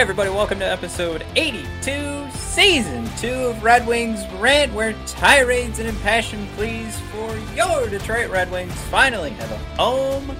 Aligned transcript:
Everybody, 0.00 0.30
welcome 0.30 0.58
to 0.60 0.64
episode 0.64 1.26
82, 1.36 2.30
season 2.30 3.06
2 3.18 3.28
of 3.28 3.62
Red 3.62 3.86
Wings 3.86 4.26
Rant, 4.38 4.72
where 4.72 4.94
tirades 5.04 5.78
and 5.78 5.86
impassioned 5.86 6.48
pleas 6.52 6.98
for 7.10 7.36
your 7.54 7.86
Detroit 7.86 8.30
Red 8.30 8.50
Wings 8.50 8.72
finally 8.84 9.28
have 9.28 9.52
a 9.52 9.58
home. 9.76 10.34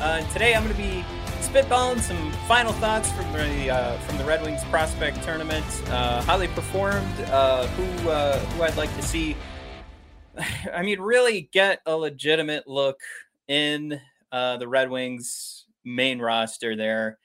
Uh, 0.00 0.22
today 0.32 0.54
I'm 0.54 0.64
going 0.64 0.74
to 0.74 0.82
be 0.82 1.04
spitballing 1.42 2.00
some 2.00 2.32
final 2.48 2.72
thoughts 2.72 3.12
from 3.12 3.30
the 3.34 3.68
uh, 3.68 3.98
from 3.98 4.16
the 4.16 4.24
Red 4.24 4.42
Wings 4.42 4.64
prospect 4.70 5.22
tournament, 5.22 5.66
uh, 5.88 6.22
how 6.22 6.38
they 6.38 6.48
performed, 6.48 7.20
uh, 7.26 7.66
who 7.66 8.08
uh, 8.08 8.38
who 8.38 8.62
I'd 8.62 8.78
like 8.78 8.96
to 8.96 9.02
see. 9.02 9.36
I 10.74 10.80
mean, 10.80 10.98
really 10.98 11.50
get 11.52 11.82
a 11.84 11.94
legitimate 11.94 12.66
look 12.66 13.00
in 13.48 14.00
uh, 14.32 14.56
the 14.56 14.66
Red 14.66 14.88
Wings 14.88 15.66
main 15.84 16.20
roster 16.20 16.74
there, 16.74 17.18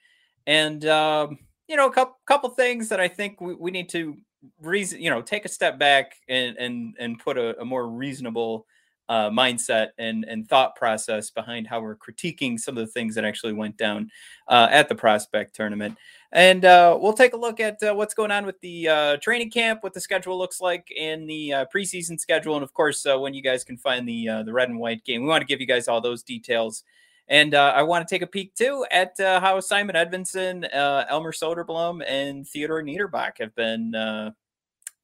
and. 0.46 0.84
Um, 0.84 1.38
you 1.70 1.76
know, 1.76 1.86
a 1.86 1.92
couple 1.92 2.18
couple 2.26 2.50
things 2.50 2.88
that 2.88 2.98
I 2.98 3.06
think 3.06 3.40
we, 3.40 3.54
we 3.54 3.70
need 3.70 3.88
to 3.90 4.16
reason, 4.60 5.00
you 5.00 5.08
know, 5.08 5.22
take 5.22 5.44
a 5.44 5.48
step 5.48 5.78
back 5.78 6.16
and 6.28 6.56
and 6.56 6.96
and 6.98 7.18
put 7.20 7.38
a, 7.38 7.58
a 7.60 7.64
more 7.64 7.88
reasonable 7.88 8.66
uh, 9.08 9.30
mindset 9.30 9.90
and 9.96 10.24
and 10.24 10.48
thought 10.48 10.74
process 10.74 11.30
behind 11.30 11.68
how 11.68 11.80
we're 11.80 11.94
critiquing 11.94 12.58
some 12.58 12.76
of 12.76 12.84
the 12.84 12.90
things 12.92 13.14
that 13.14 13.24
actually 13.24 13.52
went 13.52 13.76
down 13.76 14.10
uh, 14.48 14.66
at 14.72 14.88
the 14.88 14.96
prospect 14.96 15.54
tournament. 15.54 15.96
And 16.32 16.64
uh, 16.64 16.98
we'll 17.00 17.12
take 17.12 17.34
a 17.34 17.36
look 17.36 17.60
at 17.60 17.80
uh, 17.84 17.94
what's 17.94 18.14
going 18.14 18.32
on 18.32 18.46
with 18.46 18.60
the 18.60 18.88
uh, 18.88 19.16
training 19.18 19.52
camp, 19.52 19.84
what 19.84 19.94
the 19.94 20.00
schedule 20.00 20.36
looks 20.36 20.60
like, 20.60 20.88
and 20.98 21.30
the 21.30 21.52
uh, 21.52 21.64
preseason 21.72 22.18
schedule, 22.18 22.56
and 22.56 22.64
of 22.64 22.74
course, 22.74 23.04
when 23.04 23.32
you 23.32 23.42
guys 23.42 23.62
can 23.62 23.76
find 23.76 24.08
the 24.08 24.28
uh 24.28 24.42
the 24.42 24.52
red 24.52 24.70
and 24.70 24.80
white 24.80 25.04
game. 25.04 25.22
We 25.22 25.28
want 25.28 25.42
to 25.42 25.46
give 25.46 25.60
you 25.60 25.68
guys 25.68 25.86
all 25.86 26.00
those 26.00 26.24
details 26.24 26.82
and 27.30 27.54
uh, 27.54 27.72
I 27.74 27.84
want 27.84 28.06
to 28.06 28.12
take 28.12 28.22
a 28.22 28.26
peek 28.26 28.54
too 28.56 28.84
at 28.90 29.18
uh, 29.20 29.40
how 29.40 29.60
Simon 29.60 29.94
Edvinsson, 29.94 30.68
uh, 30.74 31.04
Elmer 31.08 31.30
Soderblom, 31.32 32.02
and 32.06 32.46
Theodore 32.46 32.82
Niederbach 32.82 33.38
have 33.38 33.54
been 33.54 33.94
uh, 33.94 34.32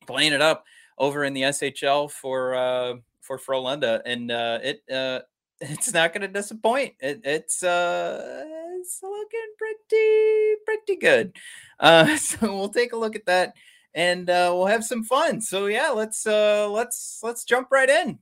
playing 0.09 0.33
it 0.33 0.43
up 0.43 0.65
over 0.99 1.25
in 1.25 1.35
the 1.35 1.43
SHL 1.43 2.11
for 2.11 2.57
uh, 2.57 2.95
for 3.23 3.39
Frölunda, 3.39 4.03
and 4.05 4.33
uh, 4.33 4.59
it 4.61 4.83
it's 5.61 5.95
not 5.95 6.13
going 6.13 6.23
to 6.23 6.29
disappoint. 6.29 6.95
It, 6.99 7.21
it's 7.23 7.63
it's 7.63 9.01
looking 9.03 9.53
pretty 9.57 10.55
pretty 10.67 10.97
good. 10.97 11.37
so 12.19 12.39
we'll 12.43 12.71
take 12.71 12.93
a 12.93 12.97
look 12.97 13.15
at 13.15 13.27
that, 13.27 13.55
and 13.95 14.27
we'll 14.27 14.67
have 14.67 14.85
some 14.85 15.05
fun. 15.05 15.41
So 15.41 15.67
yeah, 15.67 15.91
let's 15.91 16.27
let's 16.27 17.21
let's 17.23 17.45
jump 17.45 17.69
right 17.71 17.89
in. 17.89 18.19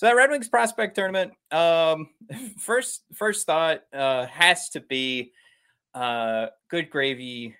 So 0.00 0.06
that 0.06 0.16
Red 0.16 0.30
Wings 0.30 0.48
prospect 0.48 0.94
tournament, 0.94 1.34
um, 1.50 2.08
first 2.58 3.02
first 3.12 3.46
thought 3.46 3.82
uh, 3.92 4.24
has 4.28 4.70
to 4.70 4.80
be 4.80 5.32
uh, 5.92 6.46
good 6.70 6.88
gravy, 6.88 7.54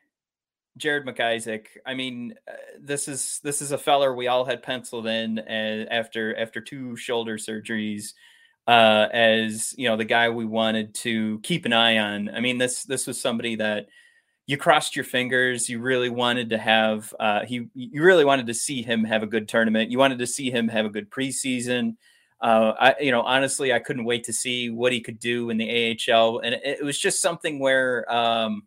Jared 0.79 1.05
McIsaac. 1.05 1.67
I 1.84 1.93
mean, 1.93 2.33
uh, 2.49 2.53
this 2.81 3.09
is 3.09 3.41
this 3.45 3.61
is 3.61 3.73
a 3.73 3.79
feller 3.79 4.15
we 4.15 4.29
all 4.29 4.47
had 4.47 4.62
penciled 4.62 5.06
in 5.06 5.39
after 5.39 6.34
after 6.34 6.62
two 6.62 6.97
shoulder 6.97 7.37
surgeries 7.37 8.15
uh, 8.67 9.09
as 9.12 9.75
you 9.77 9.87
know 9.87 9.99
the 9.99 10.06
guy 10.06 10.31
we 10.31 10.47
wanted 10.47 10.95
to 10.95 11.41
keep 11.41 11.67
an 11.67 11.75
eye 11.75 11.99
on. 11.99 12.31
I 12.31 12.41
mean, 12.41 12.56
this 12.56 12.84
this 12.84 13.06
was 13.06 13.21
somebody 13.21 13.56
that 13.56 13.89
you 14.47 14.56
crossed 14.56 14.97
your 14.97 15.05
fingers. 15.05 15.69
You 15.69 15.79
really 15.79 16.09
wanted 16.09 16.49
to 16.49 16.56
have 16.56 17.15
uh, 17.21 17.45
he. 17.45 17.69
You 17.75 18.03
really 18.03 18.25
wanted 18.25 18.47
to 18.47 18.55
see 18.55 18.81
him 18.81 19.05
have 19.05 19.23
a 19.23 19.27
good 19.27 19.47
tournament. 19.47 19.91
You 19.91 19.99
wanted 19.99 20.21
to 20.21 20.27
see 20.27 20.50
him 20.50 20.69
have 20.69 20.87
a 20.87 20.91
good 20.91 21.11
preseason 21.11 21.97
uh, 22.41 22.73
I, 22.78 22.95
you 23.01 23.11
know, 23.11 23.23
honestly, 23.23 23.73
I 23.73 23.81
couldn't 23.81 24.05
wait 24.05 24.25
to 24.25 24.33
see 24.33 24.71
what 24.71 24.93
he 24.93 25.01
could 25.01 25.19
do 25.19 25.51
in 25.51 25.59
the 25.59 25.99
AHL, 26.09 26.39
and 26.39 26.55
it, 26.55 26.62
it 26.65 26.84
was 26.84 26.99
just 26.99 27.21
something 27.21 27.59
where 27.59 28.11
um, 28.11 28.67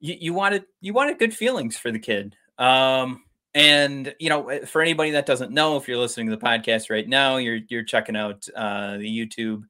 you, 0.00 0.16
you, 0.18 0.34
wanted 0.34 0.64
you 0.80 0.92
wanted 0.92 1.18
good 1.18 1.34
feelings 1.34 1.76
for 1.76 1.92
the 1.92 2.00
kid. 2.00 2.36
Um, 2.58 3.22
and 3.54 4.12
you 4.18 4.28
know, 4.28 4.48
eh, 4.48 4.64
for 4.64 4.82
anybody 4.82 5.12
that 5.12 5.26
doesn't 5.26 5.52
know, 5.52 5.76
if 5.76 5.86
you're 5.86 5.98
listening 5.98 6.30
to 6.30 6.36
the 6.36 6.44
podcast 6.44 6.90
right 6.90 7.08
now, 7.08 7.36
you're 7.36 7.60
you're 7.68 7.84
checking 7.84 8.16
out 8.16 8.46
uh, 8.56 8.96
the 8.96 9.06
YouTube, 9.06 9.62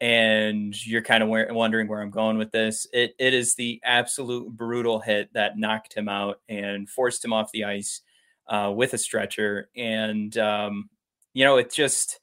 and 0.00 0.74
you're 0.86 1.02
kind 1.02 1.22
of 1.22 1.28
wondering 1.28 1.86
where 1.86 2.02
I'm 2.02 2.10
going 2.10 2.36
with 2.36 2.50
this. 2.50 2.88
It 2.92 3.14
it 3.18 3.32
is 3.32 3.54
the 3.54 3.80
absolute 3.84 4.50
brutal 4.50 4.98
hit 4.98 5.32
that 5.34 5.56
knocked 5.56 5.94
him 5.94 6.08
out 6.08 6.40
and 6.48 6.88
forced 6.88 7.24
him 7.24 7.32
off 7.32 7.52
the 7.52 7.64
ice 7.64 8.00
uh, 8.48 8.72
with 8.74 8.92
a 8.92 8.98
stretcher, 8.98 9.70
and 9.76 10.36
um, 10.36 10.90
you 11.36 11.44
know, 11.44 11.58
it's 11.58 11.76
just 11.76 12.18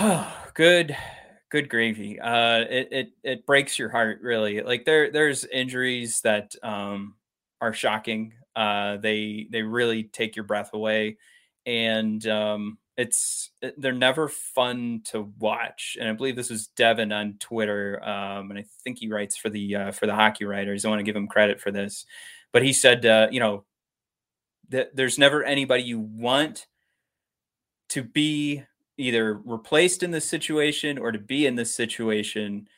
oh, 0.00 0.34
good, 0.54 0.96
good 1.50 1.68
gravy. 1.68 2.18
Uh, 2.18 2.60
it 2.60 2.88
it 2.90 3.08
it 3.22 3.46
breaks 3.46 3.78
your 3.78 3.90
heart 3.90 4.20
really. 4.22 4.62
Like 4.62 4.86
there 4.86 5.12
there's 5.12 5.44
injuries 5.44 6.22
that 6.24 6.54
um 6.62 7.16
are 7.60 7.74
shocking. 7.74 8.32
Uh, 8.56 8.96
they 8.96 9.48
they 9.52 9.60
really 9.62 10.04
take 10.04 10.34
your 10.34 10.46
breath 10.46 10.70
away, 10.72 11.18
and 11.66 12.26
um, 12.26 12.78
it's 12.96 13.50
they're 13.76 13.92
never 13.92 14.28
fun 14.28 15.02
to 15.10 15.30
watch. 15.38 15.98
And 16.00 16.08
I 16.08 16.12
believe 16.12 16.36
this 16.36 16.50
was 16.50 16.68
Devin 16.68 17.12
on 17.12 17.34
Twitter, 17.38 18.02
um, 18.02 18.50
and 18.50 18.58
I 18.58 18.64
think 18.82 18.98
he 18.98 19.12
writes 19.12 19.36
for 19.36 19.50
the 19.50 19.76
uh, 19.76 19.90
for 19.92 20.06
the 20.06 20.14
hockey 20.14 20.46
writers. 20.46 20.86
I 20.86 20.88
want 20.88 21.00
to 21.00 21.04
give 21.04 21.16
him 21.16 21.28
credit 21.28 21.60
for 21.60 21.70
this, 21.70 22.06
but 22.50 22.62
he 22.62 22.72
said, 22.72 23.04
uh, 23.04 23.28
you 23.30 23.40
know, 23.40 23.64
that 24.70 24.96
there's 24.96 25.18
never 25.18 25.44
anybody 25.44 25.82
you 25.82 26.00
want 26.00 26.66
to 27.88 28.02
be 28.02 28.64
either 28.96 29.34
replaced 29.44 30.02
in 30.02 30.10
this 30.10 30.28
situation 30.28 30.98
or 30.98 31.12
to 31.12 31.18
be 31.18 31.46
in 31.46 31.54
this 31.54 31.74
situation. 31.74 32.68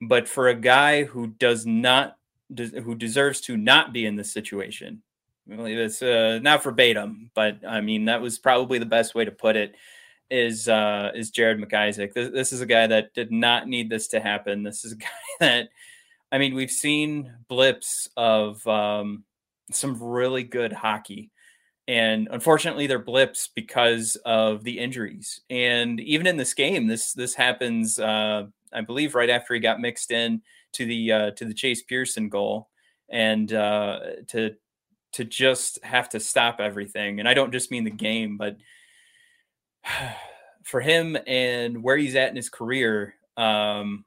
But 0.00 0.28
for 0.28 0.48
a 0.48 0.54
guy 0.54 1.04
who 1.04 1.28
does 1.28 1.64
not, 1.66 2.18
who 2.56 2.94
deserves 2.94 3.40
to 3.42 3.56
not 3.56 3.92
be 3.92 4.06
in 4.06 4.16
this 4.16 4.32
situation, 4.32 5.02
it's 5.48 6.02
uh, 6.02 6.40
not 6.42 6.62
verbatim, 6.62 7.30
but 7.34 7.60
I 7.66 7.80
mean 7.80 8.06
that 8.06 8.20
was 8.20 8.38
probably 8.38 8.78
the 8.78 8.86
best 8.86 9.14
way 9.14 9.24
to 9.24 9.30
put 9.30 9.56
it. 9.56 9.74
Is 10.28 10.68
uh, 10.68 11.12
is 11.14 11.30
Jared 11.30 11.58
McIsaac? 11.58 12.12
This, 12.12 12.30
this 12.32 12.52
is 12.52 12.60
a 12.60 12.66
guy 12.66 12.88
that 12.88 13.14
did 13.14 13.30
not 13.30 13.68
need 13.68 13.88
this 13.88 14.08
to 14.08 14.20
happen. 14.20 14.64
This 14.64 14.84
is 14.84 14.92
a 14.92 14.96
guy 14.96 15.06
that, 15.38 15.68
I 16.32 16.38
mean, 16.38 16.54
we've 16.54 16.70
seen 16.70 17.32
blips 17.48 18.08
of 18.16 18.66
um, 18.66 19.22
some 19.70 20.02
really 20.02 20.42
good 20.42 20.72
hockey 20.72 21.30
and 21.88 22.28
unfortunately 22.30 22.86
they're 22.86 22.98
blips 22.98 23.48
because 23.54 24.16
of 24.24 24.64
the 24.64 24.78
injuries. 24.78 25.40
And 25.50 26.00
even 26.00 26.26
in 26.26 26.36
this 26.36 26.54
game 26.54 26.86
this 26.86 27.12
this 27.12 27.34
happens 27.34 27.98
uh, 27.98 28.46
i 28.72 28.80
believe 28.80 29.14
right 29.14 29.30
after 29.30 29.54
he 29.54 29.60
got 29.60 29.80
mixed 29.80 30.10
in 30.10 30.42
to 30.72 30.84
the 30.84 31.12
uh, 31.12 31.30
to 31.32 31.44
the 31.44 31.54
chase 31.54 31.82
pearson 31.82 32.28
goal. 32.28 32.68
And 33.08 33.52
uh, 33.52 34.00
to 34.28 34.56
to 35.12 35.24
just 35.24 35.82
have 35.84 36.08
to 36.10 36.20
stop 36.20 36.60
everything. 36.60 37.20
And 37.20 37.28
i 37.28 37.34
don't 37.34 37.52
just 37.52 37.70
mean 37.70 37.84
the 37.84 37.90
game 37.90 38.36
but 38.36 38.56
for 40.62 40.80
him 40.80 41.16
and 41.26 41.82
where 41.82 41.96
he's 41.96 42.16
at 42.16 42.30
in 42.30 42.36
his 42.36 42.48
career, 42.48 43.14
um, 43.36 44.04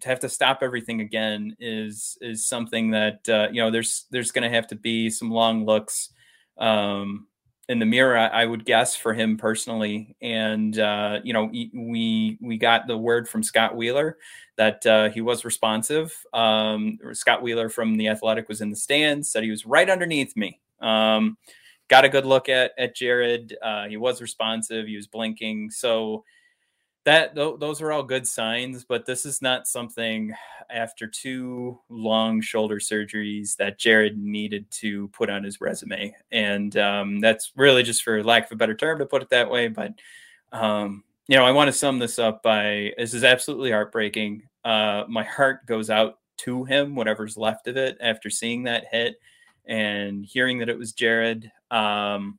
to 0.00 0.08
have 0.08 0.20
to 0.20 0.28
stop 0.28 0.58
everything 0.62 1.00
again 1.00 1.56
is 1.58 2.18
is 2.20 2.46
something 2.46 2.90
that 2.90 3.28
uh, 3.28 3.48
you 3.50 3.62
know 3.62 3.70
there's 3.70 4.04
there's 4.10 4.30
going 4.30 4.48
to 4.48 4.54
have 4.54 4.66
to 4.66 4.76
be 4.76 5.08
some 5.08 5.30
long 5.30 5.64
looks 5.64 6.10
um, 6.58 7.26
in 7.68 7.78
the 7.78 7.86
mirror. 7.86 8.16
I, 8.16 8.26
I, 8.26 8.46
would 8.46 8.64
guess 8.64 8.96
for 8.96 9.12
him 9.12 9.36
personally, 9.36 10.16
and 10.20 10.78
uh, 10.78 11.20
you 11.24 11.32
know 11.32 11.44
we 11.44 12.38
we 12.40 12.58
got 12.58 12.86
the 12.86 12.96
word 12.96 13.28
from 13.28 13.42
Scott 13.42 13.76
Wheeler 13.76 14.18
that 14.56 14.86
uh, 14.86 15.10
he 15.10 15.20
was 15.20 15.44
responsive. 15.44 16.14
Um, 16.32 16.98
Scott 17.12 17.42
Wheeler 17.42 17.68
from 17.68 17.96
the 17.96 18.08
Athletic 18.08 18.48
was 18.48 18.60
in 18.60 18.70
the 18.70 18.76
stands, 18.76 19.30
said 19.30 19.42
he 19.42 19.50
was 19.50 19.66
right 19.66 19.88
underneath 19.88 20.36
me. 20.36 20.60
Um, 20.80 21.36
got 21.88 22.04
a 22.04 22.08
good 22.08 22.26
look 22.26 22.48
at 22.48 22.72
at 22.78 22.94
Jared. 22.94 23.56
Uh, 23.60 23.86
he 23.86 23.96
was 23.96 24.22
responsive. 24.22 24.86
He 24.86 24.96
was 24.96 25.06
blinking. 25.06 25.70
So 25.70 26.24
that 27.06 27.34
th- 27.36 27.58
those 27.60 27.80
are 27.80 27.92
all 27.92 28.02
good 28.02 28.26
signs. 28.26 28.84
But 28.84 29.06
this 29.06 29.24
is 29.24 29.40
not 29.40 29.66
something 29.66 30.34
after 30.68 31.06
two 31.06 31.78
long 31.88 32.40
shoulder 32.40 32.76
surgeries 32.76 33.56
that 33.56 33.78
Jared 33.78 34.18
needed 34.18 34.70
to 34.72 35.08
put 35.08 35.30
on 35.30 35.44
his 35.44 35.60
resume, 35.60 36.14
and 36.30 36.76
um, 36.76 37.20
that's 37.20 37.52
really 37.56 37.82
just 37.82 38.02
for 38.02 38.22
lack 38.22 38.46
of 38.46 38.52
a 38.52 38.56
better 38.56 38.74
term 38.74 38.98
to 38.98 39.06
put 39.06 39.22
it 39.22 39.30
that 39.30 39.50
way. 39.50 39.68
But 39.68 39.94
um, 40.52 41.04
you 41.28 41.36
know, 41.36 41.44
I 41.44 41.52
want 41.52 41.68
to 41.68 41.72
sum 41.72 41.98
this 41.98 42.18
up 42.18 42.42
by 42.42 42.92
this 42.98 43.14
is 43.14 43.24
absolutely 43.24 43.70
heartbreaking. 43.70 44.42
Uh, 44.64 45.04
my 45.08 45.22
heart 45.22 45.64
goes 45.66 45.90
out 45.90 46.18
to 46.38 46.64
him, 46.64 46.94
whatever's 46.94 47.36
left 47.36 47.68
of 47.68 47.76
it, 47.76 47.96
after 48.00 48.28
seeing 48.28 48.64
that 48.64 48.84
hit 48.90 49.16
and 49.64 50.24
hearing 50.24 50.58
that 50.58 50.68
it 50.68 50.78
was 50.78 50.92
Jared. 50.92 51.50
Um, 51.70 52.38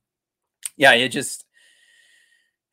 yeah, 0.75 0.93
it 0.93 1.09
just 1.09 1.45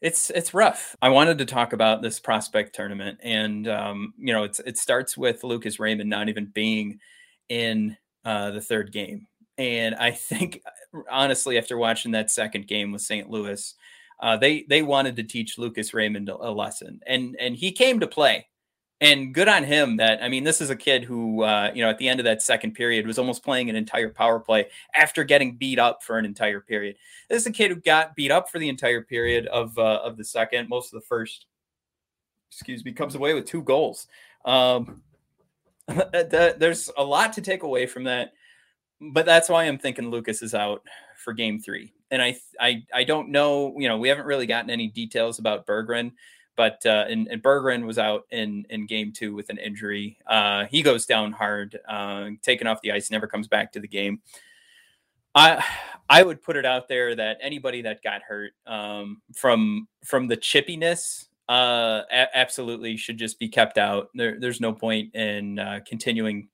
it's 0.04 0.28
it's 0.28 0.52
rough. 0.52 0.94
I 1.00 1.08
wanted 1.08 1.38
to 1.38 1.46
talk 1.46 1.72
about 1.72 2.02
this 2.02 2.20
prospect 2.20 2.74
tournament, 2.74 3.18
and 3.22 3.66
um, 3.66 4.12
you 4.18 4.34
know, 4.34 4.44
it's 4.44 4.60
it 4.60 4.76
starts 4.76 5.16
with 5.16 5.42
Lucas 5.42 5.80
Raymond 5.80 6.10
not 6.10 6.28
even 6.28 6.52
being 6.52 7.00
in 7.48 7.96
uh, 8.22 8.50
the 8.50 8.60
third 8.60 8.92
game, 8.92 9.26
and 9.56 9.94
I 9.94 10.10
think 10.10 10.60
honestly, 11.10 11.56
after 11.56 11.78
watching 11.78 12.12
that 12.12 12.30
second 12.30 12.66
game 12.66 12.92
with 12.92 13.00
St. 13.00 13.30
Louis, 13.30 13.74
uh, 14.20 14.36
they 14.36 14.66
they 14.68 14.82
wanted 14.82 15.16
to 15.16 15.22
teach 15.22 15.56
Lucas 15.56 15.94
Raymond 15.94 16.28
a, 16.28 16.36
a 16.36 16.52
lesson, 16.52 17.00
and 17.06 17.34
and 17.40 17.56
he 17.56 17.72
came 17.72 17.98
to 18.00 18.06
play 18.06 18.46
and 19.00 19.34
good 19.34 19.48
on 19.48 19.64
him 19.64 19.96
that 19.96 20.22
i 20.22 20.28
mean 20.28 20.44
this 20.44 20.60
is 20.60 20.70
a 20.70 20.76
kid 20.76 21.04
who 21.04 21.42
uh, 21.42 21.70
you 21.74 21.82
know 21.82 21.90
at 21.90 21.98
the 21.98 22.08
end 22.08 22.20
of 22.20 22.24
that 22.24 22.42
second 22.42 22.72
period 22.72 23.06
was 23.06 23.18
almost 23.18 23.44
playing 23.44 23.68
an 23.68 23.76
entire 23.76 24.08
power 24.08 24.38
play 24.38 24.66
after 24.94 25.24
getting 25.24 25.56
beat 25.56 25.78
up 25.78 26.02
for 26.02 26.18
an 26.18 26.24
entire 26.24 26.60
period. 26.60 26.96
This 27.28 27.42
is 27.42 27.46
a 27.46 27.52
kid 27.52 27.70
who 27.70 27.76
got 27.76 28.14
beat 28.14 28.30
up 28.30 28.48
for 28.48 28.58
the 28.58 28.68
entire 28.68 29.02
period 29.02 29.46
of 29.46 29.76
uh, 29.78 30.00
of 30.02 30.16
the 30.16 30.24
second 30.24 30.68
most 30.68 30.92
of 30.92 31.00
the 31.00 31.06
first 31.06 31.46
excuse 32.50 32.84
me 32.84 32.92
comes 32.92 33.14
away 33.14 33.34
with 33.34 33.46
two 33.46 33.62
goals. 33.62 34.06
Um, 34.44 35.02
there's 36.12 36.90
a 36.96 37.04
lot 37.04 37.32
to 37.34 37.42
take 37.42 37.62
away 37.62 37.86
from 37.86 38.04
that 38.04 38.32
but 39.00 39.26
that's 39.26 39.48
why 39.48 39.64
i'm 39.64 39.76
thinking 39.76 40.10
lucas 40.10 40.42
is 40.42 40.54
out 40.54 40.82
for 41.16 41.32
game 41.32 41.60
three. 41.60 41.92
And 42.10 42.22
i 42.22 42.36
i 42.60 42.82
i 42.92 43.04
don't 43.04 43.30
know 43.30 43.74
you 43.78 43.88
know 43.88 43.98
we 43.98 44.08
haven't 44.08 44.26
really 44.26 44.46
gotten 44.46 44.70
any 44.70 44.88
details 44.88 45.38
about 45.38 45.66
berggren 45.66 46.12
but 46.56 46.84
uh, 46.86 47.04
and, 47.08 47.28
and 47.28 47.42
Berggren 47.42 47.86
was 47.86 47.98
out 47.98 48.24
in 48.30 48.66
in 48.70 48.86
game 48.86 49.12
two 49.12 49.34
with 49.34 49.50
an 49.50 49.58
injury. 49.58 50.18
Uh, 50.26 50.66
he 50.66 50.82
goes 50.82 51.06
down 51.06 51.32
hard, 51.32 51.78
uh, 51.88 52.30
taken 52.42 52.66
off 52.66 52.80
the 52.82 52.92
ice, 52.92 53.10
never 53.10 53.26
comes 53.26 53.48
back 53.48 53.72
to 53.72 53.80
the 53.80 53.88
game. 53.88 54.20
I 55.34 55.64
I 56.08 56.22
would 56.22 56.42
put 56.42 56.56
it 56.56 56.66
out 56.66 56.88
there 56.88 57.14
that 57.14 57.38
anybody 57.40 57.82
that 57.82 58.02
got 58.02 58.22
hurt 58.22 58.52
um, 58.66 59.22
from 59.34 59.88
from 60.04 60.28
the 60.28 60.36
chippiness 60.36 61.26
uh, 61.48 62.02
a- 62.10 62.36
absolutely 62.36 62.96
should 62.96 63.18
just 63.18 63.38
be 63.38 63.48
kept 63.48 63.78
out. 63.78 64.10
There, 64.14 64.38
there's 64.38 64.60
no 64.60 64.72
point 64.72 65.14
in 65.14 65.58
uh, 65.58 65.80
continuing. 65.86 66.48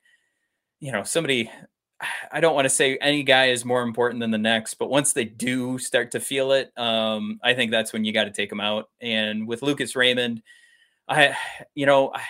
You 0.80 0.92
know, 0.92 1.02
somebody 1.04 1.50
I 2.32 2.40
don't 2.40 2.54
want 2.54 2.64
to 2.66 2.70
say 2.70 2.96
any 2.98 3.22
guy 3.22 3.46
is 3.46 3.64
more 3.64 3.82
important 3.82 4.20
than 4.20 4.30
the 4.30 4.38
next, 4.38 4.74
but 4.74 4.90
once 4.90 5.12
they 5.12 5.24
do 5.24 5.78
start 5.78 6.10
to 6.12 6.20
feel 6.20 6.52
it, 6.52 6.72
um, 6.76 7.40
I 7.42 7.54
think 7.54 7.70
that's 7.70 7.92
when 7.92 8.04
you 8.04 8.12
got 8.12 8.24
to 8.24 8.30
take 8.30 8.50
them 8.50 8.60
out. 8.60 8.90
And 9.00 9.46
with 9.46 9.62
Lucas 9.62 9.96
Raymond, 9.96 10.42
I, 11.08 11.36
you 11.74 11.86
know, 11.86 12.12
I, 12.14 12.22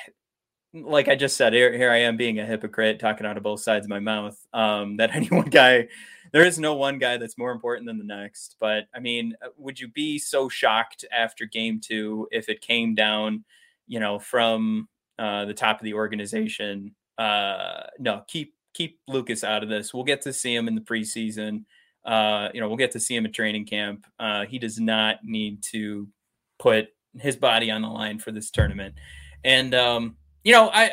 like 0.72 1.08
I 1.08 1.16
just 1.16 1.36
said, 1.36 1.52
here, 1.52 1.72
here 1.76 1.90
I 1.90 1.98
am 1.98 2.16
being 2.16 2.38
a 2.38 2.46
hypocrite, 2.46 3.00
talking 3.00 3.26
out 3.26 3.36
of 3.36 3.42
both 3.42 3.60
sides 3.60 3.86
of 3.86 3.90
my 3.90 3.98
mouth. 3.98 4.38
Um, 4.52 4.96
that 4.98 5.14
any 5.14 5.28
one 5.28 5.50
guy, 5.50 5.88
there 6.32 6.44
is 6.44 6.58
no 6.58 6.74
one 6.74 6.98
guy 6.98 7.16
that's 7.16 7.38
more 7.38 7.50
important 7.50 7.86
than 7.86 7.98
the 7.98 8.04
next. 8.04 8.56
But 8.60 8.84
I 8.94 9.00
mean, 9.00 9.34
uh, 9.44 9.48
would 9.56 9.80
you 9.80 9.88
be 9.88 10.18
so 10.18 10.48
shocked 10.48 11.04
after 11.12 11.44
game 11.44 11.80
two 11.80 12.28
if 12.30 12.48
it 12.48 12.60
came 12.60 12.94
down, 12.94 13.44
you 13.86 14.00
know, 14.00 14.18
from 14.18 14.88
uh, 15.18 15.44
the 15.44 15.54
top 15.54 15.80
of 15.80 15.84
the 15.84 15.94
organization? 15.94 16.94
Uh, 17.18 17.82
no, 17.98 18.22
keep 18.28 18.54
keep 18.74 19.00
Lucas 19.08 19.44
out 19.44 19.62
of 19.62 19.68
this. 19.68 19.92
We'll 19.92 20.04
get 20.04 20.22
to 20.22 20.32
see 20.32 20.54
him 20.54 20.68
in 20.68 20.74
the 20.74 20.80
preseason. 20.80 21.64
Uh, 22.04 22.48
you 22.54 22.60
know, 22.60 22.68
we'll 22.68 22.76
get 22.76 22.92
to 22.92 23.00
see 23.00 23.14
him 23.14 23.26
at 23.26 23.34
training 23.34 23.66
camp. 23.66 24.06
Uh, 24.18 24.46
he 24.46 24.58
does 24.58 24.80
not 24.80 25.16
need 25.22 25.62
to 25.64 26.08
put 26.58 26.88
his 27.18 27.36
body 27.36 27.70
on 27.70 27.82
the 27.82 27.88
line 27.88 28.18
for 28.18 28.30
this 28.30 28.50
tournament. 28.50 28.94
And 29.44 29.74
um, 29.74 30.16
you 30.44 30.52
know, 30.52 30.70
I 30.70 30.92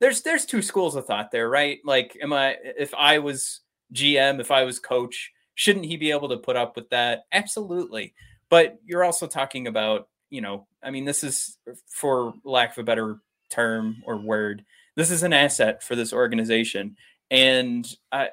there's 0.00 0.22
there's 0.22 0.44
two 0.44 0.62
schools 0.62 0.96
of 0.96 1.06
thought 1.06 1.30
there, 1.30 1.48
right? 1.48 1.78
Like, 1.84 2.16
am 2.22 2.32
I 2.32 2.56
if 2.62 2.94
I 2.94 3.18
was 3.18 3.60
GM, 3.92 4.40
if 4.40 4.50
I 4.50 4.64
was 4.64 4.78
coach, 4.78 5.32
shouldn't 5.54 5.86
he 5.86 5.96
be 5.96 6.10
able 6.10 6.28
to 6.28 6.36
put 6.36 6.56
up 6.56 6.76
with 6.76 6.90
that? 6.90 7.24
Absolutely. 7.32 8.14
But 8.48 8.78
you're 8.84 9.04
also 9.04 9.26
talking 9.26 9.66
about, 9.66 10.08
you 10.30 10.40
know, 10.40 10.66
I 10.82 10.90
mean, 10.90 11.04
this 11.04 11.24
is 11.24 11.58
for 11.88 12.34
lack 12.44 12.72
of 12.72 12.78
a 12.78 12.84
better 12.84 13.18
term 13.50 14.02
or 14.04 14.16
word, 14.16 14.64
this 14.96 15.10
is 15.10 15.22
an 15.22 15.32
asset 15.32 15.82
for 15.82 15.96
this 15.96 16.12
organization 16.12 16.96
and 17.30 17.86
I, 18.12 18.30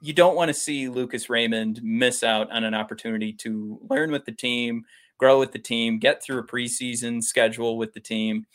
you 0.00 0.12
don't 0.12 0.36
want 0.36 0.48
to 0.48 0.54
see 0.54 0.88
Lucas 0.88 1.30
Raymond 1.30 1.80
miss 1.82 2.22
out 2.22 2.50
on 2.50 2.64
an 2.64 2.74
opportunity 2.74 3.32
to 3.34 3.78
learn 3.88 4.10
with 4.10 4.24
the 4.24 4.32
team, 4.32 4.84
grow 5.18 5.38
with 5.38 5.52
the 5.52 5.58
team, 5.58 5.98
get 5.98 6.22
through 6.22 6.38
a 6.38 6.46
preseason 6.46 7.22
schedule 7.22 7.76
with 7.76 7.92
the 7.92 8.00
team. 8.00 8.46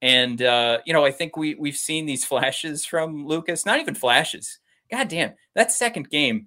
And 0.00 0.42
uh, 0.42 0.78
you 0.84 0.92
know, 0.92 1.04
I 1.04 1.10
think 1.10 1.36
we 1.36 1.54
we've 1.56 1.76
seen 1.76 2.06
these 2.06 2.24
flashes 2.24 2.84
from 2.84 3.26
Lucas, 3.26 3.66
not 3.66 3.80
even 3.80 3.94
flashes. 3.94 4.58
God 4.90 5.08
damn, 5.08 5.34
that 5.54 5.72
second 5.72 6.08
game, 6.08 6.46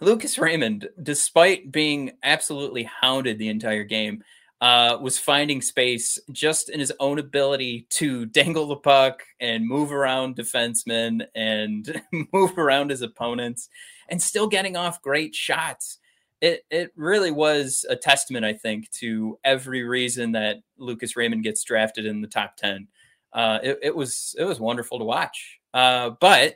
Lucas 0.00 0.38
Raymond, 0.38 0.88
despite 1.02 1.70
being 1.70 2.12
absolutely 2.22 2.84
hounded 2.84 3.38
the 3.38 3.48
entire 3.48 3.84
game, 3.84 4.22
uh, 4.60 4.98
was 5.00 5.18
finding 5.18 5.62
space 5.62 6.18
just 6.32 6.68
in 6.68 6.80
his 6.80 6.92
own 6.98 7.18
ability 7.18 7.86
to 7.90 8.26
dangle 8.38 8.66
the 8.66 8.76
puck 8.76 9.22
and 9.40 9.66
move 9.66 9.92
around 9.92 10.36
defensemen 10.36 11.26
and 11.34 12.02
move 12.32 12.56
around 12.58 12.90
his 12.90 13.02
opponents 13.02 13.68
and 14.08 14.20
still 14.20 14.48
getting 14.48 14.76
off 14.76 15.02
great 15.02 15.34
shots. 15.34 15.98
It, 16.40 16.64
it 16.70 16.92
really 16.96 17.30
was 17.30 17.84
a 17.88 17.96
testament, 17.96 18.44
I 18.44 18.52
think, 18.52 18.90
to 18.92 19.38
every 19.44 19.82
reason 19.82 20.32
that 20.32 20.58
Lucas 20.76 21.16
Raymond 21.16 21.42
gets 21.42 21.64
drafted 21.64 22.06
in 22.06 22.20
the 22.20 22.28
top 22.28 22.56
10. 22.56 22.86
Uh, 23.32 23.58
it, 23.62 23.78
it, 23.82 23.96
was 23.96 24.34
it 24.38 24.44
was 24.44 24.60
wonderful 24.60 24.98
to 24.98 25.04
watch. 25.04 25.58
Uh, 25.74 26.10
but 26.20 26.54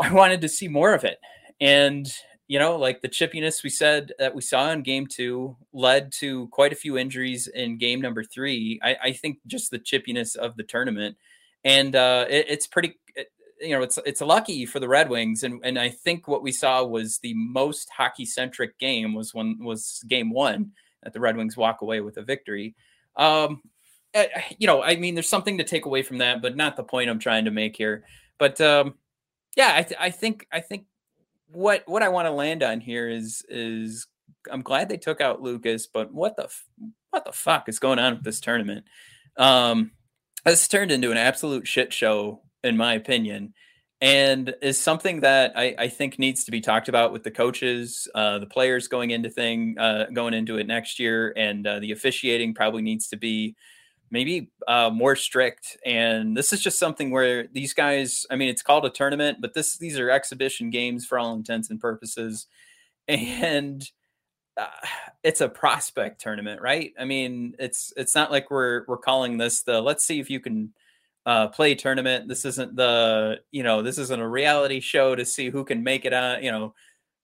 I 0.00 0.12
wanted 0.12 0.40
to 0.42 0.48
see 0.48 0.68
more 0.68 0.94
of 0.94 1.04
it. 1.04 1.18
And 1.60 2.10
you 2.48 2.58
know, 2.58 2.76
like 2.76 3.02
the 3.02 3.08
chippiness 3.08 3.62
we 3.62 3.68
said 3.68 4.12
that 4.18 4.34
we 4.34 4.40
saw 4.40 4.70
in 4.70 4.82
game 4.82 5.06
two 5.06 5.54
led 5.74 6.10
to 6.12 6.48
quite 6.48 6.72
a 6.72 6.76
few 6.76 6.96
injuries 6.96 7.46
in 7.46 7.76
game 7.76 8.00
number 8.00 8.24
three. 8.24 8.80
I, 8.82 8.96
I 9.04 9.12
think 9.12 9.38
just 9.46 9.70
the 9.70 9.78
chippiness 9.78 10.34
of 10.34 10.56
the 10.56 10.62
tournament, 10.62 11.16
and 11.62 11.94
uh, 11.94 12.24
it, 12.28 12.46
it's 12.48 12.66
pretty, 12.66 12.98
it, 13.14 13.30
you 13.60 13.76
know, 13.76 13.82
it's 13.82 13.98
it's 14.06 14.22
lucky 14.22 14.64
for 14.64 14.80
the 14.80 14.88
Red 14.88 15.10
Wings, 15.10 15.44
and 15.44 15.60
and 15.62 15.78
I 15.78 15.90
think 15.90 16.26
what 16.26 16.42
we 16.42 16.50
saw 16.50 16.82
was 16.84 17.18
the 17.18 17.34
most 17.34 17.90
hockey 17.90 18.24
centric 18.24 18.78
game 18.78 19.12
was 19.12 19.34
when 19.34 19.58
was 19.62 20.02
game 20.08 20.30
one 20.30 20.72
that 21.02 21.12
the 21.12 21.20
Red 21.20 21.36
Wings 21.36 21.56
walk 21.56 21.82
away 21.82 22.00
with 22.00 22.16
a 22.16 22.22
victory. 22.22 22.74
Um, 23.16 23.60
you 24.58 24.66
know, 24.66 24.82
I 24.82 24.96
mean, 24.96 25.14
there's 25.14 25.28
something 25.28 25.58
to 25.58 25.64
take 25.64 25.84
away 25.84 26.02
from 26.02 26.18
that, 26.18 26.40
but 26.40 26.56
not 26.56 26.76
the 26.76 26.82
point 26.82 27.10
I'm 27.10 27.18
trying 27.18 27.44
to 27.44 27.50
make 27.50 27.76
here. 27.76 28.04
But 28.38 28.58
um, 28.60 28.94
yeah, 29.54 29.72
I, 29.74 29.82
th- 29.82 30.00
I 30.00 30.10
think 30.10 30.46
I 30.50 30.60
think 30.60 30.86
what 31.50 31.82
what 31.86 32.02
I 32.02 32.08
want 32.08 32.26
to 32.26 32.32
land 32.32 32.62
on 32.62 32.80
here 32.80 33.08
is 33.08 33.42
is 33.48 34.06
I'm 34.50 34.62
glad 34.62 34.88
they 34.88 34.96
took 34.96 35.20
out 35.20 35.42
Lucas, 35.42 35.86
but 35.86 36.12
what 36.12 36.36
the 36.36 36.48
what 37.10 37.24
the 37.24 37.32
fuck 37.32 37.68
is 37.68 37.78
going 37.78 37.98
on 37.98 38.14
with 38.14 38.24
this 38.24 38.40
tournament? 38.40 38.84
Um, 39.36 39.92
this 40.44 40.68
turned 40.68 40.90
into 40.90 41.10
an 41.10 41.16
absolute 41.16 41.66
shit 41.66 41.92
show, 41.92 42.42
in 42.62 42.76
my 42.76 42.94
opinion, 42.94 43.54
and 44.00 44.54
is 44.62 44.78
something 44.78 45.20
that 45.20 45.52
I, 45.56 45.74
I 45.78 45.88
think 45.88 46.18
needs 46.18 46.44
to 46.44 46.50
be 46.50 46.60
talked 46.60 46.88
about 46.88 47.12
with 47.12 47.24
the 47.24 47.30
coaches, 47.30 48.08
uh, 48.14 48.38
the 48.38 48.46
players 48.46 48.88
going 48.88 49.10
into 49.10 49.30
thing 49.30 49.76
uh, 49.78 50.06
going 50.12 50.34
into 50.34 50.58
it 50.58 50.66
next 50.66 50.98
year, 50.98 51.32
and 51.36 51.66
uh, 51.66 51.80
the 51.80 51.92
officiating 51.92 52.54
probably 52.54 52.82
needs 52.82 53.08
to 53.08 53.16
be 53.16 53.56
maybe 54.10 54.50
uh, 54.66 54.90
more 54.90 55.16
strict. 55.16 55.76
And 55.84 56.36
this 56.36 56.52
is 56.52 56.60
just 56.60 56.78
something 56.78 57.10
where 57.10 57.46
these 57.48 57.74
guys, 57.74 58.26
I 58.30 58.36
mean, 58.36 58.48
it's 58.48 58.62
called 58.62 58.84
a 58.84 58.90
tournament, 58.90 59.38
but 59.40 59.54
this 59.54 59.76
these 59.78 59.98
are 59.98 60.10
exhibition 60.10 60.70
games 60.70 61.06
for 61.06 61.18
all 61.18 61.34
intents 61.34 61.70
and 61.70 61.80
purposes. 61.80 62.46
And 63.10 63.90
uh, 64.58 64.66
it's 65.22 65.40
a 65.40 65.48
prospect 65.48 66.20
tournament, 66.20 66.60
right? 66.60 66.92
I 66.98 67.06
mean, 67.06 67.54
it's 67.58 67.90
it's 67.96 68.14
not 68.14 68.30
like 68.30 68.50
we're 68.50 68.84
we're 68.86 68.98
calling 68.98 69.38
this 69.38 69.62
the 69.62 69.80
let's 69.80 70.04
see 70.04 70.20
if 70.20 70.28
you 70.28 70.40
can 70.40 70.74
uh, 71.24 71.48
play 71.48 71.74
tournament. 71.74 72.28
This 72.28 72.44
isn't 72.44 72.76
the 72.76 73.40
you 73.50 73.62
know 73.62 73.82
this 73.82 73.96
isn't 73.96 74.20
a 74.20 74.28
reality 74.28 74.80
show 74.80 75.14
to 75.14 75.24
see 75.24 75.48
who 75.48 75.64
can 75.64 75.82
make 75.82 76.04
it 76.04 76.12
on. 76.12 76.42
You 76.42 76.50
know, 76.50 76.74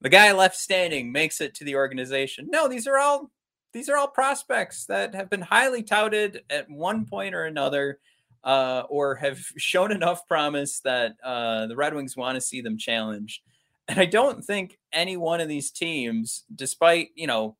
the 0.00 0.08
guy 0.08 0.32
left 0.32 0.56
standing 0.56 1.12
makes 1.12 1.40
it 1.40 1.54
to 1.56 1.64
the 1.64 1.76
organization. 1.76 2.48
No, 2.50 2.68
these 2.68 2.86
are 2.86 2.98
all 2.98 3.30
these 3.74 3.90
are 3.90 3.98
all 3.98 4.08
prospects 4.08 4.86
that 4.86 5.14
have 5.14 5.28
been 5.28 5.42
highly 5.42 5.82
touted 5.82 6.42
at 6.48 6.70
one 6.70 7.04
point 7.04 7.34
or 7.34 7.44
another. 7.44 7.98
Uh, 8.42 8.84
or 8.90 9.14
have 9.14 9.38
shown 9.56 9.90
enough 9.90 10.26
promise 10.28 10.80
that 10.80 11.14
uh, 11.24 11.66
the 11.66 11.74
Red 11.74 11.94
Wings 11.94 12.14
want 12.14 12.34
to 12.34 12.42
see 12.42 12.60
them 12.60 12.76
challenged. 12.76 13.40
And 13.88 13.98
I 13.98 14.04
don't 14.04 14.44
think 14.44 14.78
any 14.92 15.16
one 15.16 15.40
of 15.40 15.48
these 15.48 15.70
teams, 15.70 16.44
despite, 16.54 17.08
you 17.14 17.26
know, 17.26 17.56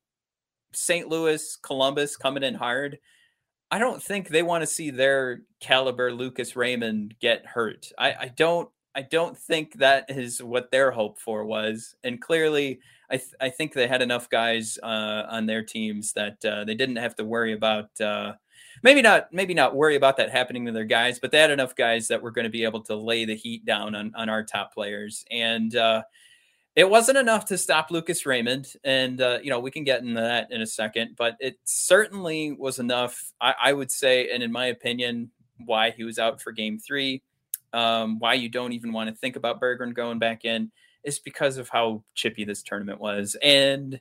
St. 0.73 1.07
Louis, 1.07 1.55
Columbus 1.63 2.15
coming 2.17 2.43
in 2.43 2.53
hard, 2.53 2.99
I 3.71 3.79
don't 3.79 4.01
think 4.01 4.27
they 4.27 4.43
want 4.43 4.61
to 4.61 4.67
see 4.67 4.91
their 4.91 5.41
caliber 5.59 6.13
Lucas 6.13 6.55
Raymond 6.55 7.15
get 7.19 7.45
hurt. 7.45 7.91
I, 7.97 8.13
I 8.13 8.27
don't 8.27 8.69
I 8.95 9.01
don't 9.01 9.37
think 9.37 9.73
that 9.75 10.05
is 10.09 10.41
what 10.41 10.71
their 10.71 10.91
hope 10.91 11.19
for 11.19 11.43
was. 11.43 11.95
And 12.03 12.21
clearly, 12.21 12.79
I, 13.09 13.17
th- 13.17 13.33
I 13.39 13.49
think 13.49 13.73
they 13.73 13.87
had 13.87 14.01
enough 14.01 14.29
guys 14.29 14.79
uh, 14.81 15.23
on 15.29 15.45
their 15.45 15.63
teams 15.63 16.13
that 16.13 16.43
uh, 16.43 16.63
they 16.63 16.75
didn't 16.75 16.95
have 16.97 17.15
to 17.17 17.25
worry 17.25 17.53
about. 17.53 17.99
Uh, 17.99 18.33
maybe 18.83 19.01
not 19.01 19.31
maybe 19.31 19.53
not 19.53 19.75
worry 19.75 19.95
about 19.95 20.17
that 20.17 20.31
happening 20.31 20.65
to 20.65 20.71
their 20.71 20.85
guys, 20.85 21.19
but 21.19 21.31
they 21.31 21.39
had 21.39 21.51
enough 21.51 21.75
guys 21.75 22.07
that 22.07 22.21
were 22.21 22.31
going 22.31 22.43
to 22.43 22.49
be 22.49 22.63
able 22.63 22.81
to 22.81 22.95
lay 22.95 23.25
the 23.25 23.35
heat 23.35 23.65
down 23.65 23.95
on 23.95 24.13
on 24.15 24.29
our 24.29 24.43
top 24.43 24.73
players. 24.73 25.25
And 25.31 25.75
uh, 25.75 26.03
it 26.75 26.89
wasn't 26.89 27.17
enough 27.17 27.45
to 27.45 27.57
stop 27.57 27.89
Lucas 27.89 28.25
Raymond, 28.25 28.73
and 28.83 29.21
uh, 29.21 29.39
you 29.41 29.49
know 29.49 29.59
we 29.59 29.71
can 29.71 29.83
get 29.83 30.01
into 30.01 30.21
that 30.21 30.51
in 30.51 30.61
a 30.61 30.67
second. 30.67 31.15
But 31.17 31.37
it 31.39 31.57
certainly 31.63 32.51
was 32.51 32.79
enough, 32.79 33.31
I, 33.39 33.55
I 33.63 33.73
would 33.73 33.91
say, 33.91 34.29
and 34.31 34.43
in 34.43 34.51
my 34.51 34.67
opinion, 34.67 35.31
why 35.65 35.91
he 35.91 36.03
was 36.03 36.19
out 36.19 36.41
for 36.41 36.51
Game 36.51 36.77
Three, 36.77 37.23
um, 37.71 38.19
why 38.19 38.33
you 38.33 38.49
don't 38.49 38.73
even 38.73 38.91
want 38.91 39.09
to 39.09 39.15
think 39.15 39.37
about 39.37 39.61
Berggren 39.61 39.93
going 39.93 40.19
back 40.19 40.43
in, 40.43 40.71
is 41.05 41.19
because 41.19 41.57
of 41.57 41.69
how 41.69 42.03
chippy 42.15 42.43
this 42.43 42.63
tournament 42.63 42.99
was. 42.99 43.35
And 43.41 43.99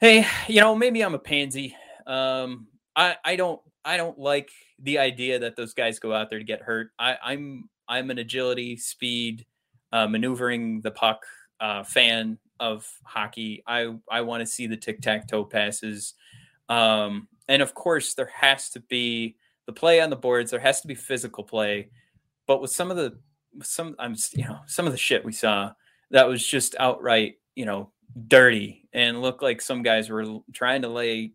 hey, 0.00 0.26
you 0.48 0.60
know 0.60 0.74
maybe 0.74 1.02
I'm 1.02 1.14
a 1.14 1.18
pansy. 1.18 1.76
Um, 2.06 2.66
I 2.96 3.16
I 3.24 3.36
don't 3.36 3.60
I 3.84 3.96
don't 3.96 4.18
like 4.18 4.50
the 4.80 4.98
idea 4.98 5.38
that 5.38 5.56
those 5.56 5.74
guys 5.74 5.98
go 5.98 6.12
out 6.12 6.30
there 6.30 6.38
to 6.38 6.44
get 6.44 6.62
hurt. 6.62 6.90
I, 6.98 7.16
I'm 7.22 7.68
I'm 7.88 8.10
an 8.10 8.18
agility, 8.18 8.76
speed, 8.76 9.44
uh, 9.92 10.06
maneuvering 10.06 10.80
the 10.80 10.90
puck 10.90 11.24
uh, 11.60 11.84
fan 11.84 12.38
of 12.60 12.88
hockey. 13.04 13.62
I 13.66 13.94
I 14.10 14.22
want 14.22 14.40
to 14.40 14.46
see 14.46 14.66
the 14.66 14.76
tic 14.76 15.00
tac 15.00 15.28
toe 15.28 15.44
passes, 15.44 16.14
um, 16.68 17.28
and 17.48 17.62
of 17.62 17.74
course 17.74 18.14
there 18.14 18.30
has 18.34 18.70
to 18.70 18.80
be 18.80 19.36
the 19.66 19.72
play 19.72 20.00
on 20.00 20.10
the 20.10 20.16
boards. 20.16 20.50
There 20.50 20.60
has 20.60 20.80
to 20.80 20.88
be 20.88 20.94
physical 20.94 21.44
play, 21.44 21.90
but 22.46 22.60
with 22.60 22.70
some 22.70 22.90
of 22.90 22.96
the 22.96 23.18
some 23.62 23.94
I'm 23.98 24.16
you 24.32 24.44
know 24.44 24.58
some 24.66 24.86
of 24.86 24.92
the 24.92 24.98
shit 24.98 25.24
we 25.24 25.32
saw 25.32 25.72
that 26.12 26.28
was 26.28 26.46
just 26.46 26.76
outright 26.78 27.38
you 27.56 27.66
know 27.66 27.90
dirty 28.28 28.88
and 28.92 29.20
looked 29.20 29.42
like 29.42 29.60
some 29.60 29.82
guys 29.82 30.08
were 30.08 30.38
trying 30.52 30.82
to 30.82 30.88
lay 30.88 31.32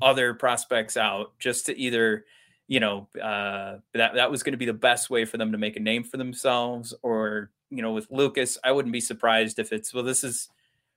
other 0.00 0.34
prospects 0.34 0.96
out 0.96 1.38
just 1.38 1.66
to 1.66 1.78
either 1.78 2.24
you 2.68 2.80
know 2.80 3.06
uh, 3.22 3.76
that 3.92 4.14
that 4.14 4.30
was 4.30 4.42
going 4.42 4.52
to 4.52 4.58
be 4.58 4.66
the 4.66 4.72
best 4.72 5.10
way 5.10 5.24
for 5.24 5.36
them 5.36 5.52
to 5.52 5.58
make 5.58 5.76
a 5.76 5.80
name 5.80 6.02
for 6.02 6.16
themselves 6.16 6.94
or 7.02 7.50
you 7.72 7.80
know, 7.80 7.92
with 7.92 8.06
Lucas, 8.10 8.58
I 8.62 8.70
wouldn't 8.70 8.92
be 8.92 9.00
surprised 9.00 9.58
if 9.58 9.72
it's 9.72 9.94
well, 9.94 10.04
this 10.04 10.22
is 10.22 10.48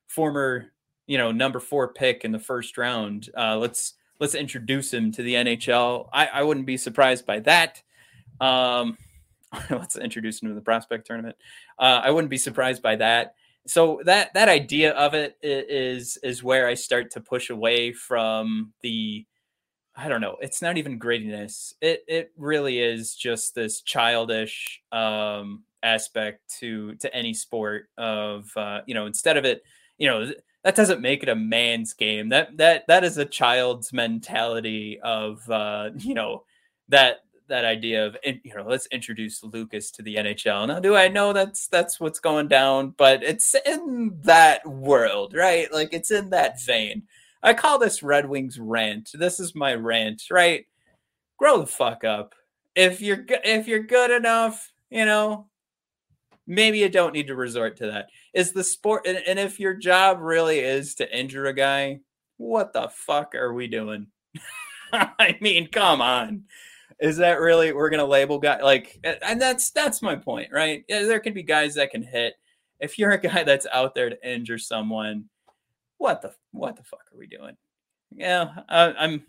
former, 0.08 0.74
you 1.08 1.18
know, 1.18 1.32
number 1.32 1.62
four 1.62 1.88
pick 1.88 2.26
in 2.26 2.34
the 2.34 2.40
first 2.40 2.78
round. 2.78 3.30
Uh, 3.36 3.58
let's 3.58 3.94
let's 4.20 4.36
introduce 4.36 4.94
him 4.94 5.12
to 5.14 5.24
the 5.24 5.36
NHL. 5.36 6.10
I, 6.12 6.28
I 6.28 6.44
wouldn't 6.44 6.66
be 6.66 6.78
surprised 6.78 7.26
by 7.26 7.40
that. 7.40 7.82
Um, 8.42 8.98
let's 9.70 9.96
introduce 9.98 10.42
him 10.42 10.50
to 10.50 10.56
the 10.56 10.62
prospect 10.62 11.08
tournament. 11.08 11.36
Uh, 11.80 12.02
I 12.04 12.12
wouldn't 12.12 12.32
be 12.32 12.38
surprised 12.38 12.82
by 12.82 12.96
that. 12.98 13.36
So 13.68 14.02
that 14.06 14.34
that 14.36 14.48
idea 14.48 14.94
of 14.94 15.14
it 15.14 15.38
is 15.42 16.18
is 16.22 16.44
where 16.44 16.68
I 16.68 16.76
start 16.76 17.12
to 17.12 17.22
push 17.22 17.50
away 17.50 17.94
from 17.94 18.74
the 18.82 19.26
I 19.98 20.10
don't 20.10 20.22
know. 20.22 20.36
It's 20.42 20.62
not 20.62 20.78
even 20.78 21.00
grittiness. 21.00 21.74
It 21.82 22.04
it 22.08 22.32
really 22.38 22.80
is 22.80 23.16
just 23.16 23.56
this 23.56 23.82
childish 23.82 24.82
um, 24.92 25.64
aspect 25.84 26.42
to 26.60 26.96
to 26.96 27.14
any 27.16 27.34
sport 27.34 27.90
of 27.98 28.50
uh, 28.58 28.82
you 28.86 28.94
know 28.94 29.06
instead 29.06 29.38
of 29.38 29.46
it 29.46 29.64
you 29.98 30.08
know 30.08 30.32
that 30.64 30.76
doesn't 30.76 31.02
make 31.02 31.24
it 31.24 31.30
a 31.30 31.36
man's 31.36 31.94
game 31.94 32.30
that 32.30 32.58
that 32.58 32.86
that 32.88 33.04
is 33.04 33.18
a 33.18 33.26
child's 33.26 33.94
mentality 33.94 35.00
of 35.02 35.48
uh, 35.50 35.90
you 35.98 36.14
know 36.14 36.44
that 36.90 37.20
that 37.48 37.66
idea 37.66 38.06
of 38.06 38.18
you 38.24 38.56
know 38.56 38.66
let's 38.68 38.88
introduce 38.88 39.44
Lucas 39.44 39.92
to 39.92 40.02
the 40.02 40.16
NHL. 40.16 40.68
Now, 40.68 40.80
do 40.80 40.96
I 40.96 41.08
know 41.08 41.34
that's 41.34 41.68
that's 41.68 42.00
what's 42.00 42.20
going 42.20 42.48
down? 42.48 42.94
But 42.98 43.24
it's 43.24 43.56
in 43.66 44.18
that 44.24 44.66
world, 44.66 45.34
right? 45.34 45.72
Like 45.74 45.94
it's 45.94 46.12
in 46.12 46.30
that 46.32 46.62
vein. 46.62 47.04
I 47.44 47.54
call 47.54 47.78
this 47.78 48.02
Red 48.02 48.28
Wings 48.28 48.60
rant. 48.60 49.12
This 49.14 49.40
is 49.40 49.54
my 49.54 49.76
rant, 49.76 50.24
right? 50.32 50.66
Grow 51.38 51.60
the 51.60 51.68
fuck 51.68 52.04
up. 52.04 52.34
If 52.76 53.02
you're 53.02 53.26
if 53.28 53.68
you're 53.68 53.84
good 53.84 54.12
enough, 54.12 54.74
you 54.90 55.06
know, 55.06 55.48
maybe 56.48 56.80
you 56.80 56.90
don't 56.90 57.14
need 57.14 57.28
to 57.28 57.36
resort 57.36 57.78
to 57.78 57.88
that. 57.88 58.08
Is 58.34 58.52
the 58.52 58.64
sport, 58.64 59.06
and, 59.06 59.18
and 59.28 59.40
if 59.40 59.60
your 59.60 59.74
job 59.74 60.20
really 60.22 60.60
is 60.60 60.96
to 60.96 61.18
injure 61.18 61.46
a 61.46 61.54
guy, 61.54 62.00
what 62.38 62.74
the 62.74 62.90
fuck 62.90 63.36
are 63.36 63.54
we 63.54 63.68
doing? 63.68 64.08
I 64.94 65.38
mean, 65.42 65.68
come 65.68 66.02
on. 66.02 66.46
Is 67.00 67.18
that 67.18 67.40
really 67.40 67.74
we're 67.74 67.90
gonna 67.90 68.06
label 68.06 68.40
guy 68.40 68.62
like 68.62 69.00
and 69.04 69.42
that's 69.42 69.72
that's 69.72 70.02
my 70.02 70.16
point, 70.16 70.52
right? 70.52 70.84
There 70.88 71.20
can 71.20 71.34
be 71.34 71.44
guys 71.44 71.76
that 71.76 71.92
can 71.92 72.04
hit. 72.04 72.36
If 72.80 72.98
you're 72.98 73.12
a 73.12 73.18
guy 73.22 73.44
that's 73.44 73.68
out 73.72 73.96
there 73.96 74.10
to 74.10 74.30
injure 74.30 74.58
someone, 74.58 75.26
what 75.98 76.22
the 76.22 76.34
what 76.52 76.78
the 76.78 76.84
fuck 76.84 77.04
are 77.14 77.18
we 77.18 77.28
doing? 77.28 77.58
Yeah, 78.12 78.50
I, 78.70 78.94
I'm 78.94 79.26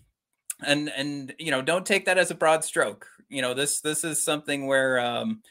and 0.65 0.89
and 0.91 1.35
you 1.39 1.51
know 1.51 1.63
don't 1.63 1.87
take 1.87 2.05
that 2.05 2.19
as 2.19 2.31
a 2.31 2.37
broad 2.37 2.65
stroke. 2.65 3.09
You 3.29 3.43
know 3.43 3.55
this 3.55 3.81
this 3.81 4.05
is 4.05 4.23
something 4.23 4.67
where 4.67 5.01
um 5.01 5.43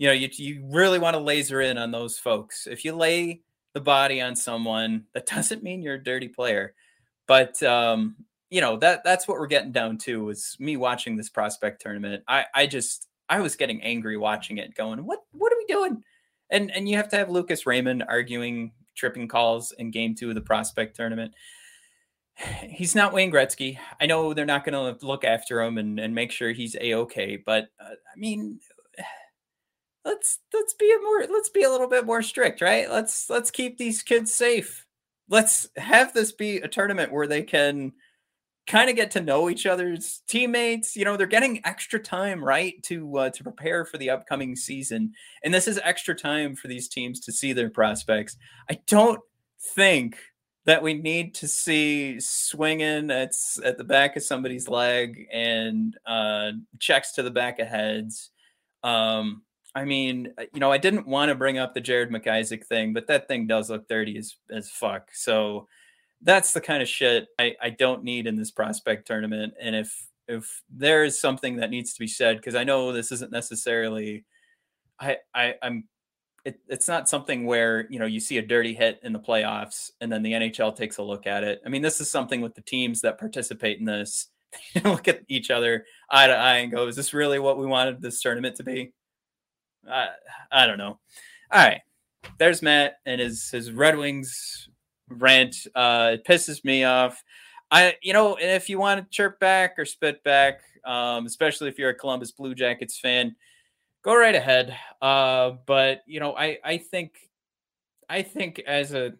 you 0.00 0.06
know, 0.06 0.14
you, 0.14 0.30
you 0.32 0.64
really 0.64 0.98
want 0.98 1.12
to 1.12 1.20
laser 1.20 1.60
in 1.60 1.76
on 1.76 1.90
those 1.90 2.18
folks. 2.18 2.66
If 2.66 2.86
you 2.86 2.94
lay 2.96 3.42
the 3.74 3.82
body 3.82 4.22
on 4.22 4.34
someone, 4.34 5.04
that 5.12 5.26
doesn't 5.34 5.62
mean 5.62 5.82
you're 5.82 5.96
a 5.96 6.02
dirty 6.02 6.26
player. 6.26 6.72
But 7.26 7.62
um, 7.62 8.16
you 8.50 8.60
know, 8.60 8.76
that 8.78 9.04
that's 9.04 9.26
what 9.26 9.38
we're 9.38 9.46
getting 9.46 9.72
down 9.72 9.96
to 9.98 10.28
is 10.28 10.56
me 10.58 10.76
watching 10.76 11.16
this 11.16 11.28
prospect 11.28 11.80
tournament. 11.80 12.24
I, 12.28 12.44
I 12.54 12.66
just 12.66 13.08
I 13.28 13.40
was 13.40 13.56
getting 13.56 13.80
angry 13.82 14.16
watching 14.16 14.58
it, 14.58 14.74
going, 14.74 15.04
What 15.06 15.20
what 15.32 15.52
are 15.52 15.58
we 15.58 15.66
doing? 15.66 16.02
And 16.50 16.70
and 16.72 16.88
you 16.88 16.96
have 16.96 17.08
to 17.10 17.16
have 17.16 17.30
Lucas 17.30 17.64
Raymond 17.64 18.04
arguing 18.08 18.72
tripping 18.96 19.28
calls 19.28 19.72
in 19.78 19.92
game 19.92 20.14
two 20.14 20.28
of 20.28 20.34
the 20.34 20.40
prospect 20.40 20.96
tournament. 20.96 21.32
He's 22.68 22.96
not 22.96 23.12
Wayne 23.12 23.30
Gretzky. 23.30 23.78
I 24.00 24.06
know 24.06 24.34
they're 24.34 24.44
not 24.44 24.64
going 24.64 24.98
to 24.98 25.06
look 25.06 25.24
after 25.24 25.62
him 25.62 25.78
and, 25.78 26.00
and 26.00 26.14
make 26.14 26.32
sure 26.32 26.50
he's 26.50 26.76
a 26.80 26.94
okay, 26.94 27.36
but 27.36 27.68
uh, 27.80 27.90
I 27.90 28.18
mean, 28.18 28.58
let's 30.04 30.40
let's 30.52 30.74
be 30.74 30.92
a 30.92 31.00
more 31.00 31.26
let's 31.32 31.50
be 31.50 31.62
a 31.62 31.70
little 31.70 31.88
bit 31.88 32.04
more 32.04 32.22
strict, 32.22 32.60
right? 32.60 32.90
Let's 32.90 33.30
let's 33.30 33.52
keep 33.52 33.78
these 33.78 34.02
kids 34.02 34.34
safe. 34.34 34.86
Let's 35.28 35.68
have 35.76 36.12
this 36.12 36.32
be 36.32 36.56
a 36.56 36.66
tournament 36.66 37.12
where 37.12 37.28
they 37.28 37.44
can 37.44 37.92
kind 38.70 38.88
of 38.88 38.94
get 38.94 39.10
to 39.10 39.20
know 39.20 39.50
each 39.50 39.66
other's 39.66 40.22
teammates. 40.28 40.94
You 40.94 41.04
know, 41.04 41.16
they're 41.16 41.26
getting 41.26 41.60
extra 41.66 41.98
time, 41.98 42.42
right, 42.42 42.80
to 42.84 43.18
uh, 43.18 43.30
to 43.30 43.42
prepare 43.42 43.84
for 43.84 43.98
the 43.98 44.10
upcoming 44.10 44.54
season, 44.54 45.12
and 45.44 45.52
this 45.52 45.66
is 45.66 45.80
extra 45.82 46.14
time 46.14 46.54
for 46.54 46.68
these 46.68 46.88
teams 46.88 47.20
to 47.20 47.32
see 47.32 47.52
their 47.52 47.70
prospects. 47.70 48.36
I 48.70 48.78
don't 48.86 49.20
think 49.74 50.18
that 50.66 50.82
we 50.82 50.94
need 50.94 51.34
to 51.34 51.48
see 51.48 52.20
swinging 52.20 53.10
at 53.10 53.34
at 53.64 53.76
the 53.76 53.84
back 53.84 54.16
of 54.16 54.22
somebody's 54.22 54.68
leg 54.68 55.26
and 55.32 55.96
uh, 56.06 56.52
checks 56.78 57.12
to 57.12 57.22
the 57.22 57.30
back 57.30 57.58
of 57.58 57.66
heads. 57.66 58.30
Um, 58.84 59.42
I 59.74 59.84
mean, 59.84 60.32
uh, 60.38 60.44
you 60.54 60.60
know, 60.60 60.70
I 60.70 60.78
didn't 60.78 61.06
want 61.06 61.30
to 61.30 61.34
bring 61.34 61.58
up 61.58 61.74
the 61.74 61.80
Jared 61.80 62.10
McIsaac 62.10 62.66
thing, 62.66 62.92
but 62.92 63.08
that 63.08 63.28
thing 63.28 63.46
does 63.46 63.70
look 63.70 63.88
dirty 63.88 64.16
as, 64.16 64.36
as 64.50 64.70
fuck. 64.70 65.10
So 65.12 65.68
that's 66.22 66.52
the 66.52 66.60
kind 66.60 66.82
of 66.82 66.88
shit 66.88 67.28
I, 67.38 67.54
I 67.62 67.70
don't 67.70 68.04
need 68.04 68.26
in 68.26 68.36
this 68.36 68.50
prospect 68.50 69.06
tournament. 69.06 69.54
And 69.60 69.74
if 69.74 70.06
if 70.28 70.62
there 70.70 71.04
is 71.04 71.20
something 71.20 71.56
that 71.56 71.70
needs 71.70 71.92
to 71.94 72.00
be 72.00 72.06
said, 72.06 72.36
because 72.36 72.54
I 72.54 72.64
know 72.64 72.92
this 72.92 73.10
isn't 73.10 73.32
necessarily 73.32 74.24
I, 75.00 75.16
I 75.34 75.54
I'm 75.62 75.84
it, 76.44 76.60
it's 76.68 76.88
not 76.88 77.08
something 77.08 77.44
where 77.44 77.86
you 77.90 77.98
know 77.98 78.06
you 78.06 78.20
see 78.20 78.38
a 78.38 78.42
dirty 78.42 78.74
hit 78.74 79.00
in 79.02 79.12
the 79.12 79.18
playoffs 79.18 79.90
and 80.00 80.10
then 80.10 80.22
the 80.22 80.32
NHL 80.32 80.74
takes 80.76 80.98
a 80.98 81.02
look 81.02 81.26
at 81.26 81.44
it. 81.44 81.60
I 81.64 81.68
mean, 81.68 81.82
this 81.82 82.00
is 82.00 82.10
something 82.10 82.40
with 82.40 82.54
the 82.54 82.62
teams 82.62 83.00
that 83.02 83.18
participate 83.18 83.78
in 83.78 83.84
this. 83.84 84.28
look 84.84 85.06
at 85.06 85.20
each 85.28 85.50
other 85.50 85.84
eye 86.10 86.26
to 86.26 86.32
eye 86.32 86.56
and 86.56 86.72
go, 86.72 86.88
"Is 86.88 86.96
this 86.96 87.14
really 87.14 87.38
what 87.38 87.58
we 87.58 87.66
wanted 87.66 88.02
this 88.02 88.20
tournament 88.20 88.56
to 88.56 88.64
be?" 88.64 88.92
I, 89.88 90.08
I 90.50 90.66
don't 90.66 90.78
know. 90.78 90.98
All 91.52 91.64
right. 91.64 91.80
There's 92.38 92.60
Matt 92.60 92.96
and 93.06 93.20
his 93.20 93.48
his 93.50 93.70
Red 93.70 93.96
Wings 93.96 94.68
rant. 95.10 95.66
Uh, 95.74 96.12
it 96.14 96.24
pisses 96.24 96.64
me 96.64 96.84
off. 96.84 97.22
I, 97.70 97.96
you 98.02 98.12
know, 98.12 98.36
if 98.40 98.68
you 98.68 98.78
want 98.78 99.00
to 99.00 99.10
chirp 99.10 99.38
back 99.38 99.78
or 99.78 99.84
spit 99.84 100.24
back, 100.24 100.60
um, 100.84 101.26
especially 101.26 101.68
if 101.68 101.78
you're 101.78 101.90
a 101.90 101.94
Columbus 101.94 102.32
Blue 102.32 102.54
Jackets 102.54 102.98
fan, 102.98 103.36
go 104.02 104.16
right 104.16 104.34
ahead. 104.34 104.76
Uh, 105.00 105.52
but 105.66 106.02
you 106.06 106.20
know, 106.20 106.34
I, 106.36 106.58
I 106.64 106.78
think, 106.78 107.12
I 108.08 108.22
think 108.22 108.60
as 108.66 108.92
a, 108.92 109.12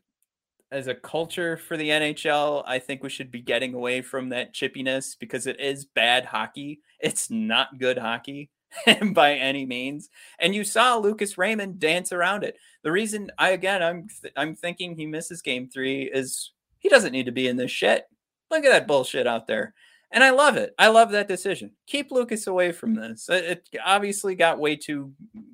as 0.73 0.87
a 0.87 0.95
culture 0.95 1.57
for 1.57 1.77
the 1.77 1.91
NHL, 1.91 2.65
I 2.67 2.79
think 2.79 3.03
we 3.03 3.09
should 3.09 3.31
be 3.31 3.41
getting 3.41 3.75
away 3.75 4.03
from 4.03 4.31
that 4.31 4.55
chippiness 4.55 5.17
because 5.19 5.47
it 5.47 5.61
is 5.61 5.85
bad 5.85 6.25
hockey. 6.25 6.81
It's 7.01 7.31
not 7.31 7.79
good 7.79 7.99
hockey 7.99 8.51
by 9.13 9.35
any 9.35 9.67
means. 9.67 10.11
And 10.39 10.55
you 10.55 10.65
saw 10.65 10.97
Lucas 10.97 11.39
Raymond 11.39 11.79
dance 11.79 12.13
around 12.13 12.45
it. 12.45 12.57
The 12.83 12.93
reason 12.93 13.31
I 13.39 13.51
again 13.51 13.83
I'm 13.83 14.09
th- 14.09 14.35
I'm 14.37 14.55
thinking 14.55 14.95
he 14.95 15.07
misses 15.07 15.43
game 15.43 15.69
3 15.69 16.11
is 16.13 16.53
he 16.79 16.89
doesn't 16.89 17.13
need 17.13 17.27
to 17.27 17.33
be 17.33 17.49
in 17.49 17.57
this 17.57 17.71
shit. 17.71 18.07
Look 18.51 18.65
at 18.65 18.71
that 18.71 18.87
bullshit 18.87 19.27
out 19.27 19.47
there. 19.47 19.75
And 20.13 20.25
I 20.25 20.31
love 20.31 20.57
it. 20.57 20.75
I 20.79 20.89
love 20.89 21.13
that 21.13 21.29
decision. 21.29 21.73
Keep 21.87 22.11
Lucas 22.11 22.47
away 22.49 22.73
from 22.73 22.95
this. 22.95 23.29
It, 23.29 23.65
it 23.73 23.81
obviously 23.85 24.35
got 24.35 24.59
way 24.59 24.77
too, 24.77 25.13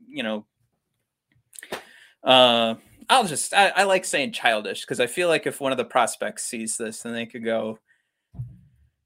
you 0.08 0.22
know, 0.22 0.46
uh 2.24 2.76
I'll 3.08 3.26
just 3.26 3.54
I, 3.54 3.68
I 3.68 3.82
like 3.84 4.04
saying 4.04 4.32
childish 4.32 4.80
because 4.80 5.00
I 5.00 5.06
feel 5.06 5.28
like 5.28 5.46
if 5.46 5.60
one 5.60 5.72
of 5.72 5.78
the 5.78 5.84
prospects 5.84 6.44
sees 6.44 6.76
this, 6.76 7.02
then 7.02 7.12
they 7.12 7.26
could 7.26 7.44
go, 7.44 7.78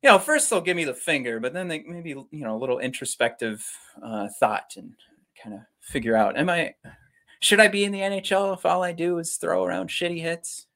you 0.02 0.10
know, 0.10 0.18
first 0.18 0.48
they'll 0.48 0.60
give 0.60 0.76
me 0.76 0.84
the 0.84 0.94
finger, 0.94 1.40
but 1.40 1.52
then 1.52 1.68
they 1.68 1.80
maybe 1.80 2.10
you 2.10 2.26
know 2.32 2.56
a 2.56 2.58
little 2.58 2.78
introspective 2.78 3.66
uh, 4.02 4.28
thought 4.38 4.72
and 4.76 4.94
kind 5.42 5.54
of 5.54 5.60
figure 5.80 6.16
out, 6.16 6.38
am 6.38 6.50
I 6.50 6.74
should 7.40 7.60
I 7.60 7.68
be 7.68 7.84
in 7.84 7.92
the 7.92 8.00
NHL 8.00 8.54
if 8.54 8.66
all 8.66 8.82
I 8.82 8.92
do 8.92 9.18
is 9.18 9.36
throw 9.36 9.64
around 9.64 9.88
shitty 9.88 10.20
hits? 10.20 10.66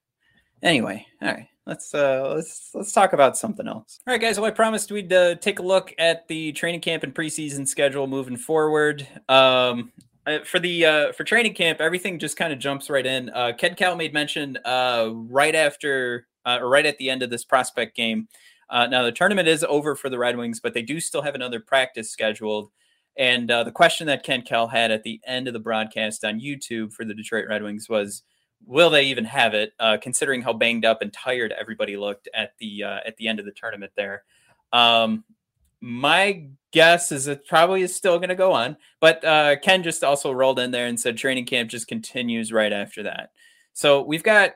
Anyway, 0.63 1.07
all 1.23 1.29
right. 1.29 1.49
Let's 1.67 1.95
uh 1.95 2.33
let's 2.35 2.71
let's 2.75 2.93
talk 2.93 3.15
about 3.15 3.39
something 3.39 3.67
else. 3.67 4.01
All 4.07 4.13
right, 4.13 4.21
guys. 4.21 4.39
Well, 4.39 4.47
I 4.47 4.51
promised 4.51 4.93
we'd 4.93 5.13
uh, 5.13 5.37
take 5.37 5.61
a 5.61 5.63
look 5.63 5.95
at 5.99 6.29
the 6.29 6.53
training 6.53 6.81
camp 6.81 7.05
and 7.05 7.15
preseason 7.15 7.67
schedule 7.67 8.07
moving 8.07 8.37
forward. 8.37 9.07
Um, 9.31 9.91
uh, 10.27 10.41
for 10.45 10.59
the 10.59 10.85
uh, 10.85 11.13
for 11.13 11.25
training 11.25 11.55
camp, 11.55 11.81
everything 11.81 12.19
just 12.19 12.37
kind 12.37 12.53
of 12.53 12.59
jumps 12.59 12.91
right 12.91 13.07
in. 13.07 13.31
Uh, 13.31 13.53
Ken 13.57 13.75
Kal 13.75 13.97
made 13.97 14.13
mention 14.13 14.59
uh, 14.67 15.11
right 15.13 15.55
after 15.55 16.27
uh, 16.45 16.59
or 16.61 16.69
right 16.69 16.85
at 16.85 16.99
the 16.99 17.09
end 17.09 17.23
of 17.23 17.31
this 17.31 17.45
prospect 17.45 17.97
game. 17.97 18.29
Uh, 18.71 18.87
now 18.87 19.03
the 19.03 19.13
tournament 19.13 19.49
is 19.49 19.65
over 19.65 19.95
for 19.95 20.09
the 20.09 20.19
Red 20.19 20.37
Wings, 20.37 20.61
but 20.61 20.75
they 20.75 20.83
do 20.83 21.01
still 21.01 21.23
have 21.23 21.35
another 21.35 21.61
practice 21.61 22.11
scheduled. 22.11 22.71
And 23.17 23.51
uh, 23.51 23.65
the 23.65 23.73
question 23.73 24.07
that 24.09 24.25
Ken 24.25 24.43
Kal 24.43 24.67
had 24.67 24.91
at 24.91 25.03
the 25.03 25.21
end 25.27 25.47
of 25.47 25.55
the 25.55 25.61
broadcast 25.61 26.25
on 26.25 26.41
YouTube 26.41 26.93
for 26.93 27.05
the 27.05 27.15
Detroit 27.15 27.47
Red 27.49 27.63
Wings 27.63 27.89
was, 27.89 28.23
"Will 28.67 28.91
they 28.91 29.05
even 29.05 29.25
have 29.25 29.55
it?" 29.55 29.73
Uh, 29.79 29.99
considering 30.01 30.43
how 30.43 30.53
banged 30.53 30.85
up 30.85 31.01
and 31.03 31.13
tired 31.13 31.53
everybody 31.53 31.97
looked 31.97 32.29
at 32.35 32.55
the 32.59 32.83
uh, 32.83 32.99
at 33.07 33.17
the 33.17 33.29
end 33.29 33.39
of 33.39 33.47
the 33.47 33.53
tournament 33.53 33.93
there. 33.97 34.25
Um, 34.73 35.25
my 35.81 36.47
guess 36.73 37.13
is 37.13 37.29
it 37.29 37.47
probably 37.47 37.83
is 37.83 37.95
still 37.95 38.19
going 38.19 38.31
to 38.31 38.35
go 38.35 38.53
on. 38.53 38.77
But 39.01 39.25
uh, 39.25 39.57
Ken 39.57 39.83
just 39.83 40.03
also 40.03 40.33
rolled 40.33 40.59
in 40.59 40.71
there 40.71 40.87
and 40.87 40.99
said 40.99 41.17
training 41.17 41.47
camp 41.47 41.71
just 41.71 41.87
continues 41.87 42.53
right 42.53 42.73
after 42.73 43.05
that. 43.05 43.31
So 43.75 44.03
we've 44.03 44.23
got, 44.23 44.55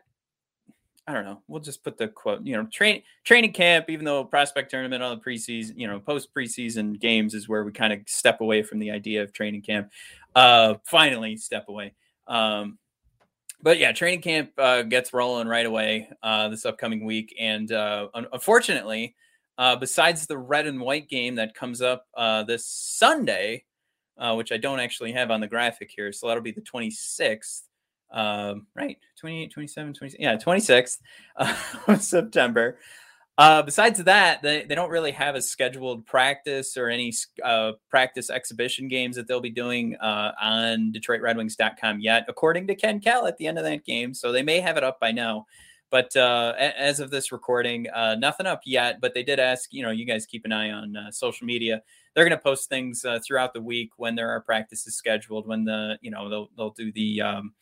I 1.09 1.15
don't 1.15 1.25
know, 1.25 1.43
we'll 1.49 1.63
just 1.63 1.83
put 1.83 1.97
the 1.97 2.09
quote, 2.09 2.43
you 2.45 2.55
know, 2.55 2.67
train 2.67 3.03
training 3.25 3.55
camp, 3.55 3.89
even 3.89 4.05
though 4.05 4.25
prospect 4.25 4.71
tournament 4.71 5.03
on 5.03 5.19
the 5.19 5.25
preseason, 5.25 5.73
you 5.75 5.89
know, 5.89 5.99
post 5.99 6.35
preseason 6.35 7.01
games 7.01 7.33
is 7.33 7.49
where 7.49 7.65
we 7.65 7.73
kind 7.73 7.95
of 7.95 8.01
step 8.07 8.43
away 8.43 8.63
from 8.63 8.79
the 8.79 8.91
idea 8.91 9.23
of 9.23 9.33
training 9.33 9.63
camp. 9.63 9.91
Uh, 10.37 10.75
finally 10.85 11.35
step 11.39 11.65
away. 11.69 11.95
Um, 12.27 12.77
but 13.63 13.79
yeah, 13.79 13.93
training 13.93 14.21
camp 14.21 14.51
uh, 14.59 14.83
gets 14.83 15.15
rolling 15.15 15.49
right 15.49 15.65
away 15.65 16.11
uh, 16.23 16.51
this 16.51 16.67
upcoming 16.67 17.07
week, 17.07 17.35
and 17.41 17.73
uh, 17.73 18.09
unfortunately, 18.15 19.17
uh, 19.57 19.77
besides 19.77 20.27
the 20.27 20.37
red 20.37 20.67
and 20.67 20.79
white 20.79 21.09
game 21.09 21.37
that 21.37 21.55
comes 21.55 21.81
up 21.81 22.07
uh, 22.19 22.43
this 22.45 22.67
Sunday, 22.67 23.65
uh, 24.19 24.35
which 24.35 24.53
I 24.53 24.59
don't 24.59 24.79
actually 24.79 25.13
have 25.13 25.31
on 25.31 25.41
the 25.41 25.49
graphic 25.49 25.91
here. 25.91 26.13
So 26.13 26.29
that'll 26.29 26.43
be 26.43 26.53
the 26.53 26.61
26th, 26.61 27.63
um, 28.11 28.67
right? 28.75 28.99
28, 29.19 29.51
27, 29.53 29.95
26, 29.95 30.23
yeah, 30.23 30.37
26th 30.37 30.99
of 31.89 32.03
September. 32.03 32.79
Uh, 33.39 33.63
besides 33.63 34.03
that, 34.03 34.43
they, 34.43 34.65
they 34.65 34.75
don't 34.75 34.91
really 34.91 35.13
have 35.13 35.37
a 35.37 35.41
scheduled 35.41 36.05
practice 36.07 36.77
or 36.77 36.89
any 36.89 37.13
uh, 37.45 37.71
practice 37.89 38.31
exhibition 38.31 38.89
games 38.89 39.15
that 39.15 39.29
they'll 39.29 39.41
be 39.41 39.49
doing 39.49 39.95
uh, 39.97 40.33
on 40.43 40.93
DetroitRedWings.com 40.93 42.01
yet, 42.01 42.25
according 42.27 42.67
to 42.67 42.75
Ken 42.75 42.99
Kal 42.99 43.29
at 43.29 43.37
the 43.37 43.47
end 43.47 43.57
of 43.57 43.63
that 43.65 43.85
game. 43.85 44.13
So 44.13 44.33
they 44.33 44.43
may 44.43 44.59
have 44.59 44.77
it 44.77 44.83
up 44.83 44.99
by 44.99 45.13
now. 45.13 45.47
But 45.91 46.15
uh, 46.17 46.55
as 46.59 47.01
of 47.01 47.11
this 47.11 47.31
recording, 47.31 47.89
uh, 47.95 48.17
nothing 48.17 48.45
up 48.47 48.63
yet. 48.67 49.01
But 49.01 49.15
they 49.15 49.23
did 49.23 49.39
ask, 49.39 49.73
you 49.73 49.83
know, 49.83 49.91
you 49.91 50.05
guys 50.05 50.27
keep 50.27 50.45
an 50.45 50.53
eye 50.53 50.71
on 50.71 50.97
uh, 50.97 51.11
social 51.13 51.47
media. 51.47 51.83
They're 52.15 52.25
going 52.29 52.37
to 52.37 52.43
post 52.43 52.69
things 52.69 53.05
uh, 53.05 53.21
throughout 53.25 53.55
the 53.55 53.63
week 53.63 53.93
when 53.97 54.17
there 54.17 54.31
are 54.31 54.41
practices 54.41 54.97
scheduled. 54.97 55.47
When 55.47 55.65
the, 55.65 55.97
you 56.03 56.11
know, 56.11 56.29
they'll 56.29 56.51
they'll 56.57 56.71
do 56.71 56.93
the 56.93 57.23
um, 57.23 57.55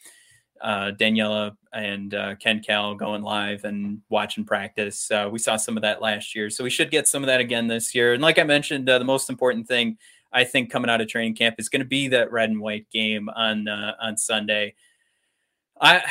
uh, 0.61 0.93
Daniela 0.99 1.57
and 1.73 2.15
uh, 2.15 2.35
Ken 2.37 2.61
Kal 2.61 2.95
going 2.95 3.23
live 3.23 3.65
and 3.65 4.01
watching 4.09 4.45
practice. 4.45 5.11
we 5.31 5.39
saw 5.39 5.57
some 5.57 5.77
of 5.77 5.83
that 5.83 6.01
last 6.01 6.35
year, 6.35 6.51
so 6.51 6.65
we 6.65 6.71
should 6.71 6.91
get 6.91 7.09
some 7.09 7.23
of 7.23 7.27
that 7.27 7.41
again 7.41 7.67
this 7.67 7.95
year. 7.95 8.13
And 8.13 8.23
like 8.23 8.39
I 8.39 8.45
mentioned, 8.45 8.89
the 8.89 9.03
most 9.05 9.31
important 9.31 9.69
thing 9.69 9.99
I 10.33 10.45
think 10.45 10.71
coming 10.71 10.91
out 10.91 11.01
of 11.01 11.09
training 11.09 11.35
camp 11.35 11.57
is 11.59 11.69
going 11.69 11.81
to 11.83 11.89
be 11.89 12.09
that 12.09 12.33
red 12.33 12.51
and 12.51 12.61
white 12.61 12.87
game 12.91 13.29
on 13.29 13.69
on 13.69 14.17
Sunday. 14.17 14.75
I 15.81 16.03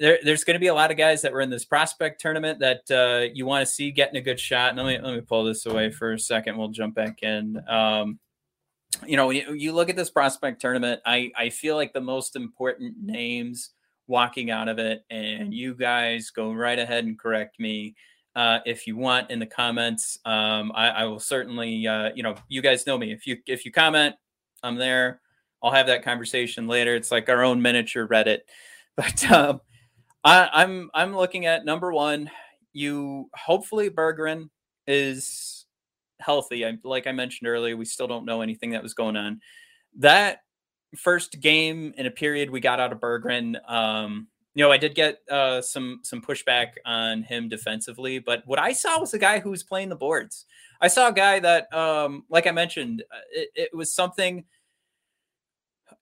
there, 0.00 0.18
there's 0.24 0.44
going 0.44 0.54
to 0.54 0.60
be 0.60 0.68
a 0.68 0.74
lot 0.74 0.90
of 0.90 0.96
guys 0.96 1.22
that 1.22 1.32
were 1.32 1.42
in 1.42 1.50
this 1.50 1.66
prospect 1.66 2.20
tournament 2.20 2.58
that 2.60 2.90
uh, 2.90 3.30
you 3.34 3.44
want 3.44 3.66
to 3.66 3.72
see 3.72 3.90
getting 3.90 4.16
a 4.16 4.22
good 4.22 4.40
shot. 4.40 4.70
And 4.70 4.78
let 4.78 4.86
me 4.86 4.98
let 4.98 5.14
me 5.14 5.20
pull 5.20 5.44
this 5.44 5.66
away 5.66 5.90
for 5.90 6.12
a 6.12 6.18
second. 6.18 6.56
We'll 6.56 6.68
jump 6.68 6.94
back 6.94 7.22
in. 7.22 7.62
Um, 7.68 8.18
you 9.06 9.16
know, 9.16 9.30
you, 9.30 9.52
you 9.52 9.72
look 9.72 9.90
at 9.90 9.96
this 9.96 10.10
prospect 10.10 10.60
tournament. 10.60 11.00
I 11.04 11.30
I 11.36 11.50
feel 11.50 11.76
like 11.76 11.92
the 11.92 12.00
most 12.00 12.34
important 12.34 12.96
names 13.00 13.70
walking 14.10 14.50
out 14.50 14.68
of 14.68 14.78
it, 14.78 15.04
and 15.08 15.54
you 15.54 15.72
guys 15.72 16.30
go 16.30 16.52
right 16.52 16.78
ahead 16.78 17.04
and 17.04 17.18
correct 17.18 17.60
me 17.60 17.94
uh, 18.34 18.58
if 18.66 18.86
you 18.86 18.96
want 18.96 19.30
in 19.30 19.38
the 19.38 19.46
comments. 19.46 20.18
Um, 20.24 20.72
I, 20.74 20.88
I 20.88 21.04
will 21.04 21.20
certainly, 21.20 21.86
uh, 21.86 22.10
you 22.14 22.24
know, 22.24 22.34
you 22.48 22.60
guys 22.60 22.86
know 22.86 22.98
me. 22.98 23.12
If 23.12 23.26
you 23.26 23.38
if 23.46 23.64
you 23.64 23.72
comment, 23.72 24.16
I'm 24.62 24.76
there. 24.76 25.20
I'll 25.62 25.70
have 25.70 25.86
that 25.86 26.02
conversation 26.02 26.66
later. 26.66 26.96
It's 26.96 27.10
like 27.10 27.28
our 27.28 27.44
own 27.44 27.62
miniature 27.62 28.06
Reddit. 28.06 28.40
But 28.96 29.30
um, 29.30 29.60
I, 30.24 30.50
I'm 30.52 30.90
I'm 30.92 31.16
looking 31.16 31.46
at 31.46 31.64
number 31.64 31.90
one. 31.90 32.30
You 32.74 33.30
hopefully 33.34 33.88
Berggren 33.88 34.50
is 34.86 35.64
healthy. 36.18 36.66
I, 36.66 36.76
like 36.84 37.06
I 37.06 37.12
mentioned 37.12 37.48
earlier, 37.48 37.78
we 37.78 37.86
still 37.86 38.08
don't 38.08 38.26
know 38.26 38.42
anything 38.42 38.72
that 38.72 38.82
was 38.82 38.92
going 38.92 39.16
on. 39.16 39.40
That 39.98 40.40
first 40.96 41.40
game 41.40 41.94
in 41.96 42.06
a 42.06 42.10
period 42.10 42.50
we 42.50 42.60
got 42.60 42.80
out 42.80 42.92
of 42.92 42.98
Berggren. 42.98 43.56
Um, 43.70 44.28
you 44.54 44.64
know, 44.64 44.72
I 44.72 44.78
did 44.78 44.94
get 44.94 45.18
uh, 45.30 45.62
some 45.62 46.00
some 46.02 46.20
pushback 46.20 46.72
on 46.84 47.22
him 47.22 47.48
defensively, 47.48 48.18
but 48.18 48.42
what 48.46 48.58
I 48.58 48.72
saw 48.72 48.98
was 48.98 49.14
a 49.14 49.18
guy 49.18 49.38
who 49.38 49.50
was 49.50 49.62
playing 49.62 49.88
the 49.88 49.96
boards. 49.96 50.46
I 50.80 50.88
saw 50.88 51.08
a 51.08 51.12
guy 51.12 51.38
that, 51.40 51.72
um, 51.74 52.24
like 52.30 52.46
I 52.46 52.52
mentioned, 52.52 53.02
uh, 53.12 53.18
it, 53.32 53.48
it 53.54 53.76
was 53.76 53.92
something. 53.92 54.44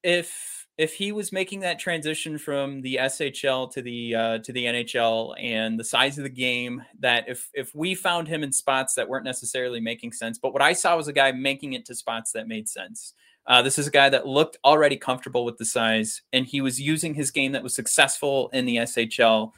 If 0.03 0.67
if 0.79 0.95
he 0.95 1.11
was 1.11 1.33
making 1.33 1.61
that 1.61 1.81
transition 1.81 2.39
from 2.39 2.81
the 2.83 3.01
SHL 3.03 3.71
to 3.73 3.83
the 3.83 4.15
uh, 4.15 4.39
to 4.39 4.53
the 4.53 4.65
NHL 4.65 5.35
and 5.39 5.79
the 5.79 5.85
size 5.85 6.17
of 6.17 6.25
the 6.25 6.31
game, 6.31 6.83
that 7.01 7.29
if 7.29 7.51
if 7.53 7.75
we 7.75 7.95
found 7.95 8.29
him 8.29 8.45
in 8.45 8.53
spots 8.53 8.95
that 8.95 9.09
weren't 9.09 9.25
necessarily 9.25 9.81
making 9.81 10.13
sense, 10.13 10.39
but 10.39 10.53
what 10.53 10.63
I 10.63 10.73
saw 10.73 10.97
was 10.97 11.09
a 11.09 11.13
guy 11.13 11.33
making 11.33 11.73
it 11.73 11.85
to 11.87 11.95
spots 11.95 12.33
that 12.33 12.47
made 12.47 12.69
sense. 12.69 13.13
Uh, 13.49 13.63
this 13.63 13.79
is 13.79 13.89
a 13.89 13.91
guy 13.91 14.09
that 14.11 14.27
looked 14.27 14.59
already 14.65 14.97
comfortable 14.97 15.45
with 15.45 15.57
the 15.57 15.65
size, 15.65 16.23
and 16.33 16.47
he 16.47 16.61
was 16.61 16.81
using 16.81 17.15
his 17.15 17.31
game 17.31 17.53
that 17.53 17.63
was 17.63 17.75
successful 17.75 18.51
in 18.53 18.67
the 18.67 18.77
SHL 18.77 19.53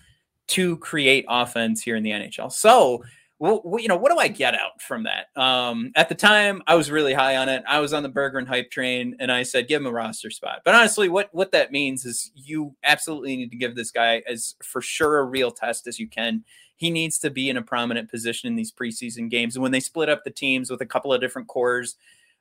to 0.48 0.76
create 0.78 1.26
offense 1.28 1.82
here 1.82 1.96
in 1.96 2.02
the 2.02 2.10
NHL. 2.10 2.50
So 2.50 3.02
well, 3.40 3.62
you 3.78 3.88
know, 3.88 3.96
what 3.96 4.12
do 4.12 4.18
I 4.18 4.28
get 4.28 4.54
out 4.54 4.82
from 4.82 5.04
that? 5.04 5.28
Um, 5.34 5.92
at 5.96 6.10
the 6.10 6.14
time, 6.14 6.62
I 6.66 6.74
was 6.74 6.90
really 6.90 7.14
high 7.14 7.36
on 7.38 7.48
it. 7.48 7.64
I 7.66 7.80
was 7.80 7.94
on 7.94 8.02
the 8.02 8.10
Berggren 8.10 8.46
hype 8.46 8.70
train, 8.70 9.16
and 9.18 9.32
I 9.32 9.44
said, 9.44 9.66
give 9.66 9.80
him 9.80 9.86
a 9.86 9.92
roster 9.92 10.30
spot. 10.30 10.60
But 10.62 10.74
honestly, 10.74 11.08
what 11.08 11.30
what 11.32 11.50
that 11.52 11.72
means 11.72 12.04
is 12.04 12.30
you 12.34 12.76
absolutely 12.84 13.36
need 13.38 13.50
to 13.50 13.56
give 13.56 13.74
this 13.74 13.90
guy 13.90 14.22
as 14.28 14.56
for 14.62 14.82
sure 14.82 15.20
a 15.20 15.24
real 15.24 15.50
test 15.50 15.86
as 15.86 15.98
you 15.98 16.06
can. 16.06 16.44
He 16.76 16.90
needs 16.90 17.18
to 17.20 17.30
be 17.30 17.48
in 17.48 17.56
a 17.56 17.62
prominent 17.62 18.10
position 18.10 18.46
in 18.46 18.56
these 18.56 18.72
preseason 18.72 19.30
games. 19.30 19.56
And 19.56 19.62
when 19.62 19.72
they 19.72 19.80
split 19.80 20.10
up 20.10 20.22
the 20.22 20.30
teams 20.30 20.70
with 20.70 20.82
a 20.82 20.86
couple 20.86 21.12
of 21.12 21.20
different 21.22 21.48
cores 21.48 21.96